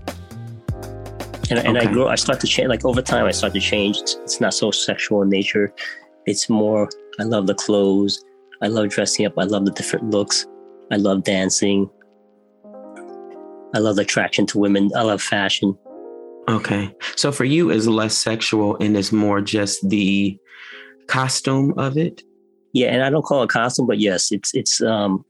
And, 1.51 1.59
and 1.59 1.77
I 1.77 1.85
grow. 1.85 2.07
I 2.07 2.15
start 2.15 2.39
to 2.39 2.47
change. 2.47 2.69
Like 2.69 2.85
over 2.85 3.01
time, 3.03 3.25
I 3.25 3.31
start 3.31 3.53
to 3.53 3.59
change. 3.59 3.97
It's, 3.97 4.15
it's 4.23 4.41
not 4.41 4.53
so 4.55 4.71
sexual 4.71 5.21
in 5.21 5.29
nature. 5.29 5.71
It's 6.25 6.49
more. 6.49 6.89
I 7.19 7.23
love 7.23 7.45
the 7.45 7.53
clothes. 7.53 8.23
I 8.63 8.67
love 8.67 8.89
dressing 8.89 9.27
up. 9.27 9.33
I 9.37 9.43
love 9.43 9.63
the 9.65 9.71
different 9.71 10.09
looks. 10.09 10.47
I 10.91 10.95
love 10.95 11.23
dancing. 11.23 11.87
I 13.75 13.79
love 13.79 13.97
the 13.97 14.03
attraction 14.03 14.45
to 14.47 14.57
women. 14.57 14.89
I 14.95 15.01
love 15.01 15.21
fashion. 15.21 15.77
Okay. 16.47 16.95
So 17.17 17.31
for 17.31 17.43
you 17.43 17.69
it's 17.69 17.87
less 17.87 18.17
sexual 18.17 18.77
and 18.77 18.95
it's 18.95 19.11
more 19.11 19.41
just 19.41 19.87
the 19.89 20.37
costume 21.07 21.73
of 21.77 21.97
it. 21.97 22.23
Yeah, 22.71 22.87
and 22.93 23.03
I 23.03 23.09
don't 23.09 23.23
call 23.23 23.43
it 23.43 23.49
costume, 23.49 23.85
but 23.85 23.99
yes, 23.99 24.31
it's 24.31 24.53
it's 24.53 24.81
um 24.81 25.25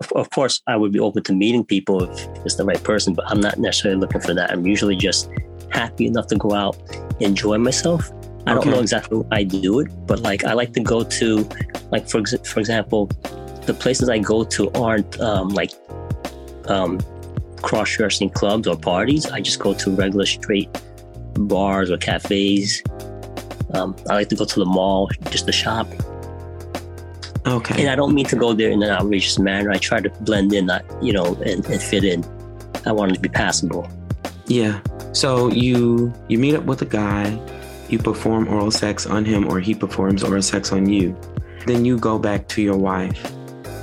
of, 0.00 0.10
of 0.12 0.30
course 0.30 0.62
I 0.66 0.76
would 0.76 0.92
be 0.92 1.00
open 1.00 1.22
to 1.24 1.34
meeting 1.34 1.64
people 1.66 2.04
if 2.04 2.28
it's 2.46 2.56
the 2.56 2.64
right 2.64 2.82
person, 2.82 3.12
but 3.12 3.30
I'm 3.30 3.40
not 3.40 3.58
necessarily 3.58 4.00
looking 4.00 4.22
for 4.22 4.32
that. 4.32 4.50
I'm 4.50 4.66
usually 4.66 4.96
just 4.96 5.30
happy 5.70 6.06
enough 6.06 6.28
to 6.28 6.36
go 6.36 6.52
out, 6.52 6.76
enjoy 7.20 7.58
myself. 7.58 8.10
I 8.46 8.54
don't 8.54 8.66
know 8.66 8.80
exactly 8.80 9.18
why 9.18 9.36
I 9.38 9.42
do 9.44 9.80
it, 9.80 9.88
but 10.06 10.20
like 10.20 10.44
I 10.44 10.54
like 10.54 10.72
to 10.72 10.80
go 10.80 11.04
to 11.04 11.48
like 11.90 12.08
for 12.08 12.20
ex- 12.20 12.48
for 12.48 12.58
example, 12.58 13.06
the 13.66 13.76
places 13.78 14.08
I 14.08 14.18
go 14.18 14.44
to 14.44 14.70
aren't 14.72 15.20
um 15.20 15.50
like 15.50 15.72
um 16.68 16.98
cross 17.62 17.96
dressing 17.96 18.30
clubs 18.30 18.66
or 18.66 18.76
parties. 18.76 19.26
I 19.26 19.40
just 19.40 19.58
go 19.58 19.74
to 19.74 19.90
regular 19.90 20.26
straight 20.26 20.68
bars 21.34 21.90
or 21.90 21.96
cafes. 21.96 22.82
Um, 23.74 23.96
I 24.10 24.14
like 24.14 24.28
to 24.28 24.36
go 24.36 24.44
to 24.44 24.58
the 24.58 24.66
mall 24.66 25.08
just 25.30 25.46
to 25.46 25.52
shop. 25.52 25.88
Okay. 27.46 27.80
And 27.80 27.90
I 27.90 27.96
don't 27.96 28.14
mean 28.14 28.26
to 28.26 28.36
go 28.36 28.52
there 28.52 28.70
in 28.70 28.82
an 28.82 28.90
outrageous 28.90 29.38
manner. 29.38 29.70
I 29.70 29.78
try 29.78 30.00
to 30.00 30.10
blend 30.20 30.52
in, 30.52 30.66
not 30.66 30.84
you 31.02 31.12
know, 31.12 31.34
and, 31.44 31.64
and 31.66 31.82
fit 31.82 32.04
in. 32.04 32.24
I 32.86 32.92
want 32.92 33.12
it 33.12 33.14
to 33.14 33.20
be 33.20 33.28
passable. 33.28 33.88
Yeah. 34.46 34.80
So 35.12 35.48
you 35.48 36.12
you 36.28 36.38
meet 36.38 36.54
up 36.54 36.64
with 36.64 36.82
a 36.82 36.86
guy, 36.86 37.38
you 37.88 37.98
perform 37.98 38.48
oral 38.48 38.70
sex 38.70 39.06
on 39.06 39.24
him 39.24 39.48
or 39.48 39.60
he 39.60 39.74
performs 39.74 40.22
oral 40.22 40.42
sex 40.42 40.72
on 40.72 40.88
you. 40.88 41.16
Then 41.66 41.84
you 41.84 41.98
go 41.98 42.18
back 42.18 42.48
to 42.48 42.62
your 42.62 42.76
wife. 42.76 43.32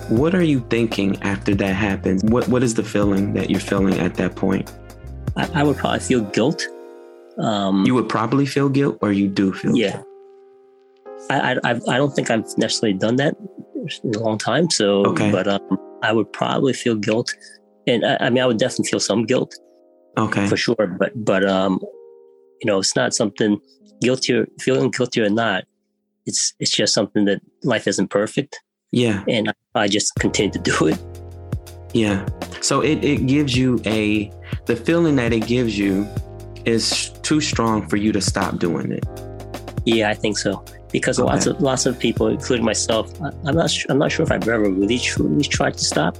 What 0.10 0.34
are 0.34 0.43
you 0.43 0.60
thinking 0.69 1.22
after 1.22 1.54
that 1.56 1.76
happens? 1.76 2.24
What 2.24 2.48
what 2.48 2.63
is 2.63 2.74
the 2.74 2.84
feeling 2.84 3.34
that 3.34 3.50
you're 3.50 3.60
feeling 3.60 4.00
at 4.00 4.15
that 4.15 4.36
point? 4.36 4.72
I, 5.38 5.48
I 5.62 5.63
would 5.63 5.78
probably 5.78 6.00
feel 6.00 6.22
guilt. 6.22 6.65
Um, 7.38 7.86
You 7.86 7.93
would 7.93 8.10
probably 8.10 8.45
feel 8.45 8.69
guilt 8.69 8.98
or 9.02 9.12
you 9.12 9.28
do 9.28 9.54
feel 9.54 9.76
yeah. 9.78 10.02
I, 11.30 11.52
I 11.54 11.56
I've- 11.63 11.82
I 11.88 11.98
don't 11.98 12.12
think 12.15 12.32
I've 12.32 12.45
necessarily 12.58 12.98
done 12.98 13.17
that 13.17 13.36
in 14.04 14.15
a 14.15 14.19
long 14.19 14.38
time. 14.38 14.69
So, 14.69 15.06
Okay. 15.06 15.32
but 15.32 15.48
um, 15.48 15.78
I 16.02 16.12
would 16.12 16.32
probably 16.34 16.74
feel 16.74 16.95
guilt, 16.95 17.34
and 17.88 18.04
I, 18.06 18.17
I 18.22 18.30
mean, 18.30 18.41
I 18.43 18.48
would 18.48 18.58
definitely 18.58 18.89
feel 18.89 19.00
some 19.00 19.26
guilt 19.26 19.54
Okay. 20.17 20.48
for 20.48 20.58
sure. 20.58 20.88
But 21.00 21.12
but 21.24 21.45
um, 21.48 21.80
you 22.62 22.65
know, 22.67 22.80
it's 22.80 22.95
not 22.95 23.13
something 23.13 23.60
guilty 24.02 24.34
or 24.34 24.48
feeling 24.60 24.89
guilty 24.91 25.22
or 25.22 25.30
not. 25.30 25.65
It's 26.26 26.54
it's 26.60 26.72
just 26.72 26.93
something 26.93 27.26
that 27.26 27.41
life 27.63 27.88
isn't 27.88 28.10
perfect, 28.10 28.60
Yeah. 28.91 29.23
and 29.28 29.54
I 29.75 29.88
just 29.88 30.15
continue 30.15 30.52
to 30.52 30.60
do 30.60 30.88
it. 30.88 30.99
Yeah. 31.93 32.28
So 32.62 32.82
it, 32.82 33.04
it 33.04 33.28
gives 33.28 33.56
you 33.56 33.80
a 33.86 34.32
the 34.65 34.75
feeling 34.75 35.15
that 35.17 35.34
it 35.34 35.45
gives 35.47 35.78
you 35.78 36.08
is 36.65 37.10
too 37.23 37.41
strong 37.41 37.88
for 37.88 37.97
you 37.97 38.12
to 38.12 38.21
stop 38.21 38.60
doing 38.60 38.91
it. 38.91 39.06
Yeah, 39.86 40.10
I 40.10 40.13
think 40.13 40.38
so. 40.38 40.63
Because 40.91 41.19
lots 41.19 41.45
of 41.45 41.62
lots 41.62 41.86
of 41.86 41.97
people, 41.99 42.28
including 42.28 42.65
myself, 42.65 43.12
I- 43.21 43.32
I'm 43.45 43.56
not 43.56 43.69
su- 43.69 43.86
I'm 43.89 43.97
not 43.99 44.12
sure 44.12 44.23
if 44.23 44.32
I've 44.32 44.47
ever 44.47 44.69
really 44.69 44.97
truly 44.99 45.43
tried 45.43 45.75
to 45.75 45.84
stop. 45.86 46.17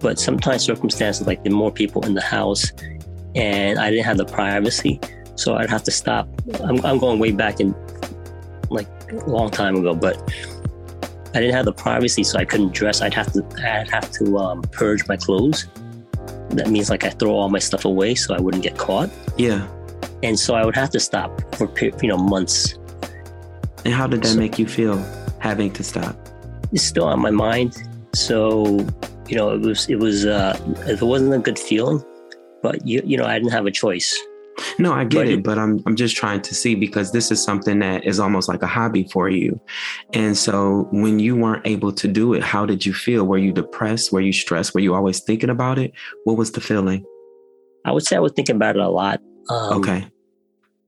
But 0.00 0.18
sometimes 0.18 0.62
circumstances 0.64 1.26
like 1.26 1.44
the 1.44 1.50
more 1.50 1.70
people 1.70 2.04
in 2.06 2.14
the 2.14 2.22
house, 2.22 2.72
and 3.34 3.78
I 3.78 3.90
didn't 3.90 4.06
have 4.06 4.16
the 4.16 4.24
privacy, 4.24 4.98
so 5.36 5.54
I'd 5.54 5.68
have 5.70 5.84
to 5.84 5.90
stop. 5.90 6.28
I'm 6.64 6.84
I'm 6.84 6.98
going 6.98 7.18
way 7.18 7.32
back 7.32 7.60
in, 7.60 7.74
like 8.70 8.88
a 9.12 9.28
long 9.30 9.50
time 9.50 9.76
ago, 9.76 9.94
but 9.94 10.16
I 11.34 11.40
didn't 11.40 11.54
have 11.54 11.64
the 11.64 11.72
privacy, 11.72 12.24
so 12.24 12.38
I 12.38 12.44
couldn't 12.44 12.72
dress. 12.74 13.00
I'd 13.02 13.14
have 13.14 13.32
to 13.32 13.44
I'd 13.64 13.88
have 13.90 14.10
to 14.12 14.38
um, 14.38 14.62
purge 14.62 15.06
my 15.08 15.16
clothes. 15.16 15.66
That 16.50 16.68
means 16.70 16.90
like 16.90 17.04
I 17.04 17.10
throw 17.10 17.32
all 17.32 17.48
my 17.48 17.60
stuff 17.60 17.84
away 17.84 18.14
so 18.16 18.34
I 18.34 18.40
wouldn't 18.40 18.62
get 18.64 18.76
caught, 18.76 19.10
Yeah. 19.38 19.66
and 20.24 20.36
so 20.38 20.54
I 20.54 20.64
would 20.64 20.74
have 20.74 20.90
to 20.90 21.00
stop 21.00 21.30
for 21.54 21.70
you 22.02 22.08
know 22.08 22.18
months 22.18 22.74
And 23.84 23.94
how 23.94 24.06
did 24.08 24.22
that 24.22 24.28
So- 24.34 24.38
make 24.38 24.58
you 24.58 24.66
feel 24.66 24.96
having 25.38 25.70
to 25.74 25.82
stop? 25.84 26.16
it's 26.72 26.82
still 26.82 27.04
on 27.04 27.20
my 27.20 27.30
mind. 27.30 27.76
So, 28.14 28.64
you 29.28 29.36
know, 29.36 29.50
it 29.54 29.60
was 29.60 29.88
it 29.88 29.98
was 29.98 30.26
uh 30.26 30.58
it 30.88 31.00
wasn't 31.00 31.32
a 31.34 31.38
good 31.38 31.58
feeling, 31.58 32.02
but 32.62 32.84
you 32.86 33.00
you 33.04 33.16
know, 33.16 33.24
I 33.24 33.38
didn't 33.38 33.52
have 33.52 33.66
a 33.66 33.70
choice. 33.70 34.10
No, 34.78 34.92
I 34.92 35.04
get 35.04 35.18
But 35.18 35.26
it, 35.28 35.32
it- 35.38 35.44
but 35.44 35.58
I'm 35.58 35.82
I'm 35.86 35.96
just 35.96 36.16
trying 36.16 36.40
to 36.42 36.54
see 36.54 36.74
because 36.74 37.12
this 37.12 37.30
is 37.30 37.42
something 37.42 37.78
that 37.80 38.04
is 38.04 38.18
almost 38.20 38.48
like 38.48 38.62
a 38.62 38.66
hobby 38.66 39.08
for 39.12 39.28
you. 39.28 39.60
And 40.12 40.36
so 40.36 40.88
when 40.92 41.18
you 41.18 41.36
weren't 41.36 41.66
able 41.66 41.92
to 41.92 42.08
do 42.08 42.34
it, 42.34 42.42
how 42.42 42.66
did 42.66 42.84
you 42.86 42.92
feel? 42.94 43.24
Were 43.24 43.38
you 43.38 43.52
depressed? 43.52 44.12
Were 44.12 44.20
you 44.20 44.32
stressed? 44.32 44.74
Were 44.74 44.80
you 44.80 44.94
always 44.94 45.20
thinking 45.20 45.50
about 45.50 45.78
it? 45.78 45.92
What 46.24 46.36
was 46.36 46.52
the 46.52 46.60
feeling? 46.60 47.04
I 47.84 47.92
would 47.92 48.04
say 48.06 48.16
I 48.16 48.20
was 48.20 48.32
thinking 48.32 48.56
about 48.56 48.76
it 48.76 48.82
a 48.82 48.88
lot. 48.88 49.20
Um, 49.48 49.78
okay. 49.78 50.06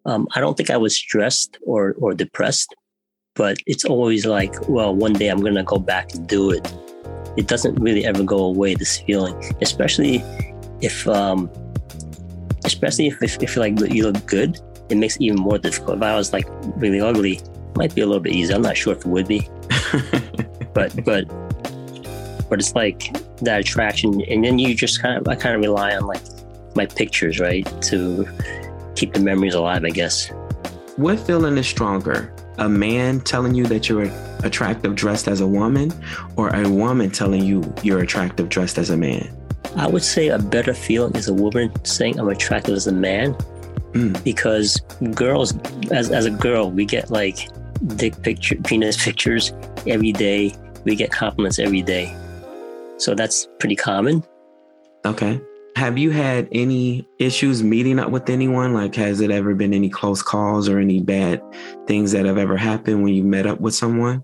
Um, 0.04 0.26
I 0.34 0.40
don't 0.40 0.56
think 0.56 0.68
I 0.70 0.76
was 0.76 0.96
stressed 0.96 1.58
or 1.64 1.94
or 1.98 2.12
depressed, 2.14 2.74
but 3.34 3.56
it's 3.66 3.84
always 3.84 4.26
like, 4.26 4.54
well, 4.68 4.94
one 4.94 5.12
day 5.14 5.28
I'm 5.28 5.40
gonna 5.40 5.62
go 5.64 5.78
back 5.78 6.12
and 6.14 6.26
do 6.26 6.50
it. 6.50 6.70
It 7.36 7.46
doesn't 7.46 7.76
really 7.76 8.04
ever 8.04 8.22
go 8.24 8.38
away. 8.38 8.74
This 8.74 8.98
feeling, 9.00 9.34
especially 9.62 10.22
if 10.82 11.06
um, 11.08 11.48
especially 12.64 13.08
if 13.08 13.22
if, 13.22 13.42
if 13.42 13.56
like 13.56 13.78
you 13.80 14.10
look 14.10 14.26
good, 14.26 14.60
it 14.88 14.96
makes 14.96 15.16
it 15.16 15.22
even 15.22 15.38
more 15.38 15.58
difficult. 15.58 15.98
If 15.98 16.02
I 16.02 16.14
was 16.14 16.32
like 16.32 16.46
really 16.76 17.00
ugly, 17.00 17.36
it 17.36 17.76
might 17.76 17.94
be 17.94 18.02
a 18.02 18.06
little 18.06 18.22
bit 18.22 18.34
easier. 18.34 18.56
I'm 18.56 18.62
not 18.62 18.76
sure 18.76 18.94
if 18.94 19.00
it 19.00 19.06
would 19.06 19.28
be. 19.28 19.48
but 20.74 21.04
but 21.04 21.26
but 22.48 22.58
it's 22.58 22.74
like 22.74 23.16
that 23.38 23.60
attraction 23.60 24.22
and 24.28 24.44
then 24.44 24.58
you 24.58 24.74
just 24.74 25.00
kind 25.00 25.16
of 25.16 25.26
i 25.26 25.34
kind 25.34 25.54
of 25.54 25.60
rely 25.62 25.96
on 25.96 26.06
like 26.06 26.20
my 26.74 26.86
pictures 26.86 27.40
right 27.40 27.66
to 27.82 28.28
keep 28.94 29.12
the 29.14 29.20
memories 29.20 29.54
alive 29.54 29.84
i 29.84 29.90
guess 29.90 30.30
what 30.96 31.18
feeling 31.18 31.56
is 31.56 31.66
stronger? 31.66 32.34
A 32.58 32.68
man 32.68 33.20
telling 33.20 33.54
you 33.54 33.64
that 33.64 33.88
you're 33.88 34.10
attractive 34.44 34.94
dressed 34.94 35.26
as 35.26 35.40
a 35.40 35.46
woman 35.46 35.90
or 36.36 36.54
a 36.54 36.68
woman 36.68 37.10
telling 37.10 37.42
you 37.42 37.72
you're 37.82 38.00
attractive 38.00 38.50
dressed 38.50 38.76
as 38.76 38.90
a 38.90 38.96
man? 38.96 39.34
I 39.76 39.86
would 39.86 40.02
say 40.02 40.28
a 40.28 40.38
better 40.38 40.74
feeling 40.74 41.14
is 41.16 41.28
a 41.28 41.34
woman 41.34 41.72
saying 41.84 42.18
i'm 42.18 42.28
attractive 42.28 42.74
as 42.74 42.86
a 42.86 42.92
man 42.92 43.36
Mm. 43.92 44.24
because 44.24 44.80
girls, 45.14 45.54
as, 45.90 46.10
as 46.10 46.24
a 46.24 46.30
girl, 46.30 46.70
we 46.70 46.86
get 46.86 47.10
like 47.10 47.48
dick 47.96 48.20
picture, 48.22 48.56
penis 48.56 49.02
pictures 49.02 49.52
every 49.86 50.12
day. 50.12 50.54
We 50.84 50.96
get 50.96 51.10
compliments 51.10 51.58
every 51.58 51.82
day. 51.82 52.14
So 52.96 53.14
that's 53.14 53.46
pretty 53.58 53.76
common. 53.76 54.24
Okay. 55.04 55.40
Have 55.76 55.98
you 55.98 56.10
had 56.10 56.48
any 56.52 57.06
issues 57.18 57.62
meeting 57.62 57.98
up 57.98 58.10
with 58.10 58.30
anyone? 58.30 58.72
Like, 58.72 58.94
has 58.94 59.20
it 59.20 59.30
ever 59.30 59.54
been 59.54 59.74
any 59.74 59.90
close 59.90 60.22
calls 60.22 60.68
or 60.68 60.78
any 60.78 61.00
bad 61.00 61.42
things 61.86 62.12
that 62.12 62.24
have 62.24 62.38
ever 62.38 62.56
happened 62.56 63.02
when 63.02 63.14
you 63.14 63.22
met 63.24 63.46
up 63.46 63.60
with 63.60 63.74
someone? 63.74 64.22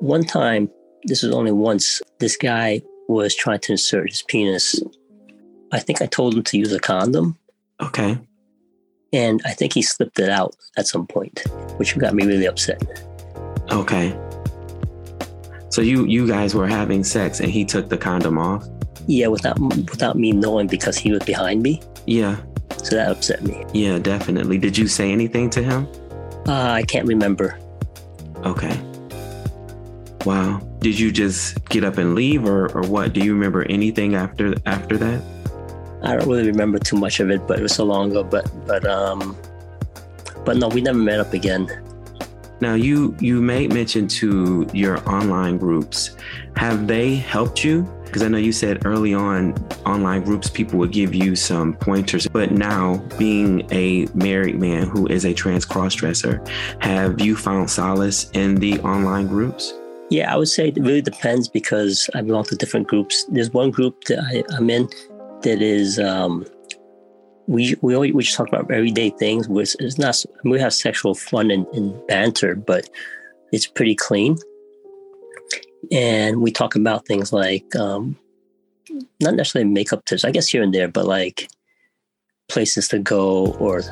One 0.00 0.24
time, 0.24 0.70
this 1.04 1.22
was 1.22 1.32
only 1.32 1.52
once, 1.52 2.02
this 2.18 2.36
guy 2.36 2.82
was 3.08 3.34
trying 3.34 3.58
to 3.60 3.72
insert 3.72 4.10
his 4.10 4.22
penis. 4.22 4.80
I 5.72 5.80
think 5.80 6.00
I 6.00 6.06
told 6.06 6.34
him 6.34 6.42
to 6.44 6.58
use 6.58 6.72
a 6.72 6.78
condom, 6.78 7.36
Okay. 7.80 8.18
and 9.12 9.40
I 9.44 9.50
think 9.52 9.72
he 9.74 9.82
slipped 9.82 10.18
it 10.18 10.28
out 10.30 10.54
at 10.76 10.86
some 10.86 11.06
point, 11.06 11.42
which 11.78 11.96
got 11.98 12.14
me 12.14 12.24
really 12.24 12.46
upset. 12.46 12.82
Okay. 13.70 14.16
So 15.70 15.82
you 15.82 16.06
you 16.06 16.26
guys 16.26 16.54
were 16.54 16.66
having 16.66 17.04
sex 17.04 17.40
and 17.40 17.50
he 17.50 17.64
took 17.64 17.88
the 17.90 17.98
condom 17.98 18.38
off? 18.38 18.66
Yeah, 19.06 19.26
without 19.28 19.58
without 19.60 20.16
me 20.16 20.32
knowing 20.32 20.66
because 20.66 20.96
he 20.96 21.12
was 21.12 21.22
behind 21.24 21.62
me, 21.62 21.82
Yeah. 22.06 22.36
so 22.82 22.96
that 22.96 23.10
upset 23.10 23.42
me. 23.42 23.64
Yeah, 23.74 23.98
definitely. 23.98 24.58
Did 24.58 24.76
you 24.78 24.86
say 24.88 25.12
anything 25.12 25.50
to 25.50 25.62
him? 25.62 25.86
Uh, 26.46 26.70
I 26.72 26.82
can't 26.82 27.06
remember. 27.06 27.58
Okay. 28.44 28.80
Wow. 30.24 30.60
Did 30.80 30.98
you 30.98 31.10
just 31.10 31.64
get 31.68 31.82
up 31.82 31.98
and 31.98 32.14
leave 32.14 32.44
or, 32.44 32.70
or 32.76 32.82
what? 32.82 33.12
Do 33.12 33.20
you 33.20 33.34
remember 33.34 33.64
anything 33.64 34.14
after 34.14 34.54
after 34.64 34.96
that? 34.98 35.22
I 36.02 36.16
don't 36.16 36.28
really 36.28 36.46
remember 36.46 36.78
too 36.78 36.96
much 36.96 37.18
of 37.18 37.30
it, 37.30 37.46
but 37.48 37.58
it 37.58 37.62
was 37.62 37.74
so 37.74 37.84
long 37.84 38.10
ago. 38.10 38.22
But 38.22 38.48
but 38.66 38.86
um, 38.86 39.36
but 40.44 40.56
no, 40.56 40.68
we 40.68 40.80
never 40.80 40.98
met 40.98 41.18
up 41.18 41.32
again. 41.32 41.68
Now 42.60 42.74
you 42.74 43.16
you 43.20 43.40
made 43.40 43.72
mention 43.72 44.06
to 44.08 44.68
your 44.72 45.06
online 45.08 45.58
groups. 45.58 46.16
Have 46.56 46.86
they 46.86 47.16
helped 47.16 47.64
you? 47.64 47.82
Because 48.04 48.22
I 48.22 48.28
know 48.28 48.38
you 48.38 48.52
said 48.52 48.86
early 48.86 49.12
on 49.12 49.54
online 49.84 50.22
groups 50.22 50.48
people 50.48 50.78
would 50.78 50.92
give 50.92 51.14
you 51.14 51.36
some 51.36 51.74
pointers, 51.74 52.26
but 52.26 52.52
now 52.52 53.04
being 53.18 53.68
a 53.70 54.06
married 54.14 54.58
man 54.58 54.88
who 54.88 55.06
is 55.08 55.26
a 55.26 55.34
trans 55.34 55.66
crossdresser, 55.66 56.46
have 56.80 57.20
you 57.20 57.36
found 57.36 57.70
solace 57.70 58.30
in 58.30 58.54
the 58.54 58.80
online 58.80 59.26
groups? 59.26 59.74
Yeah, 60.10 60.32
I 60.32 60.36
would 60.36 60.48
say 60.48 60.68
it 60.68 60.76
really 60.78 61.02
depends 61.02 61.48
because 61.48 62.08
I 62.14 62.22
belong 62.22 62.44
to 62.44 62.56
different 62.56 62.88
groups. 62.88 63.24
There's 63.28 63.52
one 63.52 63.70
group 63.70 64.04
that 64.04 64.20
I, 64.20 64.42
I'm 64.56 64.70
in 64.70 64.88
that 65.42 65.60
is 65.60 65.98
um, 65.98 66.46
we 67.46 67.76
we 67.82 67.94
always, 67.94 68.14
we 68.14 68.22
just 68.22 68.36
talk 68.36 68.48
about 68.48 68.70
everyday 68.70 69.10
things. 69.10 69.48
Which 69.48 69.76
is 69.80 69.98
not 69.98 70.24
we 70.44 70.58
have 70.60 70.72
sexual 70.72 71.14
fun 71.14 71.50
and, 71.50 71.66
and 71.74 72.06
banter, 72.06 72.54
but 72.54 72.88
it's 73.52 73.66
pretty 73.66 73.94
clean. 73.94 74.36
And 75.92 76.40
we 76.40 76.50
talk 76.52 76.74
about 76.74 77.06
things 77.06 77.32
like 77.32 77.76
um, 77.76 78.16
not 79.20 79.34
necessarily 79.34 79.70
makeup 79.70 80.04
tips, 80.06 80.24
I 80.24 80.30
guess 80.30 80.48
here 80.48 80.62
and 80.62 80.74
there, 80.74 80.88
but 80.88 81.06
like 81.06 81.48
places 82.48 82.88
to 82.88 82.98
go 82.98 83.52
or 83.54 83.82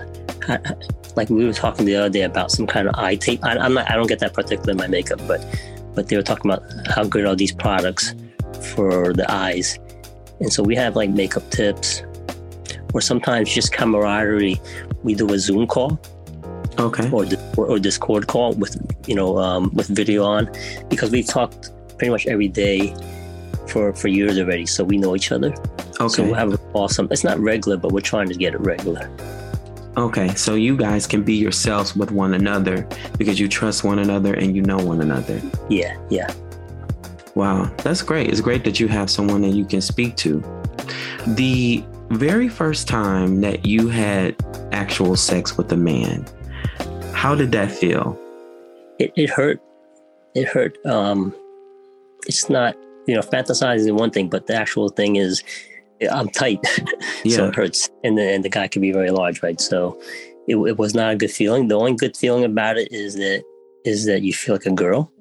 like 1.15 1.29
we 1.29 1.45
were 1.45 1.53
talking 1.53 1.85
the 1.85 1.97
other 1.97 2.09
day 2.09 2.23
about 2.23 2.51
some 2.51 2.67
kind 2.67 2.89
of 2.89 2.95
eye 2.97 3.17
tape. 3.17 3.45
I, 3.45 3.59
I'm 3.59 3.75
not 3.75 3.91
I 3.91 3.95
don't 3.95 4.07
get 4.07 4.19
that 4.21 4.35
particular 4.35 4.71
in 4.71 4.79
my 4.79 4.87
makeup, 4.87 5.21
but 5.27 5.45
but 5.97 6.09
they 6.09 6.17
were 6.17 6.23
talking 6.23 6.51
about 6.51 6.63
how 6.89 7.03
good 7.03 7.25
are 7.27 7.35
these 7.35 7.53
products 7.53 8.15
for 8.75 9.13
the 9.13 9.27
eyes. 9.29 9.79
And 10.41 10.53
so 10.53 10.63
we 10.63 10.77
have 10.77 10.95
like 10.95 11.11
makeup 11.11 11.51
tips 11.51 12.03
or 12.95 13.01
sometimes 13.01 13.53
just 13.53 13.73
camaraderie. 13.73 14.61
We 15.03 15.15
do 15.15 15.33
a 15.33 15.39
Zoom 15.39 15.67
call 15.67 15.99
Okay. 16.79 17.11
or, 17.11 17.25
or, 17.57 17.67
or 17.67 17.79
Discord 17.79 18.27
call 18.27 18.53
with, 18.53 18.77
you 19.09 19.15
know, 19.15 19.39
um, 19.39 19.71
with 19.75 19.89
video 19.89 20.25
on 20.25 20.51
because 20.89 21.11
we've 21.11 21.27
talked 21.27 21.71
pretty 21.97 22.11
much 22.11 22.27
every 22.27 22.49
day 22.49 22.95
for, 23.69 23.95
for 23.95 24.09
years 24.09 24.39
already. 24.39 24.67
So 24.67 24.85
we 24.85 24.99
know 24.99 25.17
each 25.17 25.33
other. 25.33 25.55
Okay. 25.99 26.09
So 26.09 26.23
we'll 26.23 26.35
have 26.35 26.53
a 26.53 26.59
call. 26.59 26.89
Some, 26.89 27.09
it's 27.11 27.25
not 27.25 27.39
regular, 27.39 27.79
but 27.79 27.93
we're 27.93 28.01
trying 28.01 28.29
to 28.29 28.35
get 28.35 28.55
it 28.55 28.61
regular. 28.61 29.11
Okay. 29.97 30.35
So 30.35 30.55
you 30.55 30.77
guys 30.77 31.07
can 31.07 31.23
be 31.23 31.35
yourselves 31.35 31.97
with 31.97 32.11
one 32.11 32.35
another 32.35 32.87
because 33.19 33.41
you 33.41 33.49
trust 33.49 33.85
one 33.85 33.99
another 33.99 34.35
and 34.35 34.55
you 34.55 34.63
know 34.63 34.79
one 34.79 35.01
another. 35.01 35.41
Yeah. 35.69 35.97
Yeah. 36.11 36.33
Wow, 37.35 37.71
that's 37.79 38.01
great. 38.03 38.31
It's 38.31 38.41
great 38.41 38.65
that 38.65 38.81
you 38.81 38.89
have 38.89 39.11
someone 39.11 39.43
that 39.43 39.51
you 39.51 39.67
can 39.67 39.83
speak 39.83 40.17
to. 40.17 40.41
The 41.27 41.85
very 42.09 42.49
first 42.49 42.89
time 42.89 43.43
that 43.43 43.67
you 43.67 43.89
had 43.89 44.37
actual 44.73 45.17
sex 45.17 45.59
with 45.59 45.71
a 45.73 45.77
man, 45.77 46.25
how 47.13 47.35
did 47.35 47.53
that 47.53 47.71
feel? 47.71 48.19
it, 48.99 49.13
it 49.17 49.31
hurt. 49.31 49.61
It 50.35 50.49
hurt. 50.49 50.85
Um, 50.87 51.35
it's 52.27 52.51
not, 52.51 52.77
you 53.07 53.15
know, 53.15 53.21
fantasizing 53.21 53.87
is 53.87 53.93
one 53.93 54.11
thing, 54.11 54.29
but 54.29 54.47
the 54.47 54.55
actual 54.55 54.89
thing 54.89 55.17
is 55.17 55.43
I'm 56.11 56.29
tight. 56.29 56.65
so 57.29 57.49
it 57.49 57.55
hurts. 57.55 57.89
And 58.05 58.19
the, 58.19 58.23
and 58.23 58.45
the 58.45 58.49
guy 58.49 58.69
can 58.69 58.83
be 58.83 58.93
very 58.93 59.11
large, 59.11 59.43
right? 59.43 59.61
So 59.61 60.01
it, 60.47 60.57
it 60.57 60.79
was 60.79 60.95
not 60.95 61.13
a 61.13 61.17
good 61.17 61.31
feeling. 61.31 61.69
The 61.69 61.77
only 61.77 61.95
good 61.95 62.17
feeling 62.17 62.45
about 62.45 62.77
it 62.77 62.93
is 62.93 63.15
that 63.17 63.45
is 63.85 64.05
that 64.07 64.23
you 64.23 64.33
feel 64.33 64.57
like 64.57 64.67
a 64.67 64.73
girl 64.73 65.13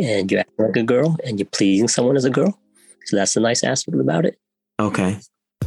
and 0.00 0.30
you're 0.30 0.40
acting 0.40 0.66
like 0.66 0.76
a 0.76 0.82
girl 0.82 1.16
and 1.24 1.38
you're 1.38 1.46
pleasing 1.46 1.86
someone 1.86 2.16
as 2.16 2.24
a 2.24 2.30
girl. 2.30 2.58
So 3.04 3.16
that's 3.16 3.34
the 3.34 3.40
nice 3.40 3.62
aspect 3.62 3.96
about 3.98 4.26
it. 4.26 4.36
Okay. 4.80 5.18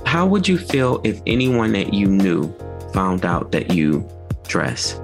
How 0.06 0.26
would 0.26 0.48
you 0.48 0.58
feel 0.58 1.00
if 1.04 1.22
anyone 1.26 1.72
that 1.72 1.94
you 1.94 2.08
knew 2.08 2.54
found 2.94 3.26
out 3.26 3.52
that 3.54 3.72
you 3.72 4.08
dress? 4.48 5.00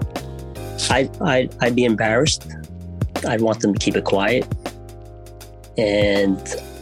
I, 0.90 1.10
I, 1.22 1.50
I'd 1.62 1.76
be 1.76 1.86
embarrassed. 1.86 2.46
I'd 3.26 3.42
want 3.42 3.62
them 3.62 3.74
to 3.74 3.80
keep 3.80 3.96
it 3.96 4.04
quiet. 4.04 4.46
And 5.78 6.38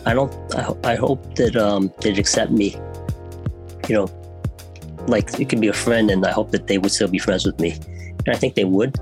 I 0.06 0.14
don't, 0.14 0.34
I, 0.56 0.62
ho- 0.62 0.80
I 0.84 0.96
hope 0.96 1.36
that 1.36 1.56
um, 1.56 1.92
they'd 2.02 2.18
accept 2.18 2.52
me. 2.52 2.76
You 3.88 3.96
know, 3.96 4.10
like 5.08 5.40
it 5.40 5.50
could 5.50 5.62
be 5.62 5.68
a 5.68 5.74
friend, 5.74 6.10
and 6.10 6.26
I 6.26 6.32
hope 6.32 6.52
that 6.52 6.68
they 6.68 6.78
would 6.78 6.92
still 6.92 7.08
be 7.08 7.20
friends 7.20 7.46
with 7.46 7.60
me. 7.60 7.72
And 8.26 8.30
I 8.30 8.36
think 8.36 8.56
they 8.56 8.66
would. 8.66 8.98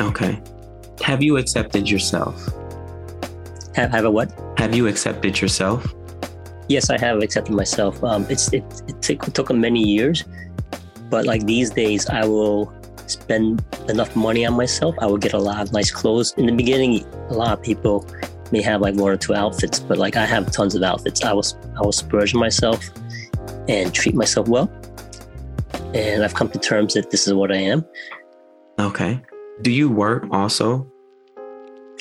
Okay. 0.00 0.40
Have 1.02 1.22
you 1.22 1.36
accepted 1.36 1.90
yourself? 1.90 2.34
Have, 3.74 3.90
have 3.90 4.04
a 4.04 4.10
what? 4.10 4.32
Have 4.58 4.74
you 4.74 4.86
accepted 4.86 5.40
yourself? 5.40 5.94
Yes, 6.68 6.90
I 6.90 6.98
have 6.98 7.22
accepted 7.22 7.54
myself. 7.54 8.02
Um, 8.04 8.26
it's 8.28 8.52
it, 8.52 8.64
it 8.86 9.02
took, 9.02 9.32
took 9.32 9.52
many 9.52 9.82
years, 9.82 10.24
but 11.08 11.26
like 11.26 11.44
these 11.44 11.70
days, 11.70 12.08
I 12.08 12.24
will 12.26 12.72
spend 13.06 13.64
enough 13.88 14.14
money 14.14 14.46
on 14.46 14.54
myself. 14.54 14.94
I 15.00 15.06
will 15.06 15.18
get 15.18 15.32
a 15.32 15.38
lot 15.38 15.60
of 15.60 15.72
nice 15.72 15.90
clothes. 15.90 16.32
In 16.36 16.46
the 16.46 16.52
beginning, 16.52 17.04
a 17.28 17.34
lot 17.34 17.58
of 17.58 17.62
people 17.62 18.06
may 18.52 18.62
have 18.62 18.80
like 18.80 18.94
one 18.94 19.10
or 19.12 19.16
two 19.16 19.34
outfits, 19.34 19.78
but 19.80 19.98
like 19.98 20.16
I 20.16 20.26
have 20.26 20.50
tons 20.52 20.74
of 20.74 20.82
outfits. 20.82 21.22
I 21.22 21.32
was 21.32 21.56
I 21.76 21.80
will 21.82 21.92
splurge 21.92 22.34
myself 22.34 22.88
and 23.68 23.92
treat 23.94 24.14
myself 24.14 24.48
well. 24.48 24.70
And 25.94 26.22
I've 26.24 26.34
come 26.34 26.48
to 26.50 26.58
terms 26.58 26.94
that 26.94 27.10
this 27.10 27.26
is 27.26 27.34
what 27.34 27.50
I 27.52 27.56
am. 27.56 27.84
Okay. 28.78 29.20
Do 29.62 29.70
you 29.70 29.88
work 29.90 30.26
also? 30.30 30.90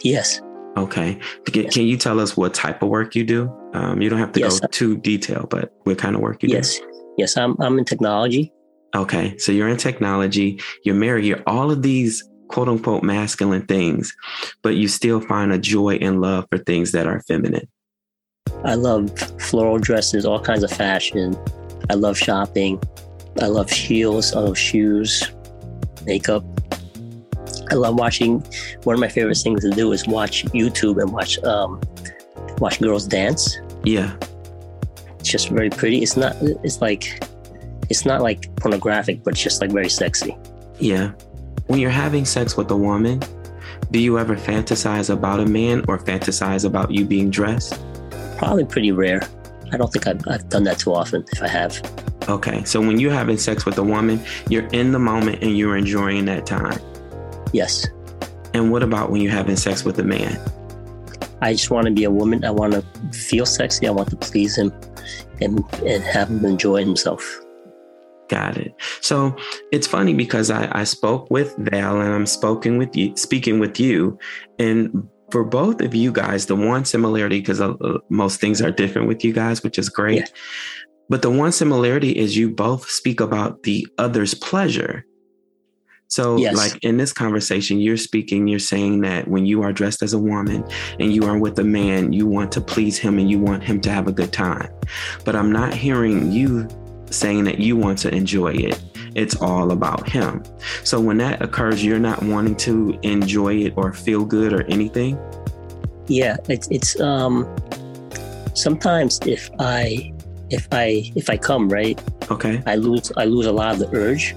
Yes. 0.04 0.42
Okay. 0.78 1.20
Can, 1.46 1.70
can 1.70 1.86
you 1.86 1.98
tell 1.98 2.20
us 2.20 2.38
what 2.38 2.54
type 2.54 2.82
of 2.82 2.90
work 2.90 3.16
you 3.16 3.24
do? 3.24 3.52
Um, 3.74 4.02
you 4.02 4.10
don't 4.10 4.20
have 4.20 4.32
to 4.34 4.40
Yes. 4.40 4.60
go 4.60 4.68
too 4.68 4.98
detail, 4.98 5.46
but 5.50 5.74
what 5.84 5.98
kind 5.98 6.16
of 6.16 6.22
work 6.22 6.42
you 6.42 6.50
do? 6.50 6.56
Yes. 6.56 6.80
Yes. 7.18 7.38
I'm 7.38 7.56
I'm 7.60 7.78
in 7.78 7.86
technology. 7.86 8.54
Okay. 8.96 9.38
So 9.38 9.52
you're 9.52 9.68
in 9.68 9.78
technology, 9.78 10.60
you're 10.84 10.96
married, 10.96 11.26
you're 11.26 11.44
all 11.46 11.70
of 11.70 11.82
these 11.82 12.28
quote 12.50 12.68
unquote 12.68 13.04
masculine 13.04 13.66
things, 13.66 14.16
but 14.62 14.76
you 14.76 14.88
still 14.88 15.22
find 15.22 15.54
a 15.54 15.58
joy 15.58 15.96
and 16.02 16.20
love 16.20 16.46
for 16.52 16.58
things 16.58 16.92
that 16.92 17.08
are 17.08 17.22
feminine. 17.22 17.68
I 18.66 18.76
love 18.76 19.18
floral 19.42 19.80
dresses, 19.80 20.26
all 20.26 20.42
kinds 20.42 20.64
of 20.64 20.72
fashion. 20.72 21.38
I 21.90 21.94
love 21.94 22.18
shopping. 22.18 22.82
I 23.42 23.46
love 23.46 23.70
heels. 23.70 24.34
I 24.34 24.40
love 24.40 24.58
shoes, 24.58 25.32
makeup. 26.06 26.44
I 27.72 27.76
love 27.76 27.96
watching. 27.96 28.44
One 28.84 28.96
of 28.96 29.00
my 29.00 29.08
favorite 29.08 29.38
things 29.38 29.62
to 29.62 29.70
do 29.70 29.92
is 29.92 30.08
watch 30.08 30.44
YouTube 30.46 31.02
and 31.02 31.14
watch 31.14 31.42
um, 31.44 31.80
watch 32.58 32.82
girls 32.82 33.08
dance. 33.08 33.60
Yeah. 33.84 34.18
It's 35.20 35.30
just 35.30 35.50
very 35.50 35.70
pretty. 35.70 36.02
It's 36.02 36.18
not. 36.18 36.36
It's 36.64 36.82
like 36.82 37.24
it's 37.90 38.06
not 38.06 38.22
like 38.22 38.54
pornographic, 38.56 39.24
but 39.24 39.34
it's 39.34 39.44
just 39.44 39.62
like 39.62 39.72
very 39.72 39.90
sexy. 39.90 40.36
Yeah. 40.80 41.12
When 41.70 41.80
you're 41.80 41.92
having 41.92 42.26
sex 42.26 42.58
with 42.58 42.72
a 42.72 42.76
woman, 42.76 43.22
do 43.92 44.00
you 44.00 44.18
ever 44.18 44.36
fantasize 44.36 45.12
about 45.12 45.40
a 45.40 45.46
man 45.46 45.86
or 45.88 46.00
fantasize 46.00 46.66
about 46.66 46.90
you 46.90 47.06
being 47.06 47.30
dressed? 47.30 47.80
Probably 48.40 48.66
pretty 48.66 48.92
rare. 48.92 49.22
I 49.72 49.78
don't 49.78 49.94
think 49.94 50.08
I've, 50.08 50.28
I've 50.28 50.50
done 50.50 50.64
that 50.64 50.80
too 50.80 50.96
often. 50.96 51.24
If 51.32 51.44
I 51.44 51.48
have, 51.48 51.80
Okay. 52.28 52.64
So 52.64 52.80
when 52.82 53.00
you're 53.00 53.12
having 53.14 53.38
sex 53.38 53.66
with 53.68 53.78
a 53.78 53.84
woman, 53.84 54.20
you're 54.50 54.66
in 54.70 54.94
the 54.94 55.00
moment 55.00 55.44
and 55.44 55.56
you're 55.56 55.78
enjoying 55.78 56.26
that 56.26 56.48
time. 56.48 56.80
yes. 57.54 57.86
And 58.56 58.72
what 58.72 58.82
about 58.82 59.12
when 59.12 59.22
you're 59.22 59.32
having 59.32 59.56
sex 59.56 59.86
with 59.86 60.00
a 60.00 60.04
man? 60.04 60.40
I 61.44 61.54
just 61.54 61.70
want 61.70 61.86
to 61.86 61.94
be 61.94 62.04
a 62.04 62.10
woman. 62.10 62.44
I 62.44 62.50
want 62.50 62.74
to 62.74 62.82
feel 63.16 63.46
sexy. 63.46 63.88
I 63.88 63.92
want 63.92 64.10
to 64.10 64.16
please 64.16 64.58
him 64.58 64.74
and, 65.40 65.64
and 65.86 66.04
have 66.04 66.30
him 66.30 66.44
enjoy 66.46 66.84
himself. 66.84 67.24
Got 68.30 68.58
it. 68.58 68.74
So 69.02 69.36
it's 69.72 69.88
funny 69.88 70.14
because 70.14 70.50
I, 70.52 70.70
I 70.80 70.84
spoke 70.84 71.30
with 71.32 71.56
Val 71.58 72.00
and 72.00 72.14
I'm 72.14 72.28
spoken 72.28 72.78
with 72.78 72.96
you, 72.96 73.16
speaking 73.18 73.60
with 73.60 73.80
you, 73.80 74.18
and 74.60 75.10
for 75.32 75.44
both 75.44 75.82
of 75.82 75.94
you 75.94 76.12
guys, 76.12 76.46
the 76.46 76.56
one 76.56 76.86
similarity 76.86 77.40
because 77.40 77.60
uh, 77.62 77.74
most 78.10 78.40
things 78.40 78.62
are 78.62 78.72
different 78.72 79.08
with 79.08 79.24
you 79.24 79.34
guys, 79.34 79.64
which 79.64 79.78
is 79.78 79.90
great. 79.90 80.18
Yeah. 80.18 80.26
But 81.10 81.24
the 81.24 81.32
one 81.32 81.52
similarity 81.52 82.12
is 82.12 82.38
you 82.38 82.52
both 82.52 82.88
speak 82.90 83.20
about 83.20 83.64
the 83.64 83.88
other's 83.98 84.36
pleasure. 84.36 85.06
So, 86.08 86.38
Yes. 86.38 86.56
like 86.56 86.84
in 86.84 86.98
this 86.98 87.14
conversation, 87.14 87.80
you're 87.80 87.98
speaking, 87.98 88.48
you're 88.48 88.60
saying 88.60 89.02
that 89.02 89.28
when 89.28 89.46
you 89.46 89.62
are 89.62 89.72
dressed 89.72 90.02
as 90.02 90.14
a 90.14 90.20
woman 90.20 90.64
and 91.00 91.14
you 91.14 91.24
are 91.24 91.38
with 91.38 91.58
a 91.60 91.64
man, 91.64 92.14
you 92.14 92.26
want 92.26 92.52
to 92.54 92.62
please 92.62 92.98
him 92.98 93.20
and 93.20 93.30
you 93.30 93.40
want 93.40 93.64
him 93.64 93.80
to 93.82 93.92
have 93.92 94.08
a 94.08 94.12
good 94.12 94.34
time. 94.34 94.70
But 95.26 95.36
I'm 95.36 95.52
not 95.52 95.74
hearing 95.74 96.32
you 96.32 96.68
saying 97.12 97.44
that 97.46 97.60
you 97.60 97.76
want 97.76 97.98
to 98.00 98.14
enjoy 98.14 98.54
it. 98.54 98.82
It's 99.16 99.36
all 99.42 99.72
about 99.72 100.08
him. 100.08 100.44
So, 100.84 101.00
when 101.02 101.18
that 101.18 101.42
occurs, 101.42 101.84
you're 101.84 102.00
not 102.00 102.22
wanting 102.24 102.56
to 102.58 102.98
enjoy 103.02 103.56
it 103.56 103.74
or 103.76 103.92
feel 103.94 104.24
good 104.24 104.54
or 104.54 104.64
anything. 104.66 105.18
Yeah, 106.08 106.38
it's 106.48 106.68
it's 106.70 107.00
um 107.00 107.48
sometimes 108.54 109.20
if 109.26 109.50
I 109.60 110.14
if 110.50 110.68
I 110.72 111.12
if 111.16 111.30
I 111.30 111.38
come 111.38 111.70
right, 111.70 112.00
Okay. 112.32 112.62
I 112.68 112.76
lose 112.76 113.12
I 113.18 113.26
lose 113.26 113.48
a 113.48 113.52
lot 113.52 113.74
of 113.74 113.80
the 113.80 113.90
urge. 113.96 114.36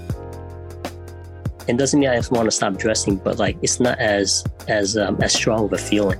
It 1.68 1.76
doesn't 1.76 2.00
mean 2.00 2.08
I 2.08 2.16
just 2.16 2.32
want 2.32 2.46
to 2.46 2.50
stop 2.50 2.76
dressing, 2.76 3.16
but 3.16 3.38
like 3.38 3.56
it's 3.62 3.80
not 3.80 3.98
as 3.98 4.44
as 4.68 4.96
um, 4.96 5.20
as 5.20 5.32
strong 5.32 5.66
of 5.66 5.72
a 5.72 5.78
feeling. 5.78 6.18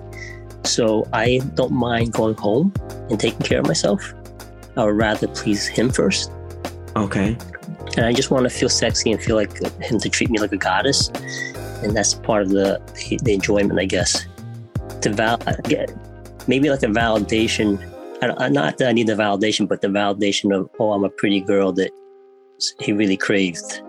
So 0.65 1.09
I 1.13 1.41
don't 1.55 1.73
mind 1.73 2.13
going 2.13 2.37
home 2.37 2.73
and 3.11 3.19
taking 3.19 3.41
care 3.41 3.61
of 3.61 3.67
myself. 3.67 4.15
I 4.77 4.85
would 4.85 4.97
rather 4.97 5.29
please 5.29 5.67
him 5.67 5.91
first, 5.91 6.31
Okay. 6.97 7.37
and 7.97 8.07
I 8.07 8.13
just 8.13 8.31
want 8.31 8.45
to 8.45 8.51
feel 8.51 8.69
sexy 8.69 9.13
and 9.13 9.21
feel 9.23 9.37
like 9.37 9.57
him 9.83 9.99
to 9.99 10.09
treat 10.09 10.31
me 10.31 10.39
like 10.39 10.53
a 10.53 10.57
goddess, 10.57 11.09
and 11.83 11.97
that's 11.97 12.15
part 12.15 12.43
of 12.43 12.51
the 12.51 12.81
the, 13.09 13.19
the 13.23 13.35
enjoyment, 13.35 13.79
I 13.79 13.85
guess. 13.87 14.27
To 15.03 15.11
val, 15.13 15.39
get- 15.65 15.93
maybe 16.47 16.71
like 16.71 16.83
a 16.83 16.87
validation. 16.87 17.79
I 18.23 18.27
don't, 18.29 18.41
I- 18.41 18.49
not 18.49 18.79
that 18.79 18.89
I 18.89 18.93
need 18.93 19.07
the 19.09 19.15
validation, 19.15 19.67
but 19.69 19.81
the 19.81 19.89
validation 19.89 20.55
of 20.57 20.69
oh, 20.79 20.93
I'm 20.93 21.05
a 21.05 21.11
pretty 21.11 21.41
girl 21.41 21.73
that 21.73 21.91
he 22.81 22.93
really 22.93 23.17
craved. 23.17 23.83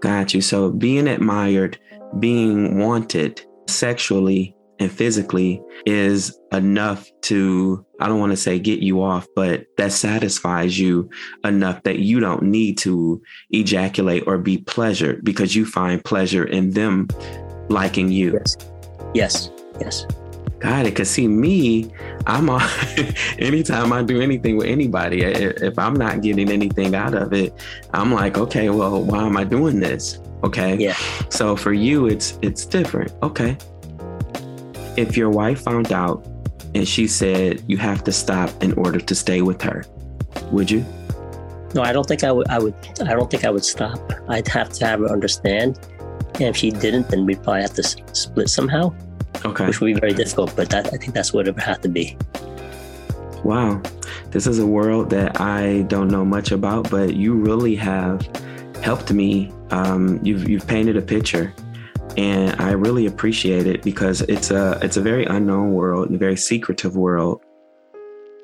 Got 0.00 0.34
you. 0.34 0.40
So 0.40 0.70
being 0.70 1.08
admired, 1.08 1.78
being 2.20 2.78
wanted 2.78 3.44
sexually 3.68 4.54
and 4.82 4.92
physically 4.92 5.62
is 5.86 6.38
enough 6.52 7.08
to, 7.22 7.84
I 8.00 8.08
don't 8.08 8.20
want 8.20 8.32
to 8.32 8.36
say 8.36 8.58
get 8.58 8.80
you 8.80 9.02
off, 9.02 9.26
but 9.34 9.66
that 9.76 9.92
satisfies 9.92 10.78
you 10.78 11.08
enough 11.44 11.82
that 11.84 12.00
you 12.00 12.20
don't 12.20 12.42
need 12.42 12.78
to 12.78 13.22
ejaculate 13.50 14.24
or 14.26 14.38
be 14.38 14.58
pleasured 14.58 15.24
because 15.24 15.54
you 15.54 15.64
find 15.64 16.04
pleasure 16.04 16.44
in 16.44 16.70
them 16.70 17.08
liking 17.68 18.10
you. 18.10 18.34
Yes. 18.34 18.56
Yes. 19.14 19.50
Yes. 19.80 20.06
Got 20.58 20.86
it. 20.86 20.94
Cause 20.94 21.10
see 21.10 21.26
me, 21.26 21.92
I'm 22.26 22.48
on 22.48 22.62
anytime 23.38 23.92
I 23.92 24.02
do 24.02 24.20
anything 24.20 24.56
with 24.56 24.68
anybody, 24.68 25.22
if 25.22 25.78
I'm 25.78 25.94
not 25.94 26.22
getting 26.22 26.50
anything 26.50 26.94
out 26.94 27.14
of 27.14 27.32
it, 27.32 27.52
I'm 27.92 28.12
like, 28.12 28.38
okay, 28.38 28.70
well, 28.70 29.02
why 29.02 29.24
am 29.24 29.36
I 29.36 29.44
doing 29.44 29.80
this? 29.80 30.20
Okay. 30.44 30.76
Yeah. 30.76 30.96
So 31.30 31.56
for 31.56 31.72
you, 31.72 32.06
it's 32.06 32.38
it's 32.42 32.64
different. 32.64 33.12
Okay. 33.22 33.56
If 34.96 35.16
your 35.16 35.30
wife 35.30 35.62
found 35.62 35.92
out 35.92 36.26
and 36.74 36.86
she 36.86 37.06
said 37.06 37.62
you 37.66 37.76
have 37.78 38.04
to 38.04 38.12
stop 38.12 38.50
in 38.62 38.72
order 38.74 38.98
to 38.98 39.14
stay 39.14 39.42
with 39.42 39.60
her, 39.62 39.84
would 40.50 40.70
you? 40.70 40.84
No, 41.74 41.82
I 41.82 41.92
don't 41.92 42.06
think 42.06 42.22
I 42.24 42.32
would. 42.32 42.48
I 42.48 42.58
would. 42.58 42.74
I 43.00 43.14
don't 43.14 43.30
think 43.30 43.44
I 43.44 43.50
would 43.50 43.64
stop. 43.64 43.98
I'd 44.28 44.46
have 44.48 44.70
to 44.74 44.86
have 44.86 45.00
her 45.00 45.08
understand. 45.10 45.78
And 46.34 46.42
if 46.42 46.56
she 46.56 46.70
didn't, 46.70 47.08
then 47.08 47.24
we'd 47.26 47.42
probably 47.42 47.62
have 47.62 47.74
to 47.74 47.82
split 47.82 48.48
somehow, 48.50 48.94
Okay. 49.44 49.66
which 49.66 49.80
would 49.80 49.94
be 49.94 50.00
very 50.00 50.12
difficult. 50.12 50.54
But 50.56 50.68
that, 50.70 50.86
I 50.92 50.96
think 50.96 51.14
that's 51.14 51.32
what 51.32 51.48
it 51.48 51.54
would 51.54 51.64
have 51.64 51.80
to 51.82 51.88
be. 51.88 52.16
Wow. 53.44 53.80
This 54.30 54.46
is 54.46 54.58
a 54.58 54.66
world 54.66 55.10
that 55.10 55.40
I 55.40 55.82
don't 55.88 56.08
know 56.08 56.24
much 56.24 56.52
about, 56.52 56.90
but 56.90 57.14
you 57.14 57.34
really 57.34 57.74
have 57.76 58.26
helped 58.82 59.12
me. 59.12 59.52
Um, 59.70 60.20
you've 60.22 60.48
you've 60.48 60.66
painted 60.66 60.96
a 60.96 61.02
picture, 61.02 61.54
and 62.16 62.60
I 62.60 62.72
really 62.72 63.06
appreciate 63.06 63.66
it 63.66 63.82
because 63.82 64.22
it's 64.22 64.50
a 64.50 64.78
it's 64.82 64.96
a 64.96 65.02
very 65.02 65.24
unknown 65.24 65.72
world, 65.72 66.12
a 66.12 66.18
very 66.18 66.36
secretive 66.36 66.96
world. 66.96 67.40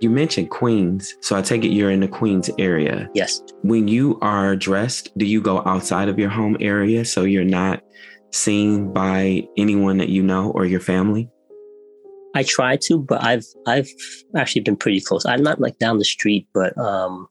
You 0.00 0.10
mentioned 0.10 0.50
Queens, 0.50 1.16
so 1.20 1.36
I 1.36 1.42
take 1.42 1.64
it 1.64 1.68
you're 1.68 1.90
in 1.90 2.00
the 2.00 2.08
Queens 2.08 2.50
area. 2.58 3.08
Yes. 3.14 3.42
When 3.62 3.88
you 3.88 4.18
are 4.22 4.54
dressed, 4.54 5.16
do 5.18 5.26
you 5.26 5.40
go 5.40 5.62
outside 5.66 6.08
of 6.08 6.18
your 6.18 6.30
home 6.30 6.56
area 6.60 7.04
so 7.04 7.24
you're 7.24 7.44
not 7.44 7.82
seen 8.32 8.92
by 8.92 9.48
anyone 9.56 9.98
that 9.98 10.08
you 10.08 10.22
know 10.22 10.50
or 10.52 10.64
your 10.64 10.80
family? 10.80 11.28
I 12.34 12.44
try 12.44 12.76
to, 12.82 12.98
but 12.98 13.24
I've 13.24 13.46
I've 13.66 13.88
actually 14.36 14.62
been 14.62 14.76
pretty 14.76 15.00
close. 15.00 15.26
I'm 15.26 15.42
not 15.42 15.60
like 15.60 15.78
down 15.78 15.98
the 15.98 16.04
street, 16.04 16.46
but 16.54 16.76
um, 16.78 17.26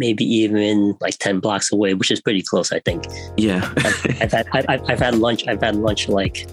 maybe 0.00 0.24
even 0.24 0.96
like 1.00 1.16
ten 1.18 1.38
blocks 1.38 1.70
away, 1.72 1.94
which 1.94 2.10
is 2.10 2.20
pretty 2.20 2.42
close. 2.42 2.72
I 2.72 2.80
think. 2.80 3.04
Yeah. 3.36 3.72
I've 4.20 4.32
had 4.32 4.48
I've, 4.52 4.82
I've 4.90 4.98
had 4.98 5.14
lunch. 5.14 5.46
I've 5.46 5.62
had 5.62 5.76
lunch 5.76 6.08
like 6.08 6.48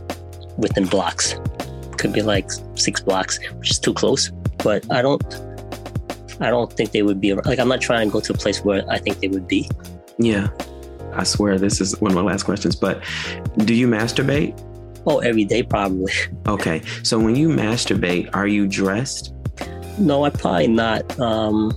within 0.57 0.85
blocks. 0.85 1.35
Could 1.97 2.13
be 2.13 2.21
like 2.21 2.51
six 2.75 3.01
blocks, 3.01 3.39
which 3.53 3.71
is 3.71 3.79
too 3.79 3.93
close. 3.93 4.29
But 4.63 4.85
I 4.91 5.01
don't. 5.01 5.23
I 6.39 6.51
don't 6.51 6.71
think 6.71 6.91
they 6.91 7.01
would 7.01 7.19
be 7.19 7.33
like. 7.33 7.57
I'm 7.57 7.69
not 7.69 7.81
trying 7.81 8.09
to 8.09 8.13
go 8.13 8.19
to 8.19 8.33
a 8.33 8.37
place 8.37 8.63
where 8.63 8.83
I 8.87 8.99
think 8.99 9.19
they 9.21 9.29
would 9.29 9.47
be. 9.47 9.67
Yeah. 10.19 10.49
I 11.13 11.23
swear 11.23 11.57
this 11.57 11.81
is 11.81 11.99
one 11.99 12.11
of 12.11 12.15
my 12.15 12.21
last 12.21 12.43
questions, 12.43 12.75
but 12.75 13.03
do 13.57 13.73
you 13.73 13.87
masturbate? 13.87 14.53
Oh, 15.07 15.17
every 15.19 15.45
day 15.45 15.63
probably. 15.63 16.11
Okay. 16.47 16.83
So 17.01 17.17
when 17.17 17.35
you 17.35 17.49
masturbate, 17.49 18.29
are 18.35 18.45
you 18.45 18.67
dressed? 18.67 19.33
No, 19.97 20.25
I 20.25 20.29
probably 20.29 20.67
not. 20.67 21.19
Um, 21.19 21.71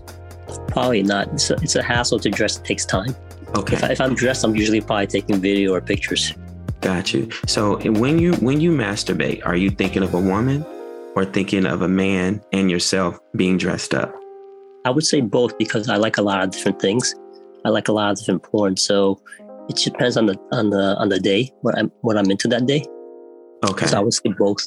probably 0.70 1.02
not. 1.02 1.28
It's 1.28 1.50
a, 1.50 1.54
it's 1.54 1.76
a 1.76 1.82
hassle 1.82 2.18
to 2.20 2.30
dress. 2.30 2.58
It 2.58 2.64
takes 2.64 2.84
time. 2.84 3.10
If, 3.10 3.48
I, 3.48 3.60
Okay. 3.60 3.92
if 3.92 4.00
I'm 4.00 4.14
dressed, 4.14 4.44
I'm 4.44 4.54
usually 4.54 4.80
probably 4.80 5.06
taking 5.08 5.40
video 5.40 5.74
or 5.74 5.80
pictures. 5.80 6.32
Got 6.80 7.12
you. 7.12 7.28
So 7.46 7.78
when 7.90 8.18
you 8.18 8.34
when 8.36 8.60
you 8.60 8.70
masturbate, 8.72 9.44
are 9.44 9.56
you 9.56 9.70
thinking 9.70 10.02
of 10.02 10.14
a 10.14 10.20
woman 10.20 10.64
or 11.14 11.24
thinking 11.24 11.66
of 11.66 11.82
a 11.82 11.88
man 11.88 12.40
and 12.52 12.70
yourself 12.70 13.18
being 13.36 13.58
dressed 13.58 13.92
up? 13.94 14.14
I 14.86 14.90
would 14.90 15.04
say 15.04 15.20
both 15.20 15.58
because 15.58 15.90
I 15.90 15.96
like 15.96 16.16
a 16.16 16.22
lot 16.22 16.42
of 16.42 16.50
different 16.52 16.80
things. 16.80 17.14
I 17.66 17.68
like 17.68 17.88
a 17.88 17.92
lot 17.92 18.12
of 18.12 18.18
different 18.18 18.42
porn, 18.44 18.76
so 18.78 19.20
it 19.68 19.74
just 19.76 19.84
depends 19.92 20.16
on 20.16 20.24
the 20.26 20.38
on 20.52 20.70
the 20.70 20.96
on 20.96 21.10
the 21.10 21.20
day 21.20 21.52
what 21.60 21.76
I'm 21.78 21.90
what 22.00 22.16
I'm 22.16 22.30
into 22.30 22.48
that 22.48 22.64
day. 22.66 22.84
Okay. 23.68 23.86
So 23.86 23.98
I 23.98 24.00
would 24.00 24.14
say 24.14 24.32
both. 24.38 24.66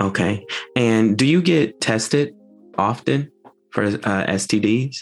Okay. 0.00 0.46
And 0.76 1.18
do 1.18 1.26
you 1.26 1.42
get 1.42 1.80
tested 1.80 2.34
often 2.78 3.30
for 3.70 3.84
uh, 3.84 4.26
STDs? 4.26 4.96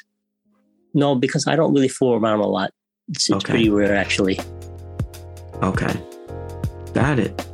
No, 0.95 1.15
because 1.15 1.47
I 1.47 1.57
don't 1.57 1.75
really 1.75 1.89
fool 1.89 2.15
around 2.15 2.41
a 2.41 2.47
lot. 2.47 2.71
It's, 3.09 3.29
it's 3.29 3.37
Okay. 3.37 3.53
pretty 3.53 3.71
rare 3.71 3.95
actually. 3.95 4.39
Okay. 5.63 5.95
Got 6.95 7.19
it. 7.19 7.47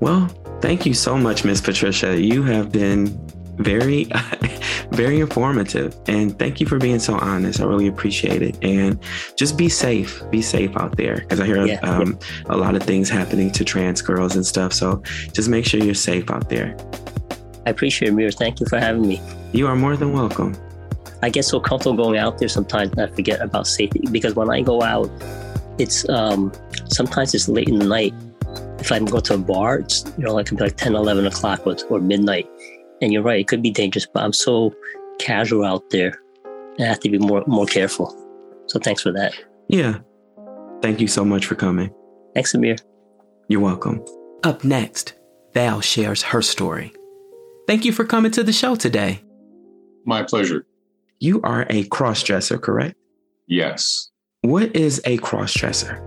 Well, 0.00 0.26
thank 0.60 0.86
you 0.86 0.94
so 0.94 1.16
much, 1.16 1.44
Miss 1.44 1.60
Patricia. 1.60 2.20
You 2.20 2.42
have 2.44 2.72
been 2.72 3.06
very, 3.56 4.04
very 4.92 5.20
informative. 5.20 5.94
And 6.06 6.38
thank 6.38 6.60
you 6.60 6.66
for 6.66 6.78
being 6.78 6.98
so 7.00 7.14
honest. 7.18 7.60
I 7.60 7.64
really 7.64 7.88
appreciate 7.88 8.40
it. 8.42 8.56
And 8.62 8.98
just 9.36 9.56
be 9.58 9.68
safe. 9.68 10.22
Be 10.30 10.40
safe 10.42 10.76
out 10.76 10.96
there 10.96 11.16
because 11.16 11.40
I 11.40 11.46
hear 11.46 11.66
Yeah. 11.66 11.80
um, 11.80 12.18
a 12.46 12.56
lot 12.56 12.76
of 12.76 12.82
things 12.82 13.08
happening 13.08 13.50
to 13.52 13.64
trans 13.64 14.00
girls 14.00 14.36
and 14.36 14.46
stuff. 14.46 14.72
So 14.72 15.02
just 15.32 15.48
make 15.48 15.66
sure 15.66 15.80
you're 15.82 15.94
safe 15.94 16.30
out 16.30 16.48
there. 16.48 16.76
I 17.68 17.70
appreciate 17.70 18.08
it, 18.08 18.12
Mir. 18.12 18.30
Thank 18.30 18.60
you 18.60 18.66
for 18.66 18.78
having 18.78 19.06
me. 19.06 19.20
You 19.52 19.66
are 19.66 19.76
more 19.76 19.94
than 19.94 20.14
welcome. 20.14 20.56
I 21.20 21.28
get 21.28 21.44
so 21.44 21.60
comfortable 21.60 22.02
going 22.02 22.18
out 22.18 22.38
there 22.38 22.48
sometimes 22.48 22.92
that 22.92 23.10
I 23.10 23.14
forget 23.14 23.42
about 23.42 23.66
safety 23.66 24.00
because 24.10 24.34
when 24.34 24.48
I 24.48 24.62
go 24.62 24.80
out, 24.80 25.10
it's 25.76 26.08
um 26.08 26.50
sometimes 26.86 27.34
it's 27.34 27.46
late 27.46 27.68
in 27.68 27.78
the 27.78 27.84
night. 27.84 28.14
If 28.78 28.90
I 28.90 29.00
go 29.00 29.20
to 29.20 29.34
a 29.34 29.38
bar, 29.38 29.80
it's 29.80 30.02
you 30.16 30.24
know 30.24 30.32
like 30.32 30.46
it 30.46 30.48
could 30.48 30.58
be 30.58 30.64
like 30.64 30.78
10, 30.78 30.94
11 30.94 31.26
o'clock 31.26 31.66
or, 31.66 31.76
or 31.90 32.00
midnight. 32.00 32.48
And 33.02 33.12
you're 33.12 33.22
right, 33.22 33.38
it 33.38 33.48
could 33.48 33.60
be 33.60 33.70
dangerous, 33.70 34.06
but 34.06 34.22
I'm 34.22 34.32
so 34.32 34.74
casual 35.18 35.66
out 35.66 35.90
there. 35.90 36.18
I 36.80 36.84
have 36.84 37.00
to 37.00 37.10
be 37.10 37.18
more 37.18 37.44
more 37.46 37.66
careful. 37.66 38.16
So 38.68 38.78
thanks 38.78 39.02
for 39.02 39.12
that. 39.12 39.34
Yeah. 39.68 39.98
Thank 40.80 41.02
you 41.02 41.08
so 41.08 41.22
much 41.22 41.44
for 41.44 41.54
coming. 41.54 41.92
Thanks, 42.32 42.54
Amir. 42.54 42.76
You're 43.48 43.60
welcome. 43.60 44.02
Up 44.42 44.64
next, 44.64 45.12
Val 45.52 45.82
shares 45.82 46.22
her 46.22 46.40
story. 46.40 46.94
Thank 47.68 47.84
you 47.84 47.92
for 47.92 48.06
coming 48.06 48.30
to 48.32 48.42
the 48.42 48.52
show 48.52 48.76
today. 48.76 49.22
My 50.06 50.22
pleasure. 50.22 50.64
You 51.20 51.42
are 51.42 51.66
a 51.68 51.84
crossdresser, 51.84 52.58
correct? 52.58 52.96
Yes. 53.46 54.08
What 54.40 54.74
is 54.74 55.02
a 55.04 55.18
crossdresser? 55.18 56.00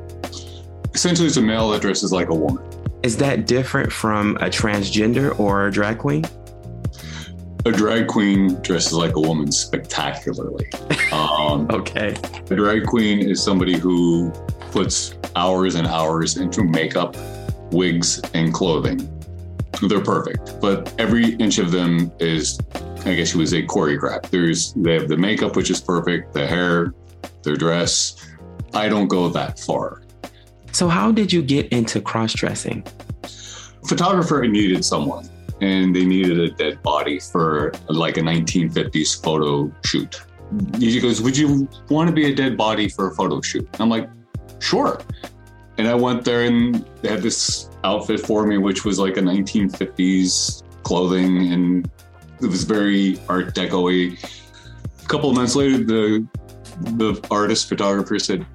Essentially, 0.95 1.28
it's 1.28 1.38
a 1.38 1.41
male 1.43 1.69
that 1.69 1.82
dresses 1.84 2.12
like 2.12 2.30
a 2.30 2.34
woman. 2.34 2.63
Is 3.04 3.15
that 3.17 3.45
different 3.45 3.91
from 3.93 4.38
a 4.38 4.45
transgender 4.50 5.39
or 5.39 5.67
a 5.67 5.71
drag 5.71 6.00
queen? 6.00 6.26
A 7.67 7.71
drag 7.71 8.08
queen 8.08 8.56
dresses 8.62 8.93
like 8.93 9.15
a 9.15 9.19
woman 9.21 9.52
spectacularly. 9.52 10.67
Um, 11.12 11.67
Okay. 11.69 12.15
a 12.50 12.56
drag 12.56 12.86
queen 12.88 13.19
is 13.30 13.43
somebody 13.43 13.78
who 13.78 14.32
puts 14.71 15.13
hours 15.36 15.76
and 15.76 15.86
hours 15.86 16.38
into 16.38 16.63
makeup, 16.63 17.15
wigs, 17.71 18.19
and 18.34 18.52
clothing. 18.52 19.00
They're 19.88 20.02
perfect, 20.02 20.60
but 20.62 20.94
every 21.00 21.36
inch 21.36 21.58
of 21.58 21.72
them 21.72 22.12
is, 22.20 22.60
I 23.06 23.15
guess 23.15 23.34
you 23.34 23.39
would 23.39 23.50
say, 23.50 23.65
choreographed. 23.65 24.30
There's 24.30 24.74
they 24.74 24.94
have 24.94 25.08
the 25.08 25.17
makeup, 25.17 25.56
which 25.56 25.70
is 25.70 25.82
perfect, 25.82 26.34
the 26.34 26.46
hair, 26.46 26.94
their 27.44 27.56
dress. 27.56 28.15
I 28.74 28.88
don't 28.88 29.08
go 29.08 29.30
that 29.30 29.60
far. 29.60 30.02
So, 30.72 30.88
how 30.88 31.12
did 31.12 31.34
you 31.34 31.41
get 31.41 31.67
into 31.70 32.00
cross 32.00 32.34
dressing? 32.34 32.86
photographer 33.88 34.46
needed 34.48 34.86
someone 34.86 35.28
and 35.62 35.96
they 35.96 36.06
needed 36.06 36.39
a 36.39 36.50
dead 36.50 36.82
body 36.82 37.20
for 37.20 37.74
like 37.89 38.17
a 38.17 38.22
1950s 38.22 39.22
photo 39.24 39.72
shoot. 39.86 40.22
He 40.78 41.00
goes, 41.00 41.22
Would 41.22 41.38
you 41.38 41.70
want 41.89 42.08
to 42.10 42.13
be 42.13 42.32
a 42.32 42.36
dead 42.36 42.58
body 42.58 42.89
for 42.89 43.08
a 43.08 43.15
photo 43.15 43.41
shoot? 43.41 43.67
I'm 43.80 43.89
like, 43.89 44.10
Sure. 44.60 45.02
And 45.78 45.88
I 45.88 45.96
went 45.96 46.24
there 46.26 46.44
and 46.44 46.86
they 47.02 47.10
had 47.10 47.22
this 47.22 47.70
outfit 47.84 48.20
for 48.20 48.46
me, 48.46 48.58
which 48.58 48.86
was 48.86 49.00
like 49.00 49.18
a 49.18 49.22
1950s 49.22 50.64
clothing 50.84 51.52
and 51.54 51.90
it 52.42 52.48
was 52.48 52.64
very 52.64 53.20
art 53.30 53.54
deco 53.56 53.90
A 53.92 55.08
couple 55.08 55.30
of 55.30 55.36
months 55.36 55.56
later, 55.56 55.78
the 55.78 56.28
the 56.82 57.20
artist 57.30 57.70
photographer 57.70 58.18
said, 58.18 58.46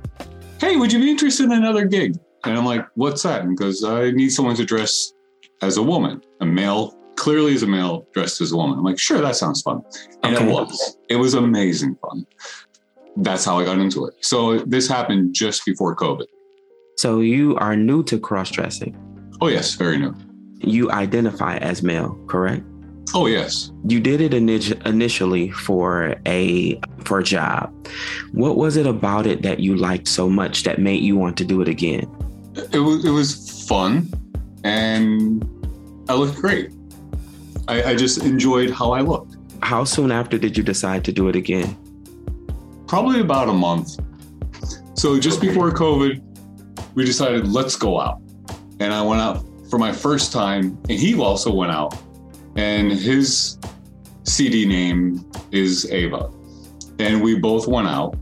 Hey, 0.61 0.77
would 0.77 0.93
you 0.93 0.99
be 0.99 1.11
interested 1.11 1.45
in 1.45 1.53
another 1.53 1.85
gig? 1.85 2.19
And 2.45 2.57
I'm 2.57 2.65
like, 2.65 2.87
what's 2.95 3.23
that? 3.23 3.43
And 3.43 3.51
he 3.51 3.57
goes, 3.57 3.85
I 3.85 4.11
need 4.11 4.31
someone 4.31 4.57
to 4.57 4.65
dress 4.65 5.13
as 5.63 5.77
a 5.77 5.83
woman, 5.83 6.23
a 6.41 6.47
male, 6.47 6.97
clearly 7.17 7.55
as 7.55 7.63
a 7.63 7.67
male 7.67 8.07
dressed 8.15 8.41
as 8.41 8.53
a 8.53 8.57
woman. 8.57 8.79
I'm 8.79 8.85
like, 8.85 8.99
sure, 8.99 9.21
that 9.21 9.37
sounds 9.37 9.63
fun. 9.63 9.83
And 10.23 10.35
Okay. 10.37 10.49
it 10.49 10.53
was. 10.53 10.97
It 11.09 11.17
was 11.17 11.35
amazing 11.35 11.97
fun. 11.97 12.27
That's 13.17 13.45
how 13.45 13.59
I 13.59 13.65
got 13.65 13.79
into 13.79 14.07
it. 14.07 14.15
So 14.21 14.59
this 14.61 14.89
happened 14.89 15.35
just 15.35 15.65
before 15.65 15.95
COVID. 15.97 16.27
So, 16.97 17.21
you 17.21 17.57
are 17.57 17.77
new 17.77 18.03
to 18.05 18.19
cross 18.19 18.51
dressing. 18.51 18.97
Oh, 19.41 19.49
yes, 19.49 19.75
very 19.75 19.99
new. 19.99 20.15
You 20.61 20.91
identify 20.91 21.59
as 21.59 21.83
male, 21.83 22.19
correct? 22.27 22.65
Oh, 23.15 23.27
yes. 23.27 23.71
You 23.87 24.01
did 24.01 24.21
it 24.21 24.33
init- 24.33 24.85
initially 24.87 25.51
for 25.51 26.17
a 26.27 26.81
for 27.05 27.21
a 27.21 27.23
job. 27.23 27.73
What 28.33 28.57
was 28.57 28.77
it 28.77 28.87
about 28.87 29.27
it 29.27 29.43
that 29.43 29.61
you 29.61 29.77
liked 29.77 30.09
so 30.09 30.29
much 30.29 30.65
that 30.65 30.79
made 30.79 31.03
you 31.03 31.17
want 31.17 31.37
to 31.37 31.45
do 31.45 31.61
it 31.61 31.69
again? 31.69 32.11
It 32.73 32.79
was, 32.79 33.05
it 33.05 33.11
was 33.11 33.65
fun 33.69 34.11
and 34.65 35.45
I 36.09 36.15
looked 36.15 36.37
great. 36.41 36.73
I, 37.69 37.91
I 37.91 37.95
just 37.95 38.25
enjoyed 38.25 38.71
how 38.71 38.91
I 38.93 39.03
looked. 39.03 39.37
How 39.63 39.85
soon 39.85 40.11
after 40.11 40.37
did 40.39 40.57
you 40.57 40.65
decide 40.65 41.05
to 41.05 41.13
do 41.13 41.29
it 41.29 41.37
again? 41.37 41.77
probably 42.87 43.21
about 43.21 43.49
a 43.49 43.53
month. 43.53 43.99
So 44.95 45.19
just 45.19 45.41
before 45.41 45.71
COVID, 45.71 46.23
we 46.97 47.05
decided 47.05 47.47
let's 47.47 47.77
go 47.77 48.01
out. 48.01 48.21
And 48.81 48.93
I 48.93 49.01
went 49.03 49.21
out 49.21 49.45
for 49.71 49.79
my 49.79 49.93
first 49.93 50.33
time, 50.33 50.77
and 50.89 50.99
he 50.99 51.15
also 51.21 51.55
went 51.55 51.71
out. 51.71 51.97
And 52.57 52.91
his 52.91 53.59
CD 54.25 54.67
name 54.67 55.25
is 55.53 55.91
Ava. 55.93 56.33
And 56.99 57.23
we 57.23 57.39
both 57.39 57.69
went 57.69 57.87
out 57.87 58.17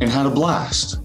and 0.00 0.10
had 0.10 0.26
a 0.26 0.30
blast. 0.30 1.00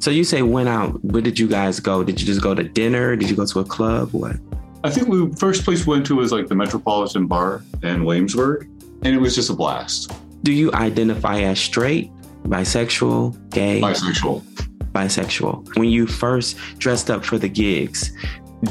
So 0.00 0.10
you 0.10 0.22
say 0.22 0.42
went 0.42 0.68
out. 0.68 1.02
Where 1.02 1.22
did 1.22 1.38
you 1.38 1.48
guys 1.48 1.80
go? 1.80 2.04
Did 2.04 2.20
you 2.20 2.26
just 2.26 2.42
go 2.42 2.54
to 2.54 2.62
dinner? 2.62 3.16
Did 3.16 3.28
you 3.30 3.36
go 3.36 3.46
to 3.46 3.60
a 3.60 3.64
club? 3.64 4.10
What? 4.12 4.36
I 4.84 4.90
think 4.90 5.08
we 5.08 5.32
first 5.32 5.64
place 5.64 5.86
we 5.86 5.92
went 5.94 6.06
to 6.06 6.16
was 6.16 6.30
like 6.30 6.46
the 6.46 6.54
Metropolitan 6.54 7.26
Bar 7.26 7.64
in 7.82 8.04
Williamsburg, 8.04 8.68
and 9.02 9.14
it 9.14 9.18
was 9.18 9.34
just 9.34 9.50
a 9.50 9.54
blast. 9.54 10.12
Do 10.44 10.52
you 10.52 10.72
identify 10.72 11.40
as 11.40 11.58
straight, 11.58 12.12
bisexual, 12.44 13.50
gay, 13.50 13.80
Bisexual. 13.80 14.67
Bisexual? 14.98 15.76
When 15.76 15.88
you 15.88 16.06
first 16.06 16.56
dressed 16.78 17.10
up 17.10 17.24
for 17.24 17.38
the 17.38 17.48
gigs, 17.48 18.12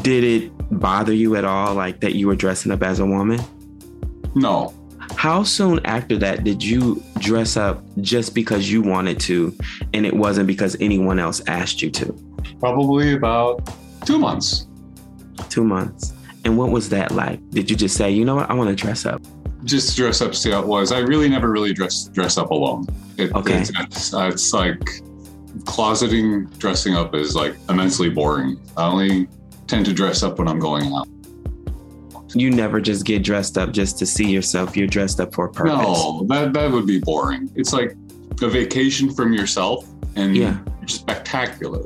did 0.01 0.23
it 0.23 0.51
bother 0.79 1.13
you 1.13 1.35
at 1.35 1.45
all, 1.45 1.73
like 1.73 1.99
that 2.01 2.15
you 2.15 2.27
were 2.27 2.35
dressing 2.35 2.71
up 2.71 2.83
as 2.83 2.99
a 2.99 3.05
woman? 3.05 3.39
No, 4.35 4.73
How 5.15 5.43
soon 5.43 5.79
after 5.85 6.17
that 6.17 6.43
did 6.43 6.61
you 6.63 7.01
dress 7.19 7.57
up 7.57 7.81
just 8.01 8.35
because 8.35 8.69
you 8.71 8.81
wanted 8.81 9.19
to 9.21 9.55
and 9.93 10.05
it 10.05 10.13
wasn't 10.13 10.47
because 10.47 10.75
anyone 10.79 11.17
else 11.19 11.41
asked 11.47 11.81
you 11.81 11.89
to? 11.91 12.13
probably 12.59 13.13
about 13.13 13.55
two 14.05 14.17
months. 14.17 14.67
Two 15.49 15.63
months. 15.63 16.13
And 16.43 16.57
what 16.57 16.71
was 16.71 16.89
that 16.89 17.11
like? 17.11 17.39
Did 17.51 17.69
you 17.69 17.75
just 17.75 17.95
say, 17.95 18.09
you 18.11 18.25
know 18.25 18.35
what, 18.35 18.49
I 18.49 18.53
want 18.53 18.69
to 18.69 18.75
dress 18.75 19.05
up? 19.05 19.21
just 19.63 19.97
dress 19.97 20.21
up 20.21 20.33
see 20.33 20.51
how 20.51 20.61
it 20.61 20.67
was. 20.67 20.91
I 20.93 20.99
really 20.99 21.27
never 21.27 21.49
really 21.51 21.73
dress 21.73 22.05
dress 22.13 22.37
up 22.37 22.51
alone. 22.51 22.85
It, 23.17 23.33
Okay. 23.35 23.59
It's, 23.59 23.71
it's, 23.79 24.13
it's 24.13 24.53
like 24.53 25.01
closeting 25.63 26.55
dressing 26.59 26.95
up 26.95 27.15
is 27.15 27.35
like 27.35 27.55
immensely 27.69 28.09
boring. 28.09 28.59
I 28.75 28.87
only 28.87 29.27
tend 29.67 29.85
to 29.85 29.93
dress 29.93 30.23
up 30.23 30.39
when 30.39 30.47
I'm 30.47 30.59
going 30.59 30.91
out. 30.93 31.07
You 32.33 32.49
never 32.49 32.81
just 32.81 33.05
get 33.05 33.23
dressed 33.23 33.57
up 33.57 33.71
just 33.71 33.97
to 33.99 34.05
see 34.05 34.29
yourself. 34.29 34.75
You're 34.75 34.87
dressed 34.87 35.19
up 35.19 35.33
for 35.33 35.45
a 35.45 35.51
purpose. 35.51 35.73
No, 35.73 36.25
that 36.27 36.53
that 36.53 36.71
would 36.71 36.85
be 36.85 36.99
boring. 36.99 37.49
It's 37.55 37.73
like 37.73 37.95
a 38.41 38.49
vacation 38.49 39.09
from 39.13 39.33
yourself 39.33 39.85
and 40.15 40.35
Yeah. 40.35 40.57
spectacular. 40.87 41.83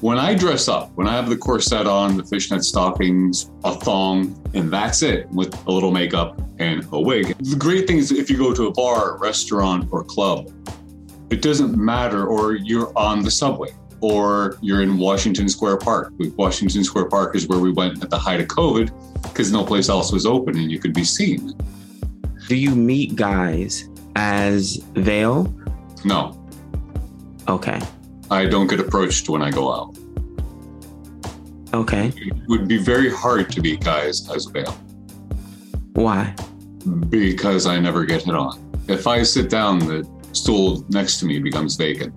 When 0.00 0.18
I 0.18 0.34
dress 0.34 0.68
up, 0.68 0.90
when 0.96 1.06
I 1.08 1.14
have 1.14 1.28
the 1.30 1.36
corset 1.36 1.86
on, 1.86 2.16
the 2.16 2.24
fishnet 2.24 2.64
stockings, 2.64 3.50
a 3.64 3.74
thong, 3.74 4.36
and 4.52 4.70
that's 4.70 5.02
it 5.02 5.28
with 5.30 5.54
a 5.66 5.70
little 5.72 5.90
makeup 5.92 6.40
and 6.58 6.86
a 6.92 7.00
wig. 7.00 7.34
The 7.40 7.56
great 7.56 7.86
thing 7.86 7.98
is 7.98 8.10
if 8.12 8.28
you 8.30 8.36
go 8.36 8.52
to 8.52 8.66
a 8.66 8.72
bar, 8.72 9.16
restaurant, 9.18 9.88
or 9.90 10.04
club, 10.04 10.50
it 11.30 11.42
doesn't 11.42 11.76
matter, 11.76 12.26
or 12.26 12.54
you're 12.54 12.92
on 12.96 13.22
the 13.22 13.30
subway, 13.30 13.70
or 14.00 14.58
you're 14.60 14.82
in 14.82 14.98
Washington 14.98 15.48
Square 15.48 15.78
Park. 15.78 16.12
Washington 16.36 16.84
Square 16.84 17.06
Park 17.06 17.34
is 17.36 17.46
where 17.48 17.58
we 17.58 17.72
went 17.72 18.02
at 18.02 18.10
the 18.10 18.18
height 18.18 18.40
of 18.40 18.48
COVID 18.48 18.90
because 19.22 19.50
no 19.52 19.64
place 19.64 19.88
else 19.88 20.12
was 20.12 20.26
open 20.26 20.56
and 20.58 20.70
you 20.70 20.78
could 20.78 20.92
be 20.94 21.04
seen. 21.04 21.52
Do 22.48 22.56
you 22.56 22.74
meet 22.74 23.16
guys 23.16 23.88
as 24.16 24.76
veil? 24.94 25.52
No, 26.04 26.38
Okay. 27.48 27.80
I 28.30 28.46
don't 28.46 28.66
get 28.66 28.80
approached 28.80 29.28
when 29.28 29.42
I 29.42 29.50
go 29.50 29.72
out. 29.72 29.96
Okay. 31.74 32.12
It 32.16 32.32
would 32.48 32.66
be 32.68 32.78
very 32.78 33.10
hard 33.10 33.50
to 33.52 33.60
meet 33.60 33.80
guys 33.84 34.30
as 34.30 34.46
Vale 34.46 34.72
Why? 35.94 36.34
because 37.08 37.66
I 37.66 37.78
never 37.80 38.04
get 38.04 38.22
hit 38.22 38.34
on. 38.34 38.60
If 38.88 39.06
I 39.06 39.22
sit 39.22 39.48
down, 39.50 39.78
the 39.78 40.06
stool 40.36 40.84
next 40.88 41.18
to 41.20 41.26
me 41.26 41.38
becomes 41.38 41.76
vacant. 41.76 42.16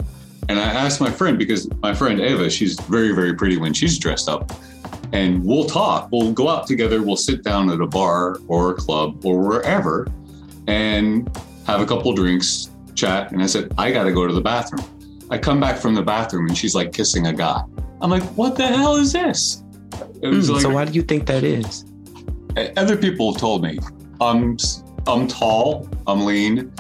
And 0.50 0.60
I 0.60 0.64
asked 0.64 1.02
my 1.02 1.12
friend 1.12 1.38
because 1.38 1.70
my 1.82 1.94
friend 1.94 2.20
Eva, 2.22 2.50
she's 2.50 2.80
very, 2.82 3.14
very 3.14 3.34
pretty 3.34 3.58
when 3.58 3.74
she's 3.74 3.98
dressed 4.00 4.30
up. 4.30 4.52
And 5.14 5.44
we'll 5.44 5.66
talk. 5.66 6.10
We'll 6.12 6.32
go 6.34 6.48
out 6.50 6.68
together. 6.68 7.02
We'll 7.02 7.16
sit 7.18 7.44
down 7.44 7.70
at 7.70 7.82
a 7.82 7.88
bar 7.88 8.38
or 8.48 8.72
a 8.72 8.74
club 8.76 9.26
or 9.26 9.40
wherever 9.40 10.08
and 10.68 11.30
have 11.66 11.82
a 11.82 11.86
couple 11.86 12.14
drinks, 12.14 12.70
chat. 12.96 13.32
And 13.32 13.42
I 13.42 13.46
said, 13.46 13.74
I 13.78 13.92
got 13.92 14.04
to 14.06 14.12
go 14.14 14.26
to 14.28 14.34
the 14.34 14.42
bathroom. 14.42 14.86
I 15.30 15.38
come 15.38 15.60
back 15.60 15.78
from 15.78 15.96
the 15.96 16.02
bathroom 16.02 16.48
and 16.48 16.58
she's 16.58 16.76
like 16.76 16.94
kissing 16.94 17.28
a 17.28 17.34
guy. 17.34 17.62
I'm 18.02 18.10
like, 18.10 18.24
what 18.38 18.56
the 18.56 18.68
hell 18.68 18.96
is 18.96 19.12
this? 19.14 19.64
It 20.22 20.28
was 20.30 20.48
Hmm, 20.48 20.54
like, 20.54 20.62
so 20.62 20.70
why 20.70 20.86
do 20.86 20.94
you 20.94 21.02
think 21.02 21.26
that 21.28 21.44
is? 21.44 21.86
other 22.76 22.98
people 22.98 23.32
have 23.32 23.40
told 23.40 23.62
me 23.62 23.78
I'm 24.20 24.58
I'm 25.06 25.28
tall, 25.28 25.88
I'm 26.08 26.26
lean, 26.26 26.74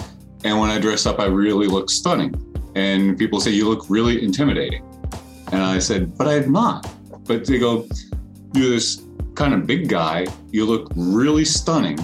and 0.43 0.59
when 0.59 0.69
I 0.69 0.79
dress 0.79 1.05
up, 1.05 1.19
I 1.19 1.25
really 1.25 1.67
look 1.67 1.89
stunning. 1.89 2.33
And 2.75 3.17
people 3.17 3.39
say 3.39 3.51
you 3.51 3.67
look 3.67 3.89
really 3.89 4.23
intimidating, 4.23 4.83
and 5.51 5.61
I 5.63 5.79
said, 5.79 6.17
but 6.17 6.27
I'm 6.27 6.51
not. 6.51 6.87
But 7.25 7.45
they 7.45 7.57
go, 7.59 7.87
you're 8.53 8.69
this 8.69 9.03
kind 9.35 9.53
of 9.53 9.65
big 9.65 9.89
guy. 9.89 10.27
You 10.51 10.65
look 10.65 10.91
really 10.95 11.43
stunning, 11.45 11.97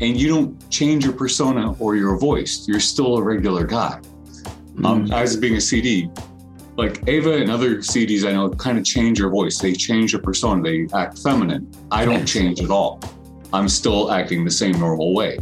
and 0.00 0.16
you 0.16 0.28
don't 0.28 0.70
change 0.70 1.04
your 1.04 1.12
persona 1.14 1.72
or 1.78 1.94
your 1.96 2.18
voice. 2.18 2.66
You're 2.66 2.80
still 2.80 3.16
a 3.18 3.22
regular 3.22 3.64
guy. 3.66 4.00
Um, 4.84 5.06
Mm. 5.06 5.12
as 5.12 5.36
being 5.36 5.56
a 5.56 5.60
CD, 5.60 6.10
like 6.76 7.02
Ava 7.06 7.34
and 7.34 7.50
other 7.50 7.76
CDs 7.82 8.26
I 8.26 8.32
know 8.32 8.48
kind 8.48 8.78
of 8.78 8.84
change 8.84 9.18
your 9.18 9.28
voice. 9.28 9.58
They 9.58 9.74
change 9.74 10.12
your 10.12 10.22
persona. 10.22 10.62
They 10.62 10.86
act 10.94 11.18
feminine. 11.18 11.70
I 11.90 12.04
don't 12.06 12.24
change 12.24 12.60
at 12.62 12.70
all. 12.70 12.98
I'm 13.52 13.68
still 13.68 14.10
acting 14.10 14.44
the 14.44 14.50
same 14.50 14.78
normal 14.78 15.14
way. 15.14 15.38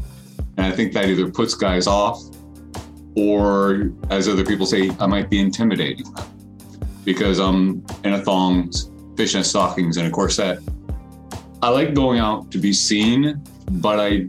And 0.59 0.67
I 0.67 0.73
think 0.73 0.93
that 0.93 1.07
either 1.07 1.31
puts 1.31 1.55
guys 1.55 1.87
off 1.87 2.21
or, 3.17 3.93
as 4.11 4.29
other 4.29 4.45
people 4.45 4.67
say, 4.67 4.91
I 4.99 5.07
might 5.07 5.31
be 5.31 5.41
intimidating 5.41 6.13
them 6.13 6.27
because 7.05 7.39
I'm 7.39 7.87
in 8.05 8.15
a 8.15 8.23
thong, 8.23 8.73
fishnet 9.17 9.47
stockings, 9.47 9.97
and 9.97 10.09
a 10.09 10.11
corset. 10.11 10.59
I 11.63 11.69
like 11.69 11.95
going 11.95 12.19
out 12.19 12.51
to 12.51 12.59
be 12.59 12.73
seen, 12.73 13.41
but 13.71 14.01
I, 14.01 14.29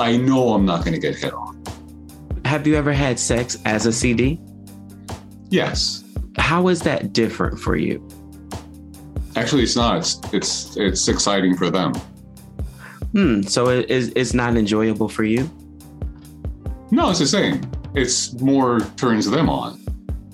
I 0.00 0.16
know 0.16 0.52
I'm 0.52 0.66
not 0.66 0.84
going 0.84 0.94
to 0.94 1.00
get 1.00 1.16
hit 1.16 1.32
on. 1.32 1.62
Have 2.44 2.66
you 2.66 2.74
ever 2.74 2.92
had 2.92 3.18
sex 3.18 3.56
as 3.64 3.86
a 3.86 3.92
CD? 3.92 4.40
Yes, 5.50 6.04
How 6.38 6.68
is 6.68 6.82
that 6.82 7.12
different 7.12 7.58
for 7.58 7.76
you? 7.76 8.06
Actually, 9.36 9.62
it's 9.62 9.76
not. 9.76 9.98
It's 9.98 10.20
it's 10.32 10.76
it's 10.76 11.08
exciting 11.08 11.56
for 11.56 11.70
them. 11.70 11.94
Hmm. 13.12 13.42
So 13.42 13.68
it 13.68 13.88
is 13.88 14.12
it's 14.16 14.34
not 14.34 14.56
enjoyable 14.56 15.08
for 15.08 15.24
you, 15.24 15.50
No, 16.90 17.10
it's 17.10 17.18
the 17.18 17.26
same. 17.26 17.60
It's 17.94 18.32
more 18.40 18.80
turns 18.96 19.26
them 19.30 19.48
on. 19.48 19.80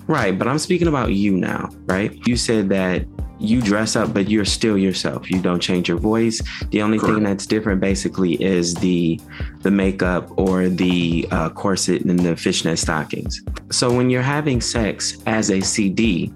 right? 0.07 0.37
But 0.37 0.47
I'm 0.47 0.59
speaking 0.59 0.87
about 0.87 1.13
you 1.13 1.35
now, 1.37 1.69
right? 1.85 2.11
You 2.27 2.37
said 2.37 2.69
that 2.69 3.05
you 3.39 3.61
dress 3.61 3.95
up, 3.97 4.13
but 4.13 4.29
you're 4.29 4.45
still 4.45 4.77
yourself. 4.77 5.29
You 5.29 5.41
don't 5.41 5.59
change 5.59 5.89
your 5.89 5.97
voice. 5.97 6.41
The 6.71 6.81
only 6.81 6.99
thing 6.99 7.23
that's 7.23 7.45
different, 7.45 7.81
basically, 7.81 8.41
is 8.41 8.73
the 8.75 9.19
the 9.61 9.71
makeup 9.71 10.31
or 10.37 10.69
the 10.69 11.27
uh, 11.31 11.49
corset 11.49 12.03
and 12.05 12.17
the 12.19 12.37
fishnet 12.37 12.79
stockings. 12.79 13.41
So 13.71 13.93
when 13.93 14.09
you're 14.09 14.21
having 14.21 14.61
sex 14.61 15.17
as 15.25 15.51
a 15.51 15.59
CD, 15.59 16.31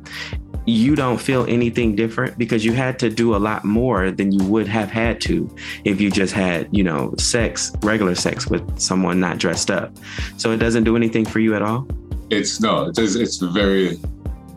you 0.70 0.95
don't 0.95 1.20
feel 1.20 1.45
anything 1.47 1.95
different 1.95 2.38
because 2.38 2.63
you 2.63 2.74
had 2.74 2.99
to 2.99 3.09
do 3.09 3.36
a 3.36 3.38
lot 3.38 3.65
more 3.65 4.11
than 4.11 4.32
you 4.32 4.43
would 4.45 4.67
have 4.67 4.89
had 4.89 5.22
to 5.22 5.53
if 5.84 5.99
you 5.99 6.11
just 6.11 6.34
had, 6.34 6.67
you 6.72 6.84
know, 6.84 7.13
sex, 7.17 7.72
regular 7.82 8.15
sex 8.15 8.47
with 8.47 8.80
someone 8.80 9.20
not 9.20 9.38
dressed 9.38 9.72
up. 9.72 9.91
So 10.38 10.51
it 10.51 10.57
doesn't 10.57 10.84
do 10.84 10.95
anything 10.95 11.26
for 11.26 11.39
you 11.39 11.55
at 11.55 11.61
all. 11.61 11.88
It's 12.30 12.59
no, 12.59 12.91
it's 12.95 13.15
it's 13.15 13.38
very, 13.38 13.99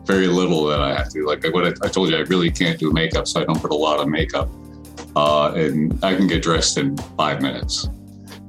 very 0.05 0.27
little 0.27 0.65
that 0.65 0.79
I 0.79 0.93
have 0.93 1.09
to. 1.09 1.25
Like 1.25 1.43
what 1.53 1.65
I, 1.65 1.73
I 1.85 1.89
told 1.89 2.09
you, 2.09 2.17
I 2.17 2.21
really 2.21 2.51
can't 2.51 2.79
do 2.79 2.91
makeup, 2.91 3.27
so 3.27 3.41
I 3.41 3.45
don't 3.45 3.59
put 3.59 3.71
a 3.71 3.75
lot 3.75 3.99
of 3.99 4.07
makeup. 4.07 4.49
Uh, 5.15 5.53
and 5.53 6.03
I 6.03 6.15
can 6.15 6.27
get 6.27 6.43
dressed 6.43 6.77
in 6.77 6.97
five 7.17 7.41
minutes. 7.41 7.87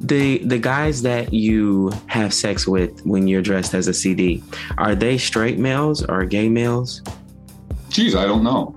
The 0.01 0.39
the 0.39 0.59
guys 0.59 1.01
that 1.03 1.33
you 1.33 1.91
have 2.07 2.35
sex 2.35 2.67
with 2.67 3.05
when 3.07 3.27
you're 3.27 3.41
dressed 3.41 3.73
as 3.73 3.89
a 3.89 3.95
CD, 3.95 4.43
are 4.77 4.95
they 4.95 5.17
straight 5.17 5.59
males 5.59 6.05
or 6.05 6.25
gay 6.27 6.49
males? 6.49 7.01
Geez, 7.95 8.17
I 8.17 8.27
don't 8.27 8.43
know. 8.43 8.75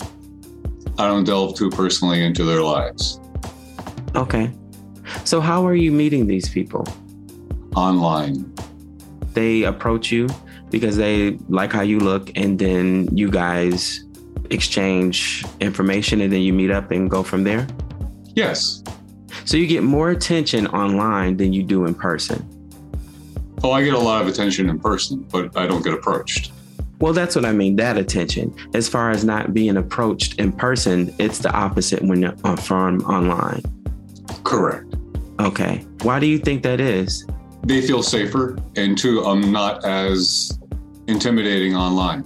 I 0.99 1.07
don't 1.07 1.23
delve 1.23 1.55
too 1.55 1.71
personally 1.71 2.23
into 2.23 2.43
their 2.43 2.61
lives. 2.61 3.19
Okay. 4.15 4.51
So 5.25 5.41
how 5.41 5.65
are 5.65 5.73
you 5.75 5.91
meeting 5.91 6.27
these 6.27 6.47
people? 6.49 6.85
Online, 7.75 8.51
They 9.33 9.63
approach 9.63 10.11
you 10.11 10.27
because 10.69 10.97
they 10.97 11.37
like 11.49 11.71
how 11.71 11.81
you 11.81 11.99
look 11.99 12.31
and 12.35 12.59
then 12.59 13.07
you 13.15 13.29
guys 13.31 14.03
exchange 14.51 15.43
information 15.61 16.21
and 16.21 16.31
then 16.31 16.41
you 16.41 16.53
meet 16.53 16.69
up 16.71 16.91
and 16.91 17.09
go 17.09 17.23
from 17.23 17.43
there. 17.43 17.67
yes. 18.35 18.83
So 19.45 19.55
you 19.55 19.65
get 19.65 19.81
more 19.83 20.09
attention 20.11 20.67
online 20.67 21.37
than 21.37 21.53
you 21.53 21.63
do 21.63 21.85
in 21.85 21.93
person. 21.95 22.45
Oh, 23.63 23.71
I 23.71 23.81
get 23.83 23.93
a 23.93 23.99
lot 23.99 24.21
of 24.21 24.27
attention 24.27 24.69
in 24.69 24.77
person, 24.79 25.25
but 25.31 25.55
I 25.57 25.65
don't 25.65 25.81
get 25.83 25.93
approached. 25.93 26.51
Well, 26.99 27.13
that's 27.13 27.35
what 27.35 27.45
I 27.45 27.51
mean, 27.51 27.75
that 27.75 27.97
attention. 27.97 28.53
As 28.73 28.89
far 28.89 29.11
as 29.11 29.23
not 29.23 29.53
being 29.53 29.77
approached 29.77 30.39
in 30.39 30.51
person, 30.51 31.13
it's 31.19 31.39
the 31.39 31.51
opposite 31.51 32.01
when 32.01 32.21
you're 32.21 32.33
on- 32.43 32.57
from 32.57 33.01
online. 33.01 33.61
Correct. 34.43 34.95
Okay. 35.39 35.85
Why 36.01 36.19
do 36.19 36.25
you 36.25 36.39
think 36.39 36.63
that 36.63 36.79
is? 36.79 37.25
They 37.63 37.81
feel 37.81 38.01
safer, 38.01 38.57
and 38.75 38.97
two, 38.97 39.23
I'm 39.23 39.51
not 39.51 39.85
as 39.85 40.57
intimidating 41.07 41.75
online. 41.75 42.23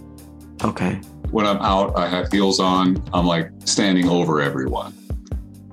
Okay. 0.64 1.00
When 1.32 1.46
I'm 1.46 1.58
out, 1.58 1.98
I 1.98 2.08
have 2.08 2.32
heels 2.32 2.60
on. 2.60 3.02
I'm 3.14 3.26
like 3.26 3.50
standing 3.66 4.08
over 4.08 4.42
everyone. 4.42 4.94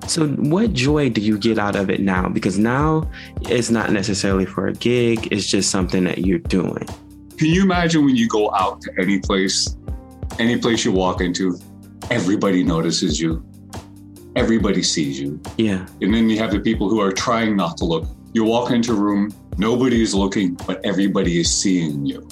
So, 0.07 0.27
what 0.27 0.73
joy 0.73 1.09
do 1.09 1.21
you 1.21 1.37
get 1.37 1.59
out 1.59 1.75
of 1.75 1.89
it 1.89 2.01
now? 2.01 2.29
Because 2.29 2.57
now 2.57 3.09
it's 3.43 3.69
not 3.69 3.91
necessarily 3.91 4.45
for 4.45 4.67
a 4.67 4.73
gig, 4.73 5.27
it's 5.31 5.45
just 5.45 5.69
something 5.69 6.03
that 6.05 6.19
you're 6.19 6.39
doing. 6.39 6.87
Can 7.39 7.47
you 7.47 7.63
imagine 7.63 8.03
when 8.03 8.17
you 8.17 8.27
go 8.27 8.53
out 8.53 8.81
to 8.81 8.91
any 8.99 9.17
place, 9.17 9.77
any 10.39 10.57
place 10.57 10.83
you 10.83 10.91
walk 10.91 11.21
into, 11.21 11.57
everybody 12.11 12.65
notices 12.65 13.17
you, 13.17 13.41
everybody 14.35 14.83
sees 14.83 15.17
you, 15.17 15.39
Yeah. 15.57 15.85
and 16.01 16.13
then 16.13 16.29
you 16.29 16.37
have 16.39 16.51
the 16.51 16.59
people 16.59 16.89
who 16.89 16.99
are 16.99 17.13
trying 17.13 17.55
not 17.55 17.77
to 17.77 17.85
look. 17.85 18.05
You 18.33 18.43
walk 18.43 18.71
into 18.71 18.91
a 18.91 18.95
room, 18.95 19.33
nobody 19.57 20.01
is 20.01 20.13
looking, 20.13 20.55
but 20.67 20.81
everybody 20.83 21.39
is 21.39 21.49
seeing 21.49 22.05
you. 22.05 22.27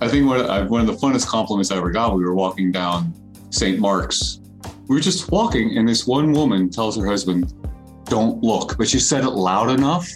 I 0.00 0.08
think 0.08 0.26
one 0.26 0.40
of, 0.40 0.68
one 0.68 0.80
of 0.80 0.88
the 0.88 0.94
funnest 0.94 1.28
compliments 1.28 1.70
I 1.70 1.76
ever 1.76 1.92
got, 1.92 2.16
we 2.16 2.24
were 2.24 2.34
walking 2.34 2.72
down 2.72 3.14
St. 3.50 3.78
Mark's. 3.78 4.40
We 4.88 4.96
were 4.96 5.00
just 5.00 5.30
walking, 5.30 5.78
and 5.78 5.88
this 5.88 6.04
one 6.04 6.32
woman 6.32 6.68
tells 6.68 6.96
her 6.96 7.06
husband, 7.06 7.54
Don't 8.06 8.42
look. 8.42 8.76
But 8.76 8.88
she 8.88 8.98
said 8.98 9.22
it 9.22 9.30
loud 9.30 9.70
enough. 9.70 10.08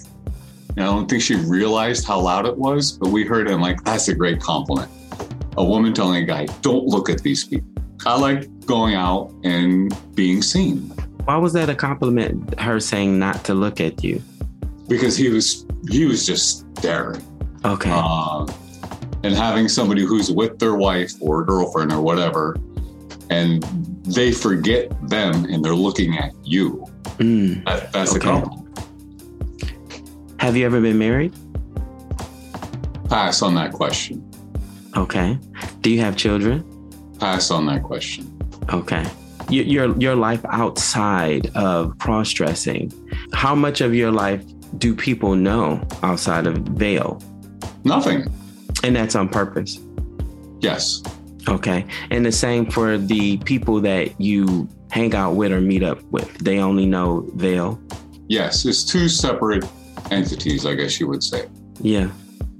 And 0.76 0.80
I 0.80 0.84
don't 0.86 1.08
think 1.08 1.22
she 1.22 1.36
realized 1.36 2.06
how 2.06 2.20
loud 2.20 2.46
it 2.46 2.56
was, 2.56 2.92
but 2.92 3.10
we 3.10 3.24
heard 3.24 3.48
it. 3.48 3.52
I'm 3.52 3.60
like, 3.60 3.82
That's 3.84 4.08
a 4.08 4.14
great 4.14 4.40
compliment. 4.40 4.90
A 5.58 5.64
woman 5.64 5.92
telling 5.92 6.22
a 6.22 6.26
guy, 6.26 6.46
Don't 6.62 6.86
look 6.86 7.10
at 7.10 7.22
these 7.22 7.44
people. 7.44 7.68
I 8.06 8.18
like 8.18 8.48
going 8.66 8.94
out 8.94 9.32
and 9.44 9.94
being 10.16 10.42
seen 10.42 10.88
Why 11.24 11.36
was 11.36 11.52
that 11.52 11.68
a 11.68 11.74
compliment, 11.74 12.58
her 12.58 12.80
saying 12.80 13.18
not 13.18 13.44
to 13.44 13.54
look 13.54 13.80
at 13.80 14.02
you? 14.02 14.20
because 14.88 15.16
he 15.16 15.28
was 15.28 15.64
he 15.90 16.04
was 16.04 16.26
just 16.26 16.66
staring. 16.78 17.22
Okay. 17.64 17.90
uh, 17.92 18.46
and 19.22 19.32
having 19.34 19.68
somebody 19.68 20.02
who's 20.04 20.30
with 20.32 20.58
their 20.58 20.74
wife 20.74 21.12
or 21.20 21.44
girlfriend 21.44 21.92
or 21.92 22.02
whatever, 22.02 22.56
and 23.30 23.62
they 24.04 24.32
forget 24.32 24.90
them 25.08 25.44
and 25.46 25.64
they're 25.64 25.74
looking 25.74 26.18
at 26.18 26.32
you. 26.44 26.84
Mm. 27.18 27.64
That, 27.64 27.92
that's 27.92 28.10
Okay. 28.16 28.28
a 28.28 28.32
compliment. 28.32 28.61
Have 30.42 30.56
you 30.56 30.66
ever 30.66 30.80
been 30.80 30.98
married? 30.98 31.32
Pass 33.08 33.42
on 33.42 33.54
that 33.54 33.72
question. 33.72 34.28
Okay. 34.96 35.38
Do 35.82 35.90
you 35.90 36.00
have 36.00 36.16
children? 36.16 36.64
Pass 37.20 37.52
on 37.52 37.66
that 37.66 37.84
question. 37.84 38.26
Okay. 38.72 39.06
Your 39.50 39.64
your, 39.64 39.98
your 40.00 40.16
life 40.16 40.44
outside 40.48 41.46
of 41.54 41.96
cross 41.98 42.32
dressing, 42.32 42.92
how 43.32 43.54
much 43.54 43.80
of 43.80 43.94
your 43.94 44.10
life 44.10 44.42
do 44.78 44.96
people 44.96 45.36
know 45.36 45.80
outside 46.02 46.48
of 46.48 46.58
veil? 46.74 47.22
Nothing. 47.84 48.26
And 48.82 48.96
that's 48.96 49.14
on 49.14 49.28
purpose. 49.28 49.78
Yes. 50.58 51.04
Okay. 51.46 51.86
And 52.10 52.26
the 52.26 52.32
same 52.32 52.68
for 52.68 52.98
the 52.98 53.36
people 53.44 53.80
that 53.82 54.20
you 54.20 54.68
hang 54.90 55.14
out 55.14 55.36
with 55.36 55.52
or 55.52 55.60
meet 55.60 55.84
up 55.84 56.02
with. 56.10 56.36
They 56.38 56.58
only 56.58 56.86
know 56.86 57.30
veil. 57.36 57.80
Yes. 58.26 58.64
It's 58.64 58.82
two 58.82 59.08
separate 59.08 59.64
entities, 60.10 60.66
I 60.66 60.74
guess 60.74 60.98
you 61.00 61.06
would 61.08 61.22
say. 61.22 61.46
Yeah. 61.80 62.10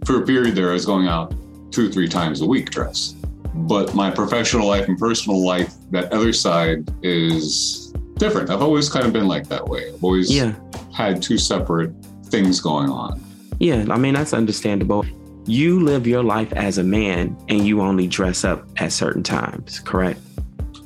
For 0.04 0.22
a 0.22 0.26
period 0.26 0.54
there, 0.54 0.70
I 0.70 0.74
was 0.74 0.84
going 0.86 1.06
out 1.08 1.34
two, 1.70 1.90
three 1.90 2.08
times 2.08 2.40
a 2.40 2.46
week 2.46 2.70
dressed. 2.70 3.16
But 3.54 3.94
my 3.94 4.10
professional 4.10 4.66
life 4.66 4.88
and 4.88 4.98
personal 4.98 5.44
life, 5.44 5.74
that 5.90 6.12
other 6.12 6.32
side 6.32 6.90
is 7.02 7.92
different. 8.16 8.50
I've 8.50 8.62
always 8.62 8.88
kind 8.88 9.06
of 9.06 9.12
been 9.12 9.28
like 9.28 9.46
that 9.48 9.66
way. 9.66 9.88
I've 9.92 10.02
always 10.02 10.30
Yeah. 10.32 10.54
had 10.92 11.20
two 11.22 11.38
separate 11.38 11.92
things 12.26 12.60
going 12.60 12.88
on. 12.88 13.20
Yeah. 13.58 13.84
I 13.90 13.98
mean, 13.98 14.14
that's 14.14 14.32
understandable. 14.32 15.04
You 15.46 15.80
live 15.80 16.06
your 16.06 16.22
life 16.22 16.52
as 16.52 16.78
a 16.78 16.82
man 16.84 17.36
and 17.48 17.66
you 17.66 17.80
only 17.80 18.06
dress 18.06 18.44
up 18.44 18.66
at 18.78 18.92
certain 18.92 19.22
times, 19.22 19.80
correct? 19.80 20.20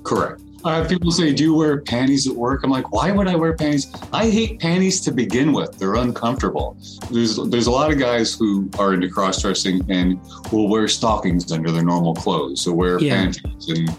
Correct. 0.03 0.41
I 0.65 0.77
have 0.77 0.89
people 0.89 1.11
say, 1.11 1.33
Do 1.33 1.45
you 1.45 1.55
wear 1.55 1.81
panties 1.83 2.27
at 2.29 2.35
work? 2.35 2.63
I'm 2.65 2.71
like, 2.71 2.91
Why 2.93 3.13
would 3.13 3.29
I 3.29 3.37
wear 3.37 3.55
panties? 3.55 3.87
I 4.13 4.29
hate 4.31 4.59
panties 4.61 5.01
to 5.03 5.13
begin 5.13 5.53
with. 5.53 5.79
They're 5.79 5.95
uncomfortable. 5.97 6.77
There's 7.11 7.37
there's 7.37 7.67
a 7.67 7.71
lot 7.71 7.93
of 7.93 7.99
guys 7.99 8.35
who 8.35 8.69
are 8.79 8.95
into 8.95 9.09
cross 9.09 9.41
dressing 9.43 9.81
and 9.91 10.21
will 10.53 10.69
wear 10.69 10.89
stockings 10.89 11.53
under 11.53 11.71
their 11.71 11.85
normal 11.85 12.15
clothes. 12.15 12.63
So 12.63 12.73
wear 12.73 12.99
Yeah. 12.99 13.17
panties 13.17 13.69
and 13.69 13.91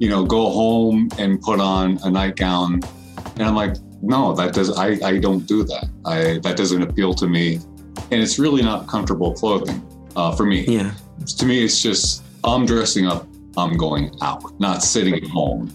you 0.00 0.08
know, 0.08 0.24
go 0.24 0.48
home 0.50 1.08
and 1.18 1.40
put 1.40 1.58
on 1.60 1.98
a 2.04 2.10
nightgown. 2.10 2.80
And 3.34 3.42
I'm 3.42 3.56
like, 3.56 3.74
no, 4.00 4.32
that 4.34 4.54
does 4.54 4.76
I, 4.76 4.98
I 5.06 5.18
don't 5.18 5.46
do 5.46 5.64
that. 5.64 5.88
I 6.04 6.38
that 6.42 6.56
doesn't 6.56 6.82
appeal 6.82 7.14
to 7.14 7.26
me. 7.28 7.56
And 8.10 8.22
it's 8.22 8.38
really 8.38 8.62
not 8.62 8.86
comfortable 8.86 9.34
clothing 9.34 9.82
uh, 10.16 10.34
for 10.34 10.46
me. 10.46 10.64
Yeah. 10.66 10.92
To 11.38 11.46
me, 11.46 11.64
it's 11.64 11.80
just 11.82 12.22
I'm 12.44 12.64
dressing 12.64 13.06
up, 13.06 13.26
I'm 13.56 13.76
going 13.76 14.10
out, 14.22 14.58
not 14.60 14.82
sitting 14.82 15.14
at 15.14 15.24
home. 15.24 15.70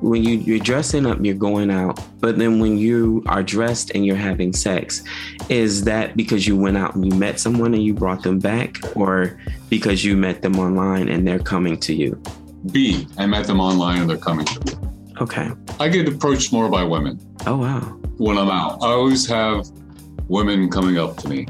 When 0.00 0.22
you, 0.24 0.36
you're 0.36 0.58
dressing 0.58 1.06
up, 1.06 1.18
you're 1.22 1.34
going 1.34 1.70
out. 1.70 2.00
But 2.20 2.38
then 2.38 2.58
when 2.60 2.78
you 2.78 3.22
are 3.26 3.42
dressed 3.42 3.90
and 3.94 4.04
you're 4.06 4.16
having 4.16 4.52
sex, 4.52 5.02
is 5.48 5.84
that 5.84 6.16
because 6.16 6.46
you 6.46 6.56
went 6.56 6.76
out 6.76 6.94
and 6.94 7.04
you 7.10 7.18
met 7.18 7.38
someone 7.40 7.74
and 7.74 7.82
you 7.82 7.94
brought 7.94 8.22
them 8.22 8.38
back, 8.38 8.76
or 8.96 9.38
because 9.68 10.04
you 10.04 10.16
met 10.16 10.42
them 10.42 10.58
online 10.58 11.08
and 11.08 11.26
they're 11.26 11.38
coming 11.38 11.78
to 11.80 11.94
you? 11.94 12.20
B, 12.72 13.06
I 13.18 13.26
met 13.26 13.46
them 13.46 13.60
online 13.60 14.00
and 14.02 14.10
they're 14.10 14.16
coming 14.18 14.46
to 14.46 14.76
me. 14.78 14.88
Okay. 15.20 15.50
I 15.78 15.88
get 15.88 16.08
approached 16.08 16.52
more 16.52 16.68
by 16.70 16.82
women 16.82 17.20
Oh, 17.46 17.58
wow. 17.58 17.80
when 18.16 18.38
I'm 18.38 18.48
out. 18.50 18.82
I 18.82 18.86
always 18.88 19.26
have 19.26 19.66
women 20.28 20.70
coming 20.70 20.98
up 20.98 21.16
to 21.18 21.28
me. 21.28 21.46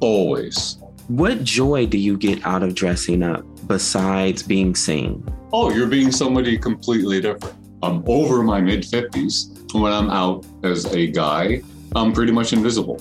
Always. 0.00 0.78
What 1.08 1.44
joy 1.44 1.86
do 1.86 1.98
you 1.98 2.16
get 2.16 2.44
out 2.44 2.62
of 2.62 2.74
dressing 2.74 3.22
up 3.22 3.44
besides 3.68 4.42
being 4.42 4.74
seen? 4.74 5.24
Oh, 5.52 5.70
you're 5.72 5.86
being 5.88 6.10
somebody 6.10 6.56
completely 6.58 7.20
different. 7.20 7.54
I'm 7.82 8.02
over 8.06 8.42
my 8.42 8.60
mid 8.60 8.82
50s. 8.82 9.74
When 9.74 9.92
I'm 9.92 10.10
out 10.10 10.46
as 10.62 10.84
a 10.92 11.06
guy, 11.08 11.62
I'm 11.96 12.12
pretty 12.12 12.32
much 12.32 12.52
invisible. 12.52 12.96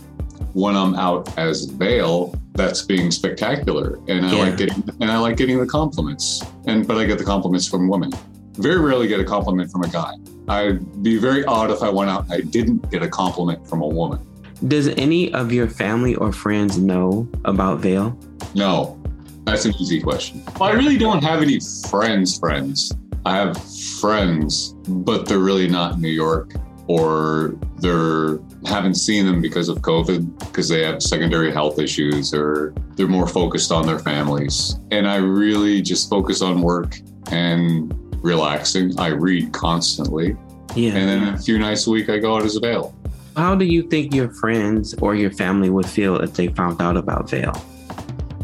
When 0.54 0.76
I'm 0.76 0.96
out 0.96 1.38
as 1.38 1.66
Vale, 1.66 2.34
that's 2.54 2.82
being 2.82 3.12
spectacular. 3.12 4.00
And 4.08 4.26
I 4.26 4.32
Yeah. 4.34 4.44
like 4.44 4.58
getting 4.58 4.84
and 5.00 5.12
I 5.12 5.18
like 5.20 5.38
getting 5.38 5.60
the 5.60 5.66
compliments. 5.68 6.42
And 6.66 6.88
but 6.88 6.98
I 6.98 7.06
get 7.06 7.18
the 7.18 7.24
compliments 7.24 7.68
from 7.68 7.88
women. 7.88 8.12
Very 8.58 8.80
rarely 8.80 9.08
get 9.08 9.20
a 9.20 9.24
compliment 9.24 9.72
from 9.72 9.84
a 9.84 9.88
guy. 9.88 10.14
I'd 10.48 11.04
be 11.04 11.18
very 11.18 11.46
odd 11.46 11.72
if 11.72 11.82
I 11.84 11.90
went 11.90 12.10
out 12.10 12.24
and 12.26 12.34
I 12.34 12.42
didn't 12.42 12.90
get 12.92 13.04
a 13.04 13.08
compliment 13.08 13.68
from 13.70 13.82
a 13.82 13.88
woman. 13.88 14.20
Does 14.68 14.90
any 14.90 15.32
of 15.34 15.52
your 15.52 15.68
family 15.68 16.16
or 16.16 16.32
friends 16.32 16.78
know 16.78 17.28
about 17.46 17.80
Veil? 17.80 18.18
No, 18.56 18.98
that's 19.46 19.66
an 19.66 19.74
easy 19.80 20.02
question. 20.02 20.42
I 20.60 20.72
really 20.72 20.98
don't 20.98 21.24
have 21.24 21.42
any 21.42 21.60
friends. 21.90 22.38
Friends. 22.38 22.92
I 23.26 23.36
have 23.38 23.58
friends, 24.00 24.74
but 24.88 25.28
they're 25.28 25.40
really 25.40 25.68
not 25.68 25.96
in 25.96 26.02
New 26.02 26.10
York, 26.10 26.54
or 26.88 27.56
they're 27.78 28.40
haven't 28.66 28.96
seen 28.96 29.26
them 29.26 29.42
because 29.42 29.70
of 29.70 29.80
COVID, 29.80 30.40
because 30.40 30.70
they 30.70 30.84
have 30.84 31.02
secondary 31.02 31.52
health 31.52 31.80
issues, 31.80 32.34
or 32.34 32.74
they're 32.96 33.08
more 33.08 33.28
focused 33.28 33.72
on 33.72 33.86
their 33.88 34.00
families. 34.00 34.76
And 34.92 35.08
I 35.08 35.16
really 35.16 35.82
just 35.82 36.10
focus 36.10 36.42
on 36.44 36.62
work 36.62 37.00
and 37.32 37.94
relaxing. 38.24 39.00
I 39.00 39.08
read 39.08 39.52
constantly, 39.52 40.36
Yeah. 40.76 40.92
and 40.94 41.10
then 41.10 41.34
a 41.34 41.38
few 41.38 41.58
nights 41.58 41.88
a 41.88 41.92
week 41.92 42.10
I 42.10 42.20
go 42.20 42.36
out 42.36 42.44
as 42.44 42.56
a 42.56 42.60
veil. 42.60 42.94
How 43.36 43.56
do 43.56 43.66
you 43.66 43.84
think 43.84 44.14
your 44.14 44.30
friends 44.30 44.94
or 45.02 45.16
your 45.16 45.32
family 45.32 45.70
would 45.70 45.86
feel 45.88 46.18
if 46.18 46.34
they 46.34 46.48
found 46.50 46.82
out 46.82 46.98
about 46.98 47.30
Veil? 47.30 47.54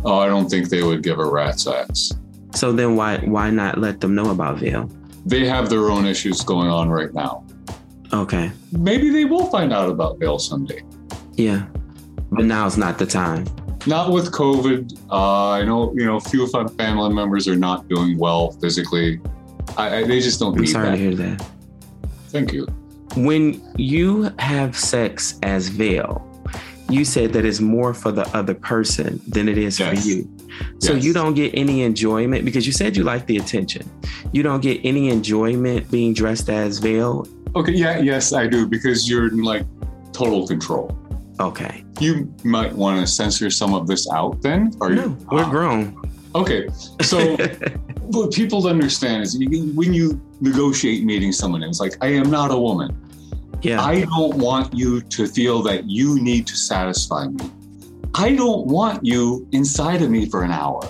Oh, 0.05 0.17
I 0.19 0.27
don't 0.27 0.49
think 0.49 0.69
they 0.69 0.81
would 0.81 1.03
give 1.03 1.19
a 1.19 1.25
rat's 1.25 1.67
ass. 1.67 2.13
So 2.53 2.71
then 2.71 2.95
why 2.95 3.17
why 3.19 3.49
not 3.49 3.77
let 3.77 4.01
them 4.01 4.15
know 4.15 4.31
about 4.31 4.59
Veil? 4.59 4.89
They 5.25 5.45
have 5.45 5.69
their 5.69 5.89
own 5.91 6.05
issues 6.05 6.41
going 6.41 6.69
on 6.69 6.89
right 6.89 7.13
now. 7.13 7.45
Okay. 8.13 8.51
Maybe 8.71 9.09
they 9.09 9.25
will 9.25 9.47
find 9.47 9.73
out 9.73 9.89
about 9.89 10.19
Veil 10.19 10.39
someday. 10.39 10.81
Yeah. 11.33 11.67
But 12.31 12.45
now's 12.45 12.77
not 12.77 12.97
the 12.97 13.05
time. 13.05 13.45
Not 13.85 14.11
with 14.11 14.31
COVID. 14.31 14.97
Uh, 15.09 15.51
I 15.51 15.63
know, 15.63 15.93
you 15.95 16.05
know, 16.05 16.17
a 16.17 16.21
few 16.21 16.43
of 16.43 16.53
my 16.53 16.65
family 16.67 17.13
members 17.13 17.47
are 17.47 17.55
not 17.55 17.87
doing 17.87 18.17
well 18.17 18.51
physically. 18.51 19.19
I, 19.77 19.97
I, 19.97 20.03
they 20.05 20.19
just 20.19 20.39
don't 20.39 20.57
I'm 20.57 20.65
sorry 20.65 20.89
that. 20.89 20.91
to 20.91 20.97
hear 20.97 21.15
that. 21.15 21.45
Thank 22.29 22.53
you. 22.53 22.65
When 23.15 23.61
you 23.77 24.31
have 24.39 24.77
sex 24.77 25.39
as 25.43 25.69
Veil, 25.69 26.21
you 26.89 27.03
said 27.05 27.33
that 27.33 27.45
it's 27.45 27.59
more 27.59 27.93
for 27.93 28.11
the 28.11 28.25
other 28.35 28.53
person 28.53 29.19
than 29.27 29.49
it 29.49 29.57
is 29.57 29.79
Yes. 29.79 30.01
for 30.03 30.07
you. 30.09 30.29
So 30.79 30.93
Yes. 30.93 31.03
you 31.03 31.13
don't 31.13 31.33
get 31.33 31.51
any 31.53 31.81
enjoyment 31.81 32.45
because 32.45 32.65
you 32.65 32.71
said 32.71 32.95
you 32.95 33.03
like 33.03 33.25
the 33.27 33.37
attention. 33.37 33.83
You 34.31 34.43
don't 34.43 34.61
get 34.61 34.79
any 34.83 35.09
enjoyment 35.09 35.89
being 35.91 36.13
dressed 36.13 36.49
as 36.49 36.79
Veil. 36.79 37.27
Okay. 37.55 37.73
Yeah. 37.73 37.99
Yes, 37.99 38.33
I 38.33 38.47
do 38.47 38.65
because 38.67 39.09
you're 39.09 39.27
in 39.27 39.43
like 39.43 39.65
total 40.13 40.47
control. 40.47 40.97
Okay. 41.39 41.83
You 41.99 42.31
might 42.43 42.73
want 42.73 42.99
to 43.01 43.07
censor 43.07 43.49
some 43.49 43.73
of 43.73 43.85
this 43.87 44.07
out 44.11 44.41
then. 44.41 44.71
Or 44.79 44.89
No, 44.89 45.03
you, 45.03 45.17
we're 45.31 45.43
Ah, 45.43 45.49
grown. 45.49 45.95
Okay. 46.35 46.67
So 47.01 47.35
what 48.01 48.31
people 48.33 48.65
understand 48.67 49.23
is 49.23 49.37
when 49.75 49.93
you 49.93 50.19
negotiate 50.41 51.03
meeting 51.03 51.31
someone, 51.31 51.63
it's 51.63 51.79
like, 51.79 51.95
I 52.01 52.07
am 52.07 52.29
not 52.31 52.51
a 52.51 52.57
woman. 52.57 52.95
Yeah. 53.61 53.81
I 53.81 54.01
don't 54.01 54.37
want 54.37 54.73
you 54.73 55.01
to 55.01 55.27
feel 55.27 55.61
that 55.63 55.89
you 55.89 56.19
need 56.21 56.47
to 56.47 56.55
satisfy 56.55 57.27
me. 57.27 57.49
I 58.13 58.35
don't 58.35 58.67
want 58.67 59.05
you 59.05 59.47
inside 59.51 60.01
of 60.01 60.09
me 60.09 60.29
for 60.29 60.43
an 60.43 60.51
hour. 60.51 60.81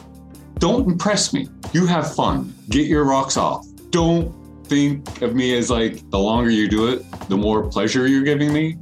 Don't 0.59 0.87
impress 0.87 1.33
me. 1.33 1.49
You 1.73 1.85
have 1.85 2.15
fun. 2.15 2.53
Get 2.69 2.87
your 2.87 3.03
rocks 3.03 3.37
off. 3.37 3.65
Don't 3.89 4.33
think 4.65 5.21
of 5.21 5.35
me 5.35 5.55
as 5.57 5.69
like 5.69 6.09
the 6.09 6.19
longer 6.19 6.49
you 6.49 6.67
do 6.67 6.87
it, 6.87 7.05
the 7.29 7.37
more 7.37 7.67
pleasure 7.69 8.07
you're 8.07 8.23
giving 8.23 8.53
me. 8.53 8.77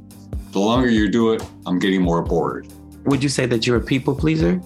The 0.52 0.58
longer 0.58 0.88
you 0.88 1.10
do 1.10 1.32
it, 1.32 1.44
I'm 1.66 1.78
getting 1.78 2.02
more 2.02 2.22
bored. 2.22 2.68
Would 3.04 3.22
you 3.22 3.28
say 3.28 3.46
that 3.46 3.66
you're 3.66 3.76
a 3.76 3.80
people 3.80 4.14
pleaser? 4.14 4.60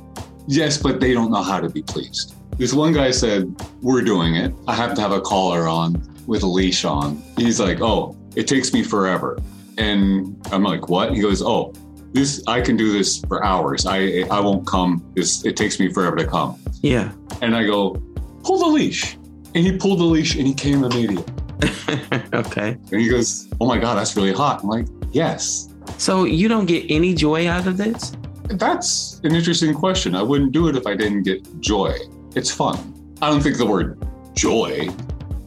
Yes, 0.47 0.79
but 0.79 1.01
they 1.01 1.13
don't 1.13 1.31
know 1.31 1.43
how 1.43 1.61
to 1.61 1.69
be 1.69 1.83
pleased. 1.83 2.35
This 2.59 2.73
one 2.73 2.93
guy 2.93 3.11
said, 3.11 3.55
We're 3.83 4.03
doing 4.03 4.37
it. 4.37 4.53
I 4.69 4.75
have 4.75 4.95
to 4.95 5.01
have 5.01 5.13
a 5.13 5.21
collar 5.21 5.67
on 5.67 6.03
with 6.27 6.43
a 6.43 6.47
leash 6.47 6.85
on. 6.85 7.23
He's 7.37 7.59
like, 7.61 7.81
Oh, 7.81 8.17
it 8.37 8.47
takes 8.47 8.73
me 8.73 8.83
forever. 8.83 9.39
And 9.79 10.37
I'm 10.53 10.63
like, 10.63 10.89
What? 10.89 11.15
He 11.15 11.21
goes, 11.21 11.43
Oh, 11.43 11.73
this 12.13 12.43
I 12.47 12.61
can 12.61 12.77
do 12.77 12.93
this 12.93 13.21
for 13.29 13.45
hours. 13.45 13.87
I 13.87 14.25
I 14.31 14.41
won't 14.41 14.67
come. 14.67 15.05
This 15.15 15.45
it 15.45 15.57
takes 15.57 15.79
me 15.81 15.93
forever 15.93 16.17
to 16.17 16.27
come. 16.27 16.59
Yeah. 16.83 17.13
And 17.41 17.57
I 17.57 17.65
go, 17.65 17.95
Pull 18.43 18.59
the 18.59 18.67
leash. 18.67 19.17
And 19.55 19.67
he 19.67 19.77
pulled 19.77 19.99
the 19.99 20.05
leash 20.05 20.37
and 20.37 20.47
he 20.47 20.55
came 20.55 20.85
immediately. 20.85 21.25
okay. 22.33 22.77
And 22.93 23.01
he 23.01 23.09
goes, 23.09 23.49
Oh 23.61 23.67
my 23.67 23.79
god, 23.79 23.97
that's 23.97 24.17
really 24.17 24.33
hot. 24.33 24.63
I'm 24.63 24.69
like, 24.69 24.87
Yes. 25.13 25.69
So 25.99 26.25
you 26.25 26.49
don't 26.49 26.67
get 26.67 26.87
any 26.89 27.15
joy 27.15 27.49
out 27.49 27.67
of 27.67 27.77
this? 27.77 28.13
That's 28.45 29.21
an 29.23 29.35
interesting 29.35 29.75
question. 29.75 30.15
I 30.15 30.23
wouldn't 30.23 30.53
do 30.53 30.69
it 30.69 30.77
if 30.77 30.87
I 30.87 30.95
didn't 30.95 31.23
get 31.23 31.61
joy. 31.61 31.97
It's 32.35 32.51
fun. 32.51 32.95
I 33.23 33.29
don't 33.29 33.41
think 33.41 33.59
the 33.59 33.67
word 33.67 34.05
joy 34.35 34.89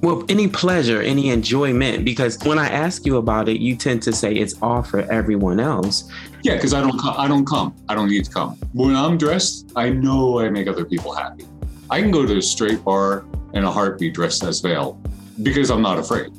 Well, 0.03 0.25
any 0.27 0.49
pleasure, 0.49 1.01
any 1.01 1.29
enjoyment, 1.29 2.03
because 2.03 2.37
when 2.43 2.59
I 2.59 2.67
ask 2.67 3.05
you 3.05 3.15
about 3.15 3.47
it, 3.47 3.61
you 3.61 3.77
tend 3.77 4.01
to 4.03 4.11
say 4.11 4.33
it's 4.33 4.53
all 4.61 4.83
for 4.83 5.09
everyone 5.09 5.61
else. 5.61 6.11
Yeah, 6.41 6.55
because 6.55 6.73
I 6.73 6.81
don't 6.81 6.99
I 7.05 7.25
don't 7.25 7.45
come. 7.45 7.73
I 7.87 7.95
don't 7.95 8.09
need 8.09 8.25
to 8.25 8.29
come. 8.29 8.57
When 8.73 8.97
I'm 8.97 9.17
dressed, 9.17 9.71
I 9.77 9.91
know 9.91 10.39
I 10.39 10.49
make 10.49 10.67
other 10.67 10.83
people 10.83 11.13
happy. 11.13 11.45
I 11.89 12.01
can 12.01 12.11
go 12.11 12.25
to 12.25 12.37
a 12.37 12.41
straight 12.41 12.83
bar 12.83 13.23
in 13.53 13.63
a 13.63 13.71
heartbeat 13.71 14.13
dressed 14.13 14.43
as 14.43 14.59
veil 14.59 15.01
because 15.41 15.71
I'm 15.71 15.81
not 15.81 15.97
afraid. 15.97 16.33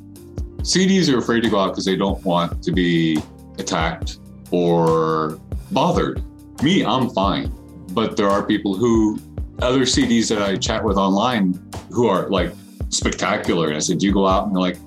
CDs 0.58 1.10
are 1.10 1.16
afraid 1.16 1.42
to 1.44 1.48
go 1.48 1.58
out 1.58 1.68
because 1.68 1.86
they 1.86 1.96
don't 1.96 2.22
want 2.22 2.62
to 2.64 2.70
be 2.70 3.18
attacked 3.58 4.18
or 4.50 5.40
bothered. 5.72 6.22
Me, 6.62 6.84
I'm 6.84 7.08
fine. 7.08 7.50
But 7.92 8.18
there 8.18 8.28
are 8.28 8.42
people 8.42 8.76
who 8.76 9.18
other 9.62 9.86
CDs 9.86 10.28
that 10.28 10.42
I 10.42 10.56
chat 10.56 10.84
with 10.84 10.98
online 10.98 11.58
who 11.90 12.08
are 12.08 12.28
like 12.28 12.52
spectacular. 12.94 13.68
And 13.68 13.76
I 13.76 13.80
said, 13.80 13.98
Do 13.98 14.06
you 14.06 14.12
go 14.12 14.26
out? 14.26 14.46
And 14.46 14.54
they're 14.56 14.60
like, 14.62 14.78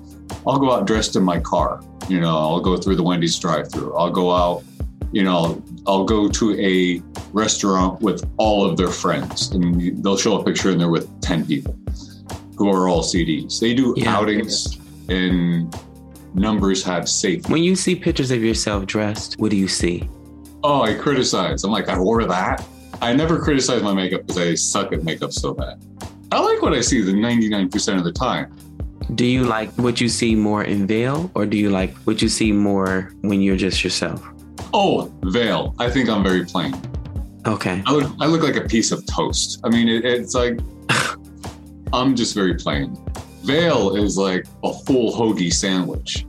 I'll 0.46 0.58
go 0.58 0.72
out 0.72 0.86
dressed 0.86 1.16
in 1.16 1.22
my 1.22 1.38
car. 1.40 1.82
You 2.08 2.20
know, 2.20 2.36
I'll 2.36 2.60
go 2.60 2.76
through 2.76 2.96
the 2.96 3.02
Wendy's 3.02 3.38
drive 3.38 3.70
through. 3.70 3.94
I'll 3.96 4.10
go 4.10 4.30
out 4.32 4.62
you 5.10 5.24
know, 5.24 5.62
I'll 5.86 6.04
go 6.04 6.28
to 6.28 6.60
a 6.60 7.00
restaurant 7.32 7.98
with 8.02 8.28
all 8.36 8.66
of 8.66 8.76
their 8.76 8.88
friends 8.90 9.52
and 9.52 10.04
they'll 10.04 10.18
show 10.18 10.38
a 10.38 10.44
picture 10.44 10.70
and 10.70 10.78
they're 10.78 10.90
with 10.90 11.08
10 11.22 11.46
people 11.46 11.74
who 12.58 12.68
are 12.68 12.90
all 12.90 13.02
CDs. 13.02 13.58
They 13.58 13.72
do 13.72 13.94
Yeah. 13.96 14.14
outings 14.14 14.76
and 15.08 15.74
numbers 16.34 16.82
have 16.84 17.08
safe. 17.08 17.48
When 17.48 17.62
you 17.62 17.74
see 17.74 17.94
pictures 17.94 18.30
of 18.30 18.42
yourself 18.42 18.84
dressed, 18.84 19.36
what 19.38 19.50
do 19.50 19.56
you 19.56 19.66
see? 19.66 20.06
Oh, 20.62 20.82
I 20.82 20.92
criticize. 20.92 21.64
I'm 21.64 21.70
like, 21.70 21.88
I 21.88 21.98
wore 21.98 22.24
that. 22.24 22.62
I 23.00 23.14
never 23.14 23.38
criticize 23.38 23.82
my 23.82 23.94
makeup 23.94 24.26
because 24.26 24.36
I 24.36 24.54
suck 24.56 24.92
at 24.92 25.04
makeup 25.04 25.32
so 25.32 25.54
bad. 25.54 25.82
I 26.30 26.40
like 26.40 26.60
what 26.60 26.74
I 26.74 26.80
see 26.80 27.00
the 27.00 27.12
99% 27.12 27.96
of 27.96 28.04
the 28.04 28.12
time. 28.12 28.54
Do 29.14 29.24
you 29.24 29.44
like 29.44 29.70
what 29.72 30.00
you 30.00 30.08
see 30.08 30.34
more 30.34 30.64
in 30.64 30.86
Veil, 30.86 31.30
or 31.34 31.46
do 31.46 31.56
you 31.56 31.70
like 31.70 31.94
what 32.04 32.20
you 32.20 32.28
see 32.28 32.52
more 32.52 33.12
when 33.22 33.40
you're 33.40 33.56
just 33.56 33.82
yourself? 33.82 34.22
Oh, 34.74 35.10
veil. 35.24 35.74
I 35.78 35.88
think 35.88 36.10
I'm 36.10 36.22
very 36.22 36.44
plain. 36.44 36.74
Okay. 37.46 37.82
I 37.86 37.92
look, 37.92 38.12
I 38.20 38.26
look 38.26 38.42
like 38.42 38.56
a 38.56 38.68
piece 38.68 38.92
of 38.92 39.06
toast. 39.06 39.60
I 39.64 39.70
mean, 39.70 39.88
it, 39.88 40.04
it's 40.04 40.34
like 40.34 40.58
I'm 41.92 42.14
just 42.14 42.34
very 42.34 42.54
plain. 42.54 42.96
Veil 43.44 43.96
is 43.96 44.18
like 44.18 44.46
a 44.62 44.74
full 44.84 45.12
hoagie 45.12 45.52
sandwich. 45.52 46.26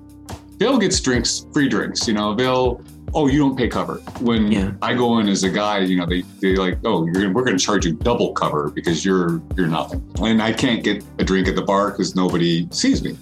Veil 0.57 0.77
gets 0.77 1.01
drinks, 1.01 1.45
free 1.51 1.67
drinks. 1.67 2.07
You 2.07 2.13
know, 2.13 2.33
Vale. 2.33 2.81
Oh, 3.13 3.27
you 3.27 3.39
don't 3.39 3.57
pay 3.57 3.67
cover. 3.67 3.95
When 4.21 4.51
Yeah. 4.51 4.71
I 4.81 4.93
go 4.93 5.19
in 5.19 5.27
as 5.27 5.43
a 5.43 5.49
guy, 5.49 5.79
you 5.79 5.97
know, 5.97 6.05
they 6.05 6.21
they 6.41 6.55
like, 6.55 6.77
oh, 6.85 7.05
gonna, 7.05 7.29
we're 7.31 7.43
going 7.43 7.57
to 7.57 7.63
charge 7.63 7.85
you 7.85 7.93
double 7.93 8.33
cover 8.33 8.69
because 8.69 9.03
you're 9.03 9.41
you're 9.57 9.67
nothing, 9.67 10.03
and 10.21 10.41
I 10.41 10.53
can't 10.53 10.83
get 10.83 11.03
a 11.17 11.23
drink 11.23 11.47
at 11.47 11.55
the 11.55 11.61
bar 11.63 11.91
because 11.91 12.15
nobody 12.15 12.67
sees 12.71 13.03
me. 13.03 13.17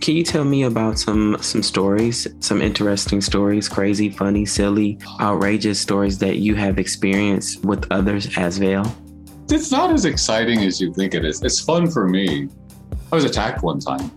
Can 0.00 0.14
you 0.14 0.24
tell 0.24 0.44
me 0.44 0.62
about 0.64 0.98
some 0.98 1.36
some 1.40 1.62
stories, 1.62 2.26
some 2.40 2.60
interesting 2.62 3.20
stories, 3.20 3.68
crazy, 3.68 4.10
funny, 4.10 4.44
silly, 4.46 4.98
outrageous 5.20 5.80
stories 5.80 6.18
that 6.18 6.36
you 6.38 6.54
have 6.54 6.78
experienced 6.78 7.64
with 7.64 7.86
others 7.90 8.28
as 8.38 8.58
Veil? 8.58 8.84
It's 9.50 9.70
not 9.70 9.92
as 9.92 10.04
exciting 10.04 10.60
as 10.64 10.80
you 10.80 10.92
think 10.92 11.14
it 11.14 11.24
is. 11.24 11.42
It's 11.42 11.60
fun 11.60 11.90
for 11.90 12.08
me. 12.08 12.48
I 13.12 13.14
was 13.14 13.24
attacked 13.24 13.62
one 13.62 13.80
time. 13.80 14.10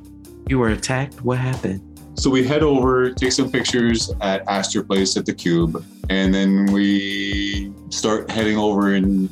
You 0.48 0.60
were 0.60 0.70
attacked. 0.70 1.24
What 1.24 1.38
happened? 1.38 1.82
So 2.20 2.30
we 2.30 2.46
head 2.46 2.64
over, 2.64 3.12
take 3.12 3.32
some 3.32 3.50
pictures 3.50 4.12
at 4.20 4.46
Astor 4.50 4.84
Place 4.84 5.16
at 5.16 5.26
the 5.26 5.34
Cube, 5.34 5.86
and 6.10 6.34
then 6.34 6.66
we 6.74 7.72
start 7.92 8.30
heading 8.30 8.58
over 8.58 8.94
in 8.94 9.30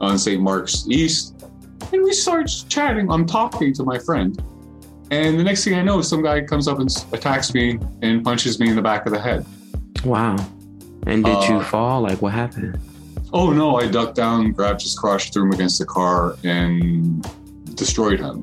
on 0.00 0.18
St. 0.18 0.42
Mark's 0.42 0.84
East, 0.88 1.46
and 1.92 2.02
we 2.02 2.12
start 2.12 2.50
chatting. 2.68 3.08
I'm 3.08 3.24
talking 3.24 3.72
to 3.74 3.84
my 3.84 4.00
friend, 4.00 4.36
and 5.12 5.38
the 5.38 5.44
next 5.44 5.62
thing 5.62 5.74
I 5.74 5.82
know, 5.82 6.02
some 6.02 6.20
guy 6.20 6.40
comes 6.42 6.66
up 6.66 6.80
and 6.80 6.90
attacks 7.12 7.54
me 7.54 7.78
and 8.02 8.24
punches 8.24 8.58
me 8.58 8.68
in 8.68 8.74
the 8.74 8.82
back 8.82 9.06
of 9.06 9.12
the 9.12 9.20
head. 9.20 9.46
Wow. 10.04 10.34
And 11.06 11.24
did 11.24 11.48
you 11.48 11.58
Uh, 11.58 11.64
fall? 11.64 12.00
Like 12.02 12.20
what 12.20 12.32
happened? 12.32 12.80
Oh 13.32 13.52
no! 13.52 13.76
I 13.76 13.86
ducked 13.86 14.16
down, 14.16 14.50
grabbed 14.50 14.82
his 14.82 14.98
crotch, 14.98 15.32
threw 15.32 15.44
him 15.44 15.52
against 15.52 15.78
the 15.78 15.86
car, 15.86 16.34
and 16.42 17.24
destroyed 17.76 18.18
him. 18.18 18.42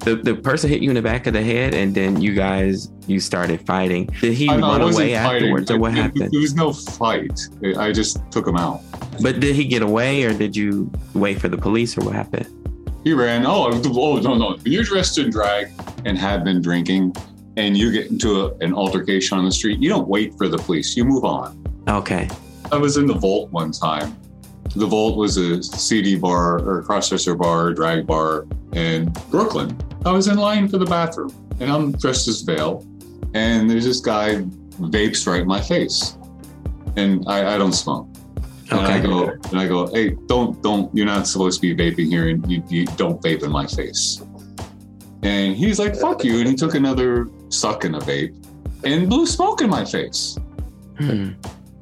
The 0.00 0.16
the 0.16 0.34
person 0.34 0.68
hit 0.70 0.82
you 0.82 0.90
in 0.90 0.94
the 0.96 1.02
back 1.02 1.26
of 1.26 1.32
the 1.32 1.42
head, 1.42 1.74
and 1.74 1.94
then 1.94 2.20
you 2.20 2.34
guys 2.34 2.90
you 3.06 3.20
started 3.20 3.64
fighting. 3.66 4.06
Did 4.20 4.34
he 4.34 4.46
know, 4.46 4.60
run 4.60 4.82
away 4.82 5.14
afterwards, 5.14 5.70
or 5.70 5.74
I- 5.74 5.78
what 5.78 5.94
there- 5.94 6.02
happened? 6.02 6.30
There 6.32 6.40
was 6.40 6.54
no 6.54 6.72
fight. 6.72 7.40
I 7.78 7.92
just 7.92 8.18
took 8.30 8.46
him 8.46 8.56
out. 8.56 8.80
But 9.22 9.40
did 9.40 9.54
he 9.54 9.64
get 9.64 9.82
away, 9.82 10.24
or 10.24 10.34
did 10.34 10.56
you 10.56 10.90
wait 11.14 11.40
for 11.40 11.48
the 11.48 11.56
police, 11.58 11.96
or 11.96 12.04
what 12.04 12.14
happened? 12.14 12.46
He 13.04 13.12
ran. 13.12 13.46
Oh, 13.46 13.66
oh 13.70 14.16
no, 14.20 14.34
no. 14.34 14.56
When 14.56 14.72
you're 14.72 14.82
dressed 14.82 15.18
in 15.18 15.30
drag 15.30 15.70
and 16.06 16.18
have 16.18 16.42
been 16.42 16.62
drinking 16.62 17.14
and 17.56 17.76
you 17.76 17.92
get 17.92 18.10
into 18.10 18.46
a, 18.46 18.54
an 18.64 18.74
altercation 18.74 19.38
on 19.38 19.44
the 19.44 19.52
street, 19.52 19.78
you 19.78 19.88
don't 19.88 20.08
wait 20.08 20.36
for 20.36 20.48
the 20.48 20.56
police. 20.58 20.96
You 20.96 21.04
move 21.04 21.24
on. 21.24 21.62
Okay. 21.86 22.28
I 22.72 22.78
was 22.78 22.96
in 22.96 23.06
the 23.06 23.14
Vault 23.14 23.50
one 23.52 23.72
time. 23.72 24.16
The 24.76 24.86
Vault 24.86 25.16
was 25.16 25.36
a 25.36 25.62
CD 25.62 26.16
bar 26.16 26.58
or 26.58 26.82
crossdresser 26.82 27.38
bar, 27.38 27.72
drag 27.72 28.06
bar 28.06 28.46
in 28.72 29.12
Brooklyn. 29.30 29.76
I 30.04 30.10
was 30.10 30.28
in 30.28 30.36
line 30.36 30.68
for 30.68 30.78
the 30.78 30.86
bathroom 30.86 31.32
and 31.60 31.70
I'm 31.70 31.92
dressed 31.92 32.28
as 32.28 32.42
Vale. 32.42 32.86
And 33.34 33.68
there's 33.68 33.84
this 33.84 34.00
guy 34.00 34.42
vapes 34.78 35.26
right 35.26 35.40
in 35.40 35.46
my 35.46 35.60
face. 35.60 36.16
And 36.96 37.24
I, 37.28 37.54
I 37.54 37.58
don't 37.58 37.72
smoke. 37.72 38.08
And 38.70 38.80
I 38.80 39.00
go 39.00 39.28
and 39.28 39.58
I 39.58 39.68
go, 39.68 39.86
hey, 39.88 40.16
don't 40.26 40.60
don't 40.62 40.94
you're 40.94 41.06
not 41.06 41.26
supposed 41.26 41.60
to 41.60 41.74
be 41.74 41.74
vaping 41.74 42.06
here 42.06 42.28
and 42.28 42.50
you, 42.50 42.62
you 42.68 42.86
don't 42.86 43.20
vape 43.22 43.42
in 43.42 43.50
my 43.50 43.66
face. 43.66 44.22
And 45.22 45.56
he's 45.56 45.78
like, 45.78 45.96
fuck 45.96 46.24
you. 46.24 46.38
And 46.38 46.48
he 46.48 46.54
took 46.54 46.74
another 46.74 47.28
suck 47.50 47.84
in 47.84 47.94
a 47.94 48.00
vape 48.00 48.34
and 48.84 49.08
blew 49.08 49.26
smoke 49.26 49.60
in 49.60 49.70
my 49.70 49.84
face. 49.84 50.38
Hmm. 50.98 51.32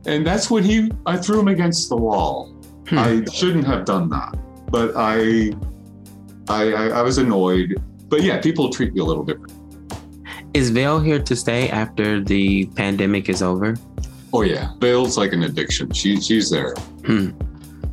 And 0.07 0.27
that's 0.27 0.51
when 0.51 0.65
he 0.65 0.91
I 1.07 1.17
threw 1.17 1.41
him 1.41 1.49
against 1.49 1.89
the 1.89 1.97
wall. 1.97 2.52
Hmm. 2.93 2.99
I 2.99 3.25
shouldn't 3.33 3.67
have 3.67 3.87
done 3.87 4.11
that. 4.11 4.37
But 4.71 4.93
I 4.95 5.53
I 6.47 6.73
I, 6.73 6.85
I 6.89 7.03
was 7.03 7.17
annoyed. 7.17 7.83
But 8.09 8.23
yeah, 8.23 8.39
people 8.39 8.69
treat 8.69 8.95
you 8.95 9.03
a 9.03 9.09
little 9.09 9.25
different. 9.25 9.55
Is 10.53 10.69
Vale 10.69 11.01
here 11.01 11.19
to 11.19 11.35
stay 11.35 11.71
after 11.71 12.21
the 12.21 12.67
pandemic 12.77 13.31
is 13.31 13.43
over? 13.43 13.77
Oh 14.35 14.43
yeah. 14.43 14.73
Vale's 14.79 15.17
like 15.17 15.33
an 15.33 15.45
addiction. 15.45 15.91
She 15.93 16.21
she's 16.21 16.51
there. 16.51 16.75
Hmm. 17.07 17.31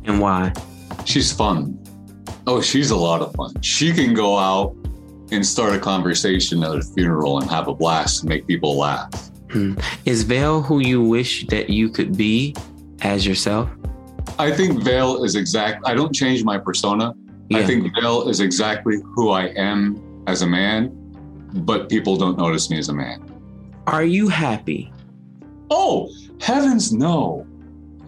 And 0.04 0.20
why? 0.20 0.52
She's 1.06 1.32
fun. 1.32 1.82
Oh, 2.46 2.60
she's 2.60 2.90
a 2.90 2.96
lot 2.96 3.22
of 3.22 3.32
fun. 3.34 3.58
She 3.62 3.94
can 3.94 4.12
go 4.12 4.36
out 4.36 4.76
and 5.32 5.46
start 5.46 5.74
a 5.74 5.78
conversation 5.78 6.62
at 6.62 6.76
a 6.76 6.82
funeral 6.82 7.40
and 7.40 7.48
have 7.48 7.68
a 7.68 7.74
blast 7.74 8.20
and 8.20 8.28
make 8.28 8.46
people 8.46 8.76
laugh. 8.76 9.30
Hmm. 9.50 9.78
Is 10.04 10.24
Vale 10.24 10.60
who 10.60 10.80
you 10.80 11.02
wish 11.02 11.46
that 11.46 11.70
you 11.70 11.88
could 11.88 12.18
be 12.18 12.54
as 13.00 13.26
yourself? 13.26 13.70
I 14.40 14.50
think 14.50 14.82
Vale 14.82 15.22
is 15.22 15.36
exact. 15.36 15.82
I 15.84 15.92
don't 15.94 16.14
change 16.14 16.44
my 16.44 16.56
persona. 16.56 17.14
I 17.52 17.62
think 17.62 17.92
Vale 17.94 18.26
is 18.26 18.40
exactly 18.40 18.96
who 19.14 19.32
I 19.32 19.48
am 19.48 20.24
as 20.26 20.40
a 20.40 20.46
man, 20.46 20.88
but 21.52 21.90
people 21.90 22.16
don't 22.16 22.38
notice 22.38 22.70
me 22.70 22.78
as 22.78 22.88
a 22.88 22.94
man. 22.94 23.22
Are 23.86 24.02
you 24.02 24.28
happy? 24.28 24.90
Oh, 25.70 26.08
heavens 26.40 26.90
no. 26.90 27.46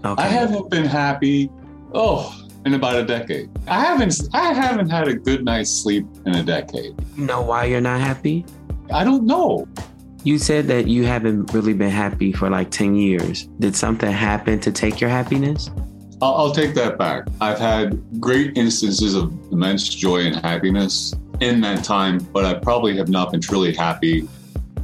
Okay. 0.07 0.23
I 0.23 0.27
haven't 0.27 0.71
been 0.71 0.87
happy 0.87 1.51
oh 1.93 2.35
in 2.65 2.73
about 2.73 2.97
a 2.97 3.05
decade. 3.05 3.51
I 3.69 3.85
haven't 3.85 4.19
I 4.33 4.55
haven't 4.55 4.89
had 4.89 5.09
a 5.09 5.15
good 5.15 5.45
night's 5.45 5.71
sleep 5.71 6.07
in 6.25 6.35
a 6.35 6.43
decade. 6.43 6.95
You 7.15 7.27
know 7.27 7.43
why 7.43 7.67
you're 7.67 7.83
not 7.83 8.01
happy? 8.01 8.47
I 8.91 9.05
don't 9.05 9.27
know. 9.27 9.69
You 10.25 10.39
said 10.39 10.67
that 10.69 10.87
you 10.87 11.05
haven't 11.05 11.53
really 11.53 11.75
been 11.75 11.91
happy 11.91 12.33
for 12.33 12.49
like 12.49 12.71
10 12.71 12.95
years. 12.95 13.49
Did 13.59 13.77
something 13.77 14.11
happen 14.11 14.61
to 14.61 14.73
take 14.73 14.99
your 14.99 15.11
happiness? 15.11 15.69
I'll, 16.23 16.37
I'll 16.37 16.53
take 16.53 16.75
that 16.75 16.99
back. 16.99 17.27
I've 17.41 17.59
had 17.59 18.01
great 18.21 18.57
instances 18.57 19.15
of 19.15 19.33
immense 19.51 19.89
joy 19.89 20.21
and 20.21 20.37
happiness 20.37 21.13
in 21.41 21.61
that 21.63 21.83
time, 21.83 22.19
but 22.33 22.45
I 22.45 22.55
probably 22.55 22.97
have 22.97 23.09
not 23.09 23.33
been 23.33 23.41
truly 23.41 23.75
happy 23.75 24.29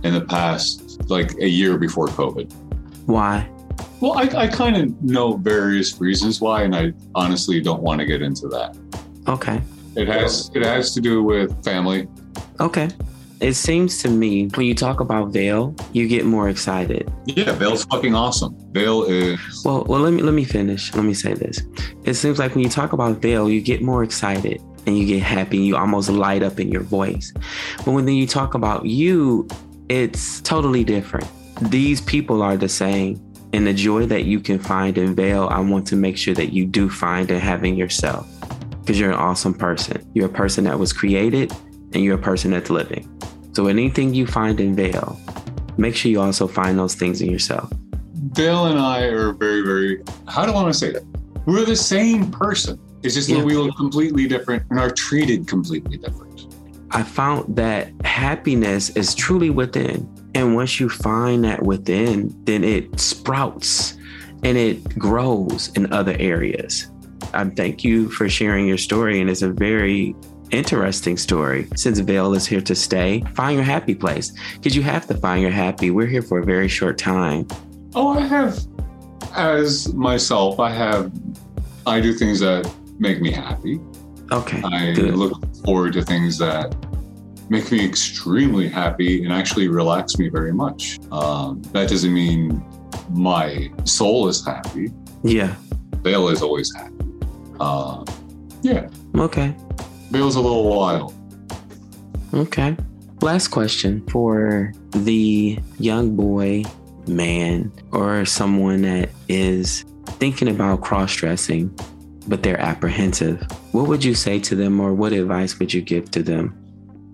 in 0.03 0.15
the 0.15 0.21
past, 0.21 1.09
like 1.09 1.39
a 1.39 1.49
year 1.49 1.79
before 1.79 2.09
COVID. 2.09 2.53
Why? 3.07 3.49
Well, 4.01 4.15
I, 4.15 4.23
I 4.37 4.47
kind 4.49 4.77
of 4.77 5.01
know 5.03 5.37
various 5.37 6.01
reasons 6.01 6.41
why, 6.41 6.65
and 6.65 6.75
I 6.75 6.93
honestly 7.15 7.61
don't 7.61 7.83
want 7.83 8.01
to 8.01 8.07
get 8.07 8.21
into 8.21 8.49
that. 8.49 8.77
Okay. 9.29 9.63
It 9.95 10.09
has 10.09 10.51
it 10.55 10.65
has 10.65 10.93
to 10.95 11.01
do 11.01 11.23
with 11.23 11.65
family. 11.65 12.09
Okay. 12.61 12.89
It 13.41 13.55
seems 13.55 14.03
to 14.03 14.09
me 14.09 14.49
when 14.49 14.67
you 14.67 14.75
talk 14.75 14.99
about 14.99 15.29
Vale, 15.29 15.75
you 15.93 16.09
get 16.09 16.25
more 16.25 16.49
excited. 16.49 17.09
Yeah, 17.25 17.53
Vale's 17.53 17.85
fucking 17.85 18.15
awesome. 18.15 18.57
Vale 18.73 19.05
is 19.05 19.39
Well, 19.65 19.85
well, 19.85 20.01
let 20.01 20.13
me 20.13 20.23
let 20.23 20.35
me 20.35 20.43
finish. 20.45 20.93
Let 20.95 21.05
me 21.05 21.15
say 21.15 21.35
this. 21.35 21.63
It 22.05 22.15
seems 22.15 22.41
like 22.41 22.57
when 22.57 22.65
you 22.65 22.71
talk 22.71 22.93
about 22.93 23.19
Vale, 23.19 23.49
you 23.49 23.61
get 23.61 23.81
more 23.81 24.03
excited 24.03 24.61
and 24.87 24.99
you 24.99 25.07
get 25.07 25.23
happy. 25.23 25.59
and 25.59 25.67
You 25.67 25.77
almost 25.77 26.11
light 26.11 26.43
up 26.43 26.59
in 26.59 26.73
your 26.73 26.83
voice. 26.83 27.33
But 27.85 27.93
when 27.93 28.07
then 28.07 28.17
you 28.17 28.27
talk 28.27 28.55
about 28.55 28.87
you, 28.87 29.47
it's 29.89 30.41
totally 30.41 30.83
different. 30.83 31.29
These 31.71 32.01
people 32.01 32.43
are 32.43 32.57
the 32.57 32.69
same. 32.69 33.23
And 33.53 33.67
the 33.67 33.73
joy 33.73 34.05
that 34.07 34.25
you 34.25 34.41
can 34.41 34.59
find 34.59 34.99
in 34.99 35.15
Vale, 35.15 35.49
I 35.51 35.61
want 35.61 35.87
to 35.87 35.97
make 35.97 36.19
sure 36.19 36.35
that 36.35 36.53
you 36.53 36.67
do 36.67 36.91
find 36.91 37.31
in 37.31 37.41
having 37.41 37.77
yourself. 37.77 38.29
Because 38.81 38.99
you're 38.99 39.11
an 39.11 39.17
awesome 39.17 39.55
person. 39.55 40.05
You're 40.15 40.27
a 40.27 40.33
person 40.33 40.65
that 40.65 40.79
was 40.79 40.93
created 40.93 41.53
and 41.93 42.03
you're 42.03 42.17
a 42.17 42.23
person 42.23 42.51
that's 42.51 42.71
living. 42.71 43.09
So 43.53 43.67
anything 43.67 44.15
you 44.15 44.27
find 44.27 44.61
in 44.61 44.77
Vale, 44.77 45.19
make 45.77 45.97
sure 45.97 46.11
you 46.11 46.21
also 46.21 46.47
find 46.47 46.79
those 46.79 46.95
things 46.95 47.21
in 47.21 47.31
yourself. 47.31 47.71
Vale 48.33 48.67
and 48.67 48.79
I 48.79 49.05
are 49.05 49.33
very, 49.33 49.63
very 49.63 50.03
how 50.29 50.45
do 50.45 50.53
I 50.53 50.55
want 50.55 50.73
to 50.73 50.79
say 50.79 50.93
that? 50.93 51.03
We're 51.47 51.65
the 51.65 51.77
same 51.77 52.31
person. 52.31 52.79
It's 53.03 53.15
just 53.15 53.29
Yeah. 53.29 53.39
that 53.39 53.47
we 53.47 53.57
look 53.57 53.77
completely 53.77 54.27
different 54.29 54.65
and 54.71 54.79
are 54.79 54.91
treated 54.91 55.47
completely 55.47 55.97
different. 55.97 56.29
I 56.91 57.03
found 57.03 57.57
that 57.57 57.93
happiness 58.05 58.91
is 58.91 59.15
truly 59.15 59.51
within. 59.51 60.09
And 60.35 60.55
once 60.55 60.81
you 60.81 60.89
find 60.89 61.45
that 61.45 61.63
within, 61.63 62.35
then 62.45 62.65
it 62.65 62.99
sprouts 62.99 63.95
and 64.43 64.57
it 64.57 64.99
grows 64.99 65.71
in 65.75 65.93
other 65.93 66.17
areas. 66.19 66.91
I 67.35 67.45
thank 67.45 67.85
you 67.85 68.09
for 68.09 68.29
sharing 68.29 68.67
your 68.67 68.79
story. 68.79 69.21
And 69.21 69.29
it's 69.29 69.43
a 69.43 69.51
very 69.51 70.15
interesting 70.51 71.17
story. 71.17 71.69
Since 71.77 71.99
Vale 72.01 72.35
is 72.35 72.47
here 72.47 72.61
to 72.61 72.75
stay, 72.75 73.23
find 73.35 73.57
your 73.57 73.65
happy 73.65 73.95
place 73.95 74.33
because 74.55 74.75
you 74.75 74.83
have 74.83 75.07
to 75.07 75.15
find 75.15 75.43
your 75.43 75.51
happy. 75.51 75.91
We're 75.91 76.07
here 76.07 76.23
for 76.23 76.39
a 76.39 76.45
very 76.45 76.69
short 76.69 76.99
time. 76.99 77.47
Oh, 77.95 78.09
I 78.09 78.21
have, 78.21 78.59
as 79.35 79.93
myself, 79.95 80.61
I 80.61 80.71
have, 80.71 81.13
I 81.87 82.01
do 82.01 82.13
things 82.13 82.41
that 82.41 82.73
make 82.99 83.21
me 83.21 83.31
happy. 83.31 83.81
Okay. 84.31 84.63
I 84.65 84.93
Good. 84.93 85.15
look 85.15 85.33
forward 85.65 85.95
to 85.95 86.03
things 86.03 86.39
that 86.39 86.75
make 87.49 87.71
me 87.73 87.85
extremely 87.85 88.69
happy 88.69 89.25
and 89.25 89.33
actually 89.33 89.69
relax 89.69 90.19
me 90.19 90.29
very 90.29 90.53
much. 90.53 90.99
Um, 91.11 91.63
that 91.73 91.89
doesn't 91.89 92.13
mean 92.13 92.63
my 93.11 93.71
soul 93.85 94.29
is 94.29 94.45
happy. 94.45 94.93
Yeah. 95.23 95.55
Vale 96.03 96.29
is 96.29 96.43
always 96.43 96.73
happy. 96.75 96.95
Uh, 97.59 98.05
yeah, 98.63 98.89
Okay. 99.17 99.55
Vale's 100.11 100.37
a 100.37 100.41
little 100.41 100.69
wild. 100.69 101.15
Okay. 102.35 102.77
Last 103.21 103.49
question 103.49 104.07
for 104.09 104.73
the 104.91 105.59
young 105.79 106.17
boy, 106.17 106.65
man, 107.07 107.73
or 107.93 108.25
someone 108.25 108.83
that 108.83 109.11
is 109.29 109.85
thinking 110.07 110.49
about 110.49 110.83
cross 110.83 111.15
dressing, 111.17 111.77
but 112.27 112.43
they're 112.43 112.61
apprehensive. 112.61 113.43
What 113.73 113.89
would 113.89 114.05
you 114.05 114.15
say 114.15 114.39
to 114.41 114.55
them, 114.55 114.81
or 114.81 114.95
what 114.95 115.13
advice 115.13 115.59
would 115.59 115.75
you 115.75 115.83
give 115.83 116.11
to 116.13 116.23
them? 116.23 116.55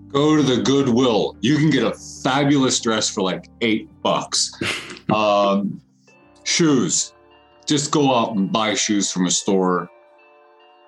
Go 0.09 0.35
to 0.37 0.43
the 0.43 0.61
Goodwill. 0.61 1.35
You 1.41 1.57
can 1.57 1.69
get 1.69 1.83
a 1.83 1.93
fabulous 2.23 2.79
dress 2.79 3.09
for 3.09 3.21
like 3.21 3.49
eight 3.61 3.89
bucks. 4.01 4.53
um, 5.13 5.81
shoes. 6.43 7.13
Just 7.65 7.91
go 7.91 8.15
out 8.15 8.35
and 8.35 8.51
buy 8.51 8.75
shoes 8.75 9.11
from 9.11 9.25
a 9.25 9.31
store 9.31 9.89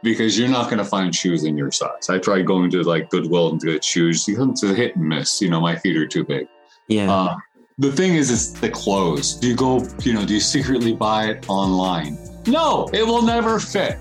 because 0.03 0.37
you're 0.37 0.49
not 0.49 0.65
going 0.65 0.77
to 0.77 0.85
find 0.85 1.13
shoes 1.13 1.43
in 1.43 1.57
your 1.57 1.71
size. 1.71 2.09
I 2.09 2.19
tried 2.19 2.45
going 2.45 2.69
to 2.71 2.83
like 2.83 3.09
Goodwill 3.09 3.51
and 3.51 3.61
get 3.61 3.83
shoes. 3.83 4.25
It's 4.27 4.63
a 4.63 4.73
hit 4.73 4.95
and 4.95 5.07
miss. 5.07 5.41
You 5.41 5.49
know, 5.49 5.59
my 5.59 5.75
feet 5.75 5.97
are 5.97 6.07
too 6.07 6.23
big. 6.23 6.47
Yeah. 6.87 7.11
Uh, 7.11 7.35
the 7.77 7.91
thing 7.91 8.15
is, 8.15 8.31
it's 8.31 8.59
the 8.59 8.69
clothes. 8.69 9.35
Do 9.35 9.47
you 9.47 9.55
go, 9.55 9.85
you 10.01 10.13
know, 10.13 10.25
do 10.25 10.33
you 10.33 10.39
secretly 10.39 10.95
buy 10.95 11.27
it 11.27 11.49
online? 11.49 12.17
No, 12.47 12.89
it 12.93 13.05
will 13.05 13.21
never 13.21 13.59
fit. 13.59 13.99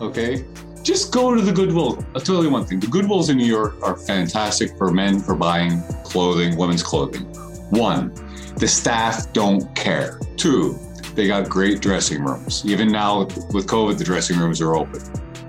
Okay. 0.00 0.44
Just 0.82 1.12
go 1.12 1.34
to 1.34 1.42
the 1.42 1.52
Goodwill. 1.52 2.02
I'll 2.14 2.22
tell 2.22 2.42
you 2.42 2.50
one 2.50 2.64
thing 2.64 2.80
the 2.80 2.86
Goodwills 2.86 3.28
in 3.28 3.36
New 3.36 3.44
York 3.44 3.74
are 3.82 3.96
fantastic 3.96 4.76
for 4.78 4.90
men 4.90 5.20
for 5.20 5.34
buying 5.34 5.82
clothing, 6.04 6.56
women's 6.56 6.82
clothing. 6.82 7.24
One, 7.70 8.14
the 8.56 8.66
staff 8.66 9.30
don't 9.32 9.74
care. 9.74 10.18
Two, 10.36 10.78
they 11.14 11.26
got 11.26 11.48
great 11.48 11.80
dressing 11.82 12.24
rooms. 12.24 12.64
Even 12.64 12.88
now 12.90 13.24
with 13.52 13.66
COVID, 13.66 13.98
the 13.98 14.04
dressing 14.04 14.38
rooms 14.38 14.60
are 14.62 14.74
open. 14.74 15.02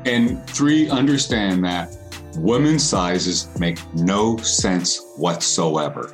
And 0.06 0.48
three, 0.50 0.90
understand 0.90 1.64
that 1.66 1.96
women's 2.38 2.84
sizes 2.84 3.50
make 3.60 3.80
no 3.94 4.38
sense 4.38 5.00
whatsoever. 5.18 6.12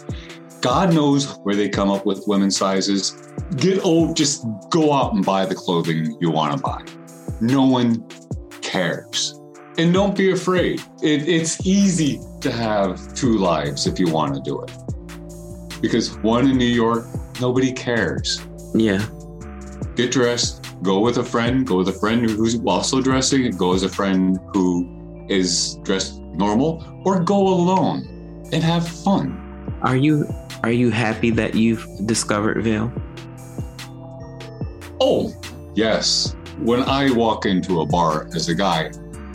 God 0.61 0.93
knows 0.93 1.37
where 1.43 1.55
they 1.55 1.69
come 1.69 1.89
up 1.89 2.05
with 2.05 2.23
women's 2.27 2.57
sizes. 2.57 3.31
Get 3.55 3.83
old, 3.85 4.17
just 4.17 4.45
go 4.69 4.91
out 4.91 5.13
and 5.13 5.23
buy 5.23 5.45
the 5.45 5.55
clothing 5.55 6.17
you 6.19 6.31
want 6.31 6.57
to 6.57 6.61
buy. 6.61 6.83
No 7.39 7.63
one 7.65 8.07
cares. 8.61 9.39
And 9.77 9.93
don't 9.93 10.17
be 10.17 10.31
afraid. 10.31 10.81
It, 11.03 11.27
it's 11.29 11.65
easy 11.65 12.19
to 12.41 12.51
have 12.51 13.13
two 13.13 13.37
lives 13.37 13.85
if 13.85 13.99
you 13.99 14.09
want 14.11 14.33
to 14.33 14.41
do 14.41 14.61
it. 14.63 15.81
Because 15.81 16.17
one 16.19 16.49
in 16.49 16.57
New 16.57 16.65
York, 16.65 17.05
nobody 17.39 17.71
cares. 17.71 18.41
yeah. 18.73 19.07
Get 19.95 20.11
dressed, 20.11 20.66
go 20.81 20.99
with 20.99 21.17
a 21.17 21.23
friend, 21.23 21.65
go 21.65 21.77
with 21.77 21.89
a 21.89 21.93
friend 21.93 22.29
who's 22.29 22.59
also 22.65 23.01
dressing, 23.01 23.45
and 23.45 23.57
go 23.57 23.73
as 23.73 23.83
a 23.83 23.89
friend 23.89 24.39
who 24.53 25.25
is 25.29 25.75
dressed 25.83 26.21
normal, 26.21 26.83
or 27.05 27.21
go 27.23 27.39
alone 27.47 28.47
and 28.51 28.63
have 28.63 28.87
fun. 28.87 29.43
Are 29.81 29.95
you 29.95 30.27
are 30.63 30.71
you 30.71 30.89
happy 30.89 31.29
that 31.31 31.55
you've 31.55 31.85
discovered 32.05 32.63
Veil? 32.63 32.91
Oh, 34.99 35.33
yes. 35.75 36.35
When 36.59 36.81
I 36.81 37.11
walk 37.11 37.45
into 37.45 37.81
a 37.81 37.85
bar 37.85 38.27
as 38.35 38.49
a 38.49 38.55
guy, 38.55 38.91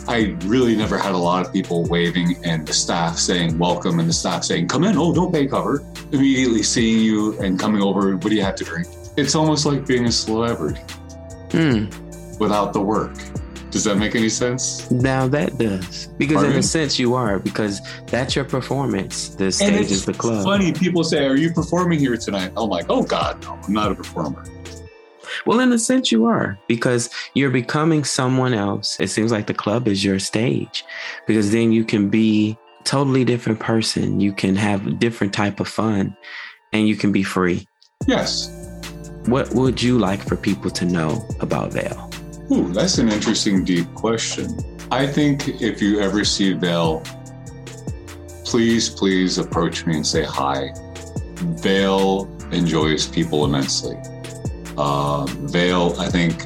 I 0.07 0.35
really 0.43 0.75
never 0.75 0.97
had 0.97 1.13
a 1.13 1.17
lot 1.17 1.45
of 1.45 1.53
people 1.53 1.85
waving 1.85 2.35
and 2.43 2.67
the 2.67 2.73
staff 2.73 3.17
saying 3.17 3.57
welcome 3.57 3.99
and 3.99 4.09
the 4.09 4.13
staff 4.13 4.43
saying 4.43 4.67
come 4.67 4.83
in. 4.83 4.97
Oh, 4.97 5.13
don't 5.13 5.31
pay 5.31 5.47
cover. 5.47 5.85
Immediately 6.11 6.63
seeing 6.63 6.99
you 6.99 7.39
and 7.39 7.57
coming 7.57 7.81
over. 7.81 8.11
What 8.17 8.29
do 8.29 8.35
you 8.35 8.43
have 8.43 8.55
to 8.55 8.65
drink? 8.65 8.87
It's 9.15 9.35
almost 9.35 9.65
like 9.65 9.85
being 9.87 10.05
a 10.05 10.11
celebrity 10.11 10.81
Hmm. 11.53 11.85
without 12.39 12.73
the 12.73 12.81
work. 12.81 13.15
Does 13.71 13.85
that 13.85 13.95
make 13.97 14.15
any 14.15 14.29
sense? 14.29 14.89
Now 14.91 15.27
that 15.29 15.57
does. 15.57 16.07
Because 16.19 16.43
in 16.43 16.51
a 16.51 16.61
sense 16.61 16.99
you 16.99 17.15
are, 17.15 17.39
because 17.39 17.81
that's 18.05 18.35
your 18.35 18.45
performance. 18.45 19.29
The 19.29 19.51
stage 19.51 19.89
is 19.89 20.05
the 20.05 20.13
club. 20.13 20.43
Funny, 20.43 20.73
people 20.73 21.03
say, 21.03 21.25
"Are 21.25 21.35
you 21.35 21.51
performing 21.51 21.97
here 21.97 22.15
tonight?" 22.17 22.51
I'm 22.55 22.69
like, 22.69 22.85
"Oh 22.89 23.01
God, 23.01 23.41
no, 23.43 23.59
I'm 23.63 23.73
not 23.73 23.91
a 23.91 23.95
performer." 23.95 24.43
Well, 25.47 25.59
in 25.59 25.71
a 25.71 25.79
sense, 25.79 26.11
you 26.11 26.25
are 26.25 26.59
because 26.67 27.09
you're 27.33 27.49
becoming 27.49 28.03
someone 28.03 28.53
else. 28.53 28.99
It 28.99 29.09
seems 29.09 29.31
like 29.31 29.47
the 29.47 29.53
club 29.53 29.87
is 29.87 30.03
your 30.03 30.19
stage 30.19 30.85
because 31.25 31.51
then 31.51 31.71
you 31.71 31.83
can 31.83 32.09
be 32.09 32.57
totally 32.83 33.25
different 33.25 33.59
person. 33.59 34.19
You 34.19 34.33
can 34.33 34.55
have 34.55 34.85
a 34.85 34.91
different 34.91 35.33
type 35.33 35.59
of 35.59 35.67
fun 35.67 36.15
and 36.73 36.87
you 36.87 36.95
can 36.95 37.11
be 37.11 37.23
free. 37.23 37.67
Yes. 38.05 38.51
What 39.25 39.53
would 39.53 39.81
you 39.81 39.97
like 39.97 40.21
for 40.21 40.35
people 40.35 40.69
to 40.71 40.85
know 40.85 41.25
about 41.39 41.71
Vale? 41.71 42.09
Ooh, 42.51 42.73
that's 42.73 42.97
an 42.97 43.09
interesting, 43.09 43.63
deep 43.63 43.93
question. 43.95 44.49
I 44.91 45.07
think 45.07 45.61
if 45.61 45.81
you 45.81 46.01
ever 46.01 46.25
see 46.25 46.53
Vale, 46.53 47.01
please, 48.43 48.89
please 48.89 49.37
approach 49.37 49.85
me 49.85 49.95
and 49.95 50.05
say 50.05 50.23
hi. 50.23 50.73
Vale 51.37 52.29
enjoys 52.51 53.07
people 53.07 53.45
immensely. 53.45 53.97
Uh, 54.77 55.25
Vale, 55.27 55.95
I 55.99 56.09
think, 56.09 56.45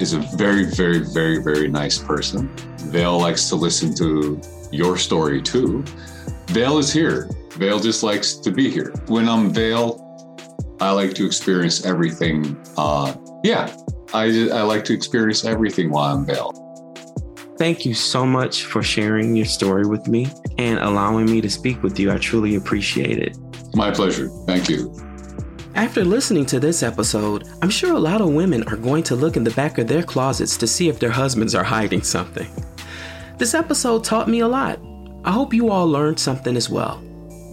is 0.00 0.12
a 0.12 0.20
very, 0.36 0.64
very, 0.64 1.00
very, 1.00 1.42
very 1.42 1.68
nice 1.68 1.98
person. 1.98 2.48
Vale 2.90 3.18
likes 3.18 3.48
to 3.48 3.56
listen 3.56 3.94
to 3.96 4.40
your 4.70 4.96
story 4.96 5.42
too. 5.42 5.84
Vale 6.46 6.78
is 6.78 6.92
here. 6.92 7.28
Vale 7.52 7.80
just 7.80 8.02
likes 8.02 8.34
to 8.34 8.50
be 8.50 8.70
here. 8.70 8.92
When 9.08 9.28
I'm 9.28 9.50
Vale, 9.50 10.01
I 10.82 10.90
like 10.90 11.14
to 11.14 11.24
experience 11.24 11.86
everything. 11.86 12.60
Uh, 12.76 13.14
yeah, 13.44 13.74
I, 14.12 14.48
I 14.52 14.62
like 14.62 14.84
to 14.86 14.92
experience 14.92 15.44
everything 15.44 15.90
while 15.90 16.12
I'm 16.12 16.26
Vale. 16.26 16.50
Thank 17.56 17.86
you 17.86 17.94
so 17.94 18.26
much 18.26 18.64
for 18.64 18.82
sharing 18.82 19.36
your 19.36 19.46
story 19.46 19.86
with 19.86 20.08
me 20.08 20.28
and 20.58 20.80
allowing 20.80 21.26
me 21.26 21.40
to 21.40 21.48
speak 21.48 21.84
with 21.84 22.00
you. 22.00 22.10
I 22.10 22.18
truly 22.18 22.56
appreciate 22.56 23.18
it. 23.18 23.38
My 23.74 23.92
pleasure. 23.92 24.28
Thank 24.46 24.68
you. 24.68 24.92
After 25.76 26.04
listening 26.04 26.46
to 26.46 26.58
this 26.58 26.82
episode, 26.82 27.48
I'm 27.62 27.70
sure 27.70 27.94
a 27.94 28.00
lot 28.00 28.20
of 28.20 28.30
women 28.30 28.64
are 28.64 28.76
going 28.76 29.04
to 29.04 29.14
look 29.14 29.36
in 29.36 29.44
the 29.44 29.52
back 29.52 29.78
of 29.78 29.86
their 29.86 30.02
closets 30.02 30.56
to 30.56 30.66
see 30.66 30.88
if 30.88 30.98
their 30.98 31.10
husbands 31.10 31.54
are 31.54 31.62
hiding 31.62 32.02
something. 32.02 32.48
This 33.38 33.54
episode 33.54 34.02
taught 34.02 34.28
me 34.28 34.40
a 34.40 34.48
lot. 34.48 34.80
I 35.24 35.30
hope 35.30 35.54
you 35.54 35.70
all 35.70 35.86
learned 35.86 36.18
something 36.18 36.56
as 36.56 36.68
well. 36.68 37.00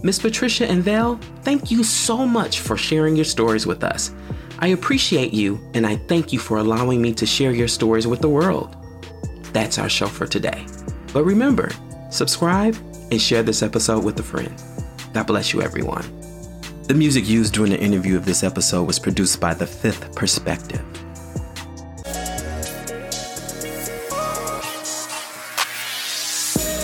Miss 0.02 0.18
Patricia 0.18 0.66
and 0.66 0.82
Val, 0.82 1.16
thank 1.42 1.70
you 1.70 1.84
so 1.84 2.26
much 2.26 2.60
for 2.60 2.76
sharing 2.76 3.16
your 3.16 3.24
stories 3.24 3.66
with 3.66 3.84
us. 3.84 4.12
I 4.58 4.68
appreciate 4.68 5.34
you 5.34 5.60
and 5.74 5.86
I 5.86 5.96
thank 5.96 6.32
you 6.32 6.38
for 6.38 6.58
allowing 6.58 7.02
me 7.02 7.12
to 7.14 7.26
share 7.26 7.52
your 7.52 7.68
stories 7.68 8.06
with 8.06 8.20
the 8.20 8.28
world. 8.28 8.76
That's 9.52 9.78
our 9.78 9.88
show 9.88 10.06
for 10.06 10.26
today. 10.26 10.64
But 11.12 11.24
remember, 11.24 11.70
subscribe 12.10 12.76
and 13.10 13.20
share 13.20 13.42
this 13.42 13.62
episode 13.62 14.04
with 14.04 14.18
a 14.20 14.22
friend. 14.22 14.54
God 15.12 15.26
bless 15.26 15.52
you, 15.52 15.60
everyone. 15.60 16.04
The 16.84 16.94
music 16.94 17.28
used 17.28 17.52
during 17.52 17.72
the 17.72 17.80
interview 17.80 18.16
of 18.16 18.24
this 18.24 18.42
episode 18.42 18.84
was 18.84 18.98
produced 18.98 19.40
by 19.40 19.54
The 19.54 19.66
Fifth 19.66 20.14
Perspective. 20.14 20.84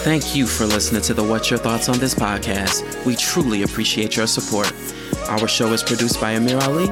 Thank 0.07 0.37
you 0.37 0.47
for 0.47 0.67
listening 0.67 1.03
to 1.03 1.15
the 1.15 1.25
What's 1.25 1.51
Your 1.51 1.59
Thoughts 1.59 1.89
on 1.89 1.99
This 1.99 2.15
podcast. 2.15 3.05
We 3.05 3.17
truly 3.17 3.65
appreciate 3.65 4.15
your 4.15 4.29
support. 4.29 4.73
Our 5.29 5.49
show 5.49 5.73
is 5.73 5.83
produced 5.83 6.21
by 6.21 6.35
Amir 6.35 6.61
Ali. 6.61 6.89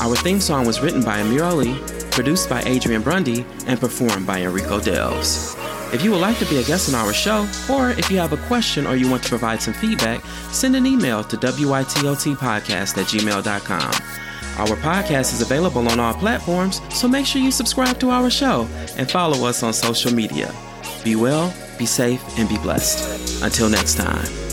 Our 0.00 0.16
theme 0.16 0.40
song 0.40 0.66
was 0.66 0.80
written 0.80 1.02
by 1.02 1.18
Amir 1.18 1.44
Ali, 1.44 1.74
produced 2.10 2.48
by 2.48 2.62
Adrian 2.62 3.02
Brundy, 3.02 3.44
and 3.66 3.78
performed 3.78 4.26
by 4.26 4.40
Enrico 4.40 4.80
Delves. 4.80 5.54
If 5.92 6.02
you 6.02 6.10
would 6.12 6.22
like 6.22 6.38
to 6.38 6.46
be 6.46 6.56
a 6.56 6.62
guest 6.62 6.88
on 6.88 6.94
our 6.94 7.12
show, 7.12 7.46
or 7.70 7.90
if 7.90 8.10
you 8.10 8.16
have 8.16 8.32
a 8.32 8.38
question 8.48 8.86
or 8.86 8.96
you 8.96 9.10
want 9.10 9.22
to 9.24 9.28
provide 9.28 9.60
some 9.60 9.74
feedback, 9.74 10.24
send 10.50 10.74
an 10.74 10.86
email 10.86 11.22
to 11.22 11.36
WITOTpodcast 11.36 12.96
at 12.96 13.06
gmail.com. 13.08 13.92
Our 14.56 14.76
podcast 14.78 15.34
is 15.34 15.42
available 15.42 15.86
on 15.86 16.00
all 16.00 16.14
platforms, 16.14 16.80
so 16.88 17.08
make 17.08 17.26
sure 17.26 17.42
you 17.42 17.50
subscribe 17.50 18.00
to 18.00 18.08
our 18.08 18.30
show 18.30 18.66
and 18.96 19.10
follow 19.10 19.46
us 19.46 19.62
on 19.62 19.74
social 19.74 20.14
media. 20.14 20.50
Be 21.04 21.14
well, 21.14 21.52
be 21.78 21.86
safe, 21.86 22.22
and 22.38 22.48
be 22.48 22.58
blessed. 22.58 23.42
Until 23.42 23.68
next 23.68 23.96
time. 23.96 24.43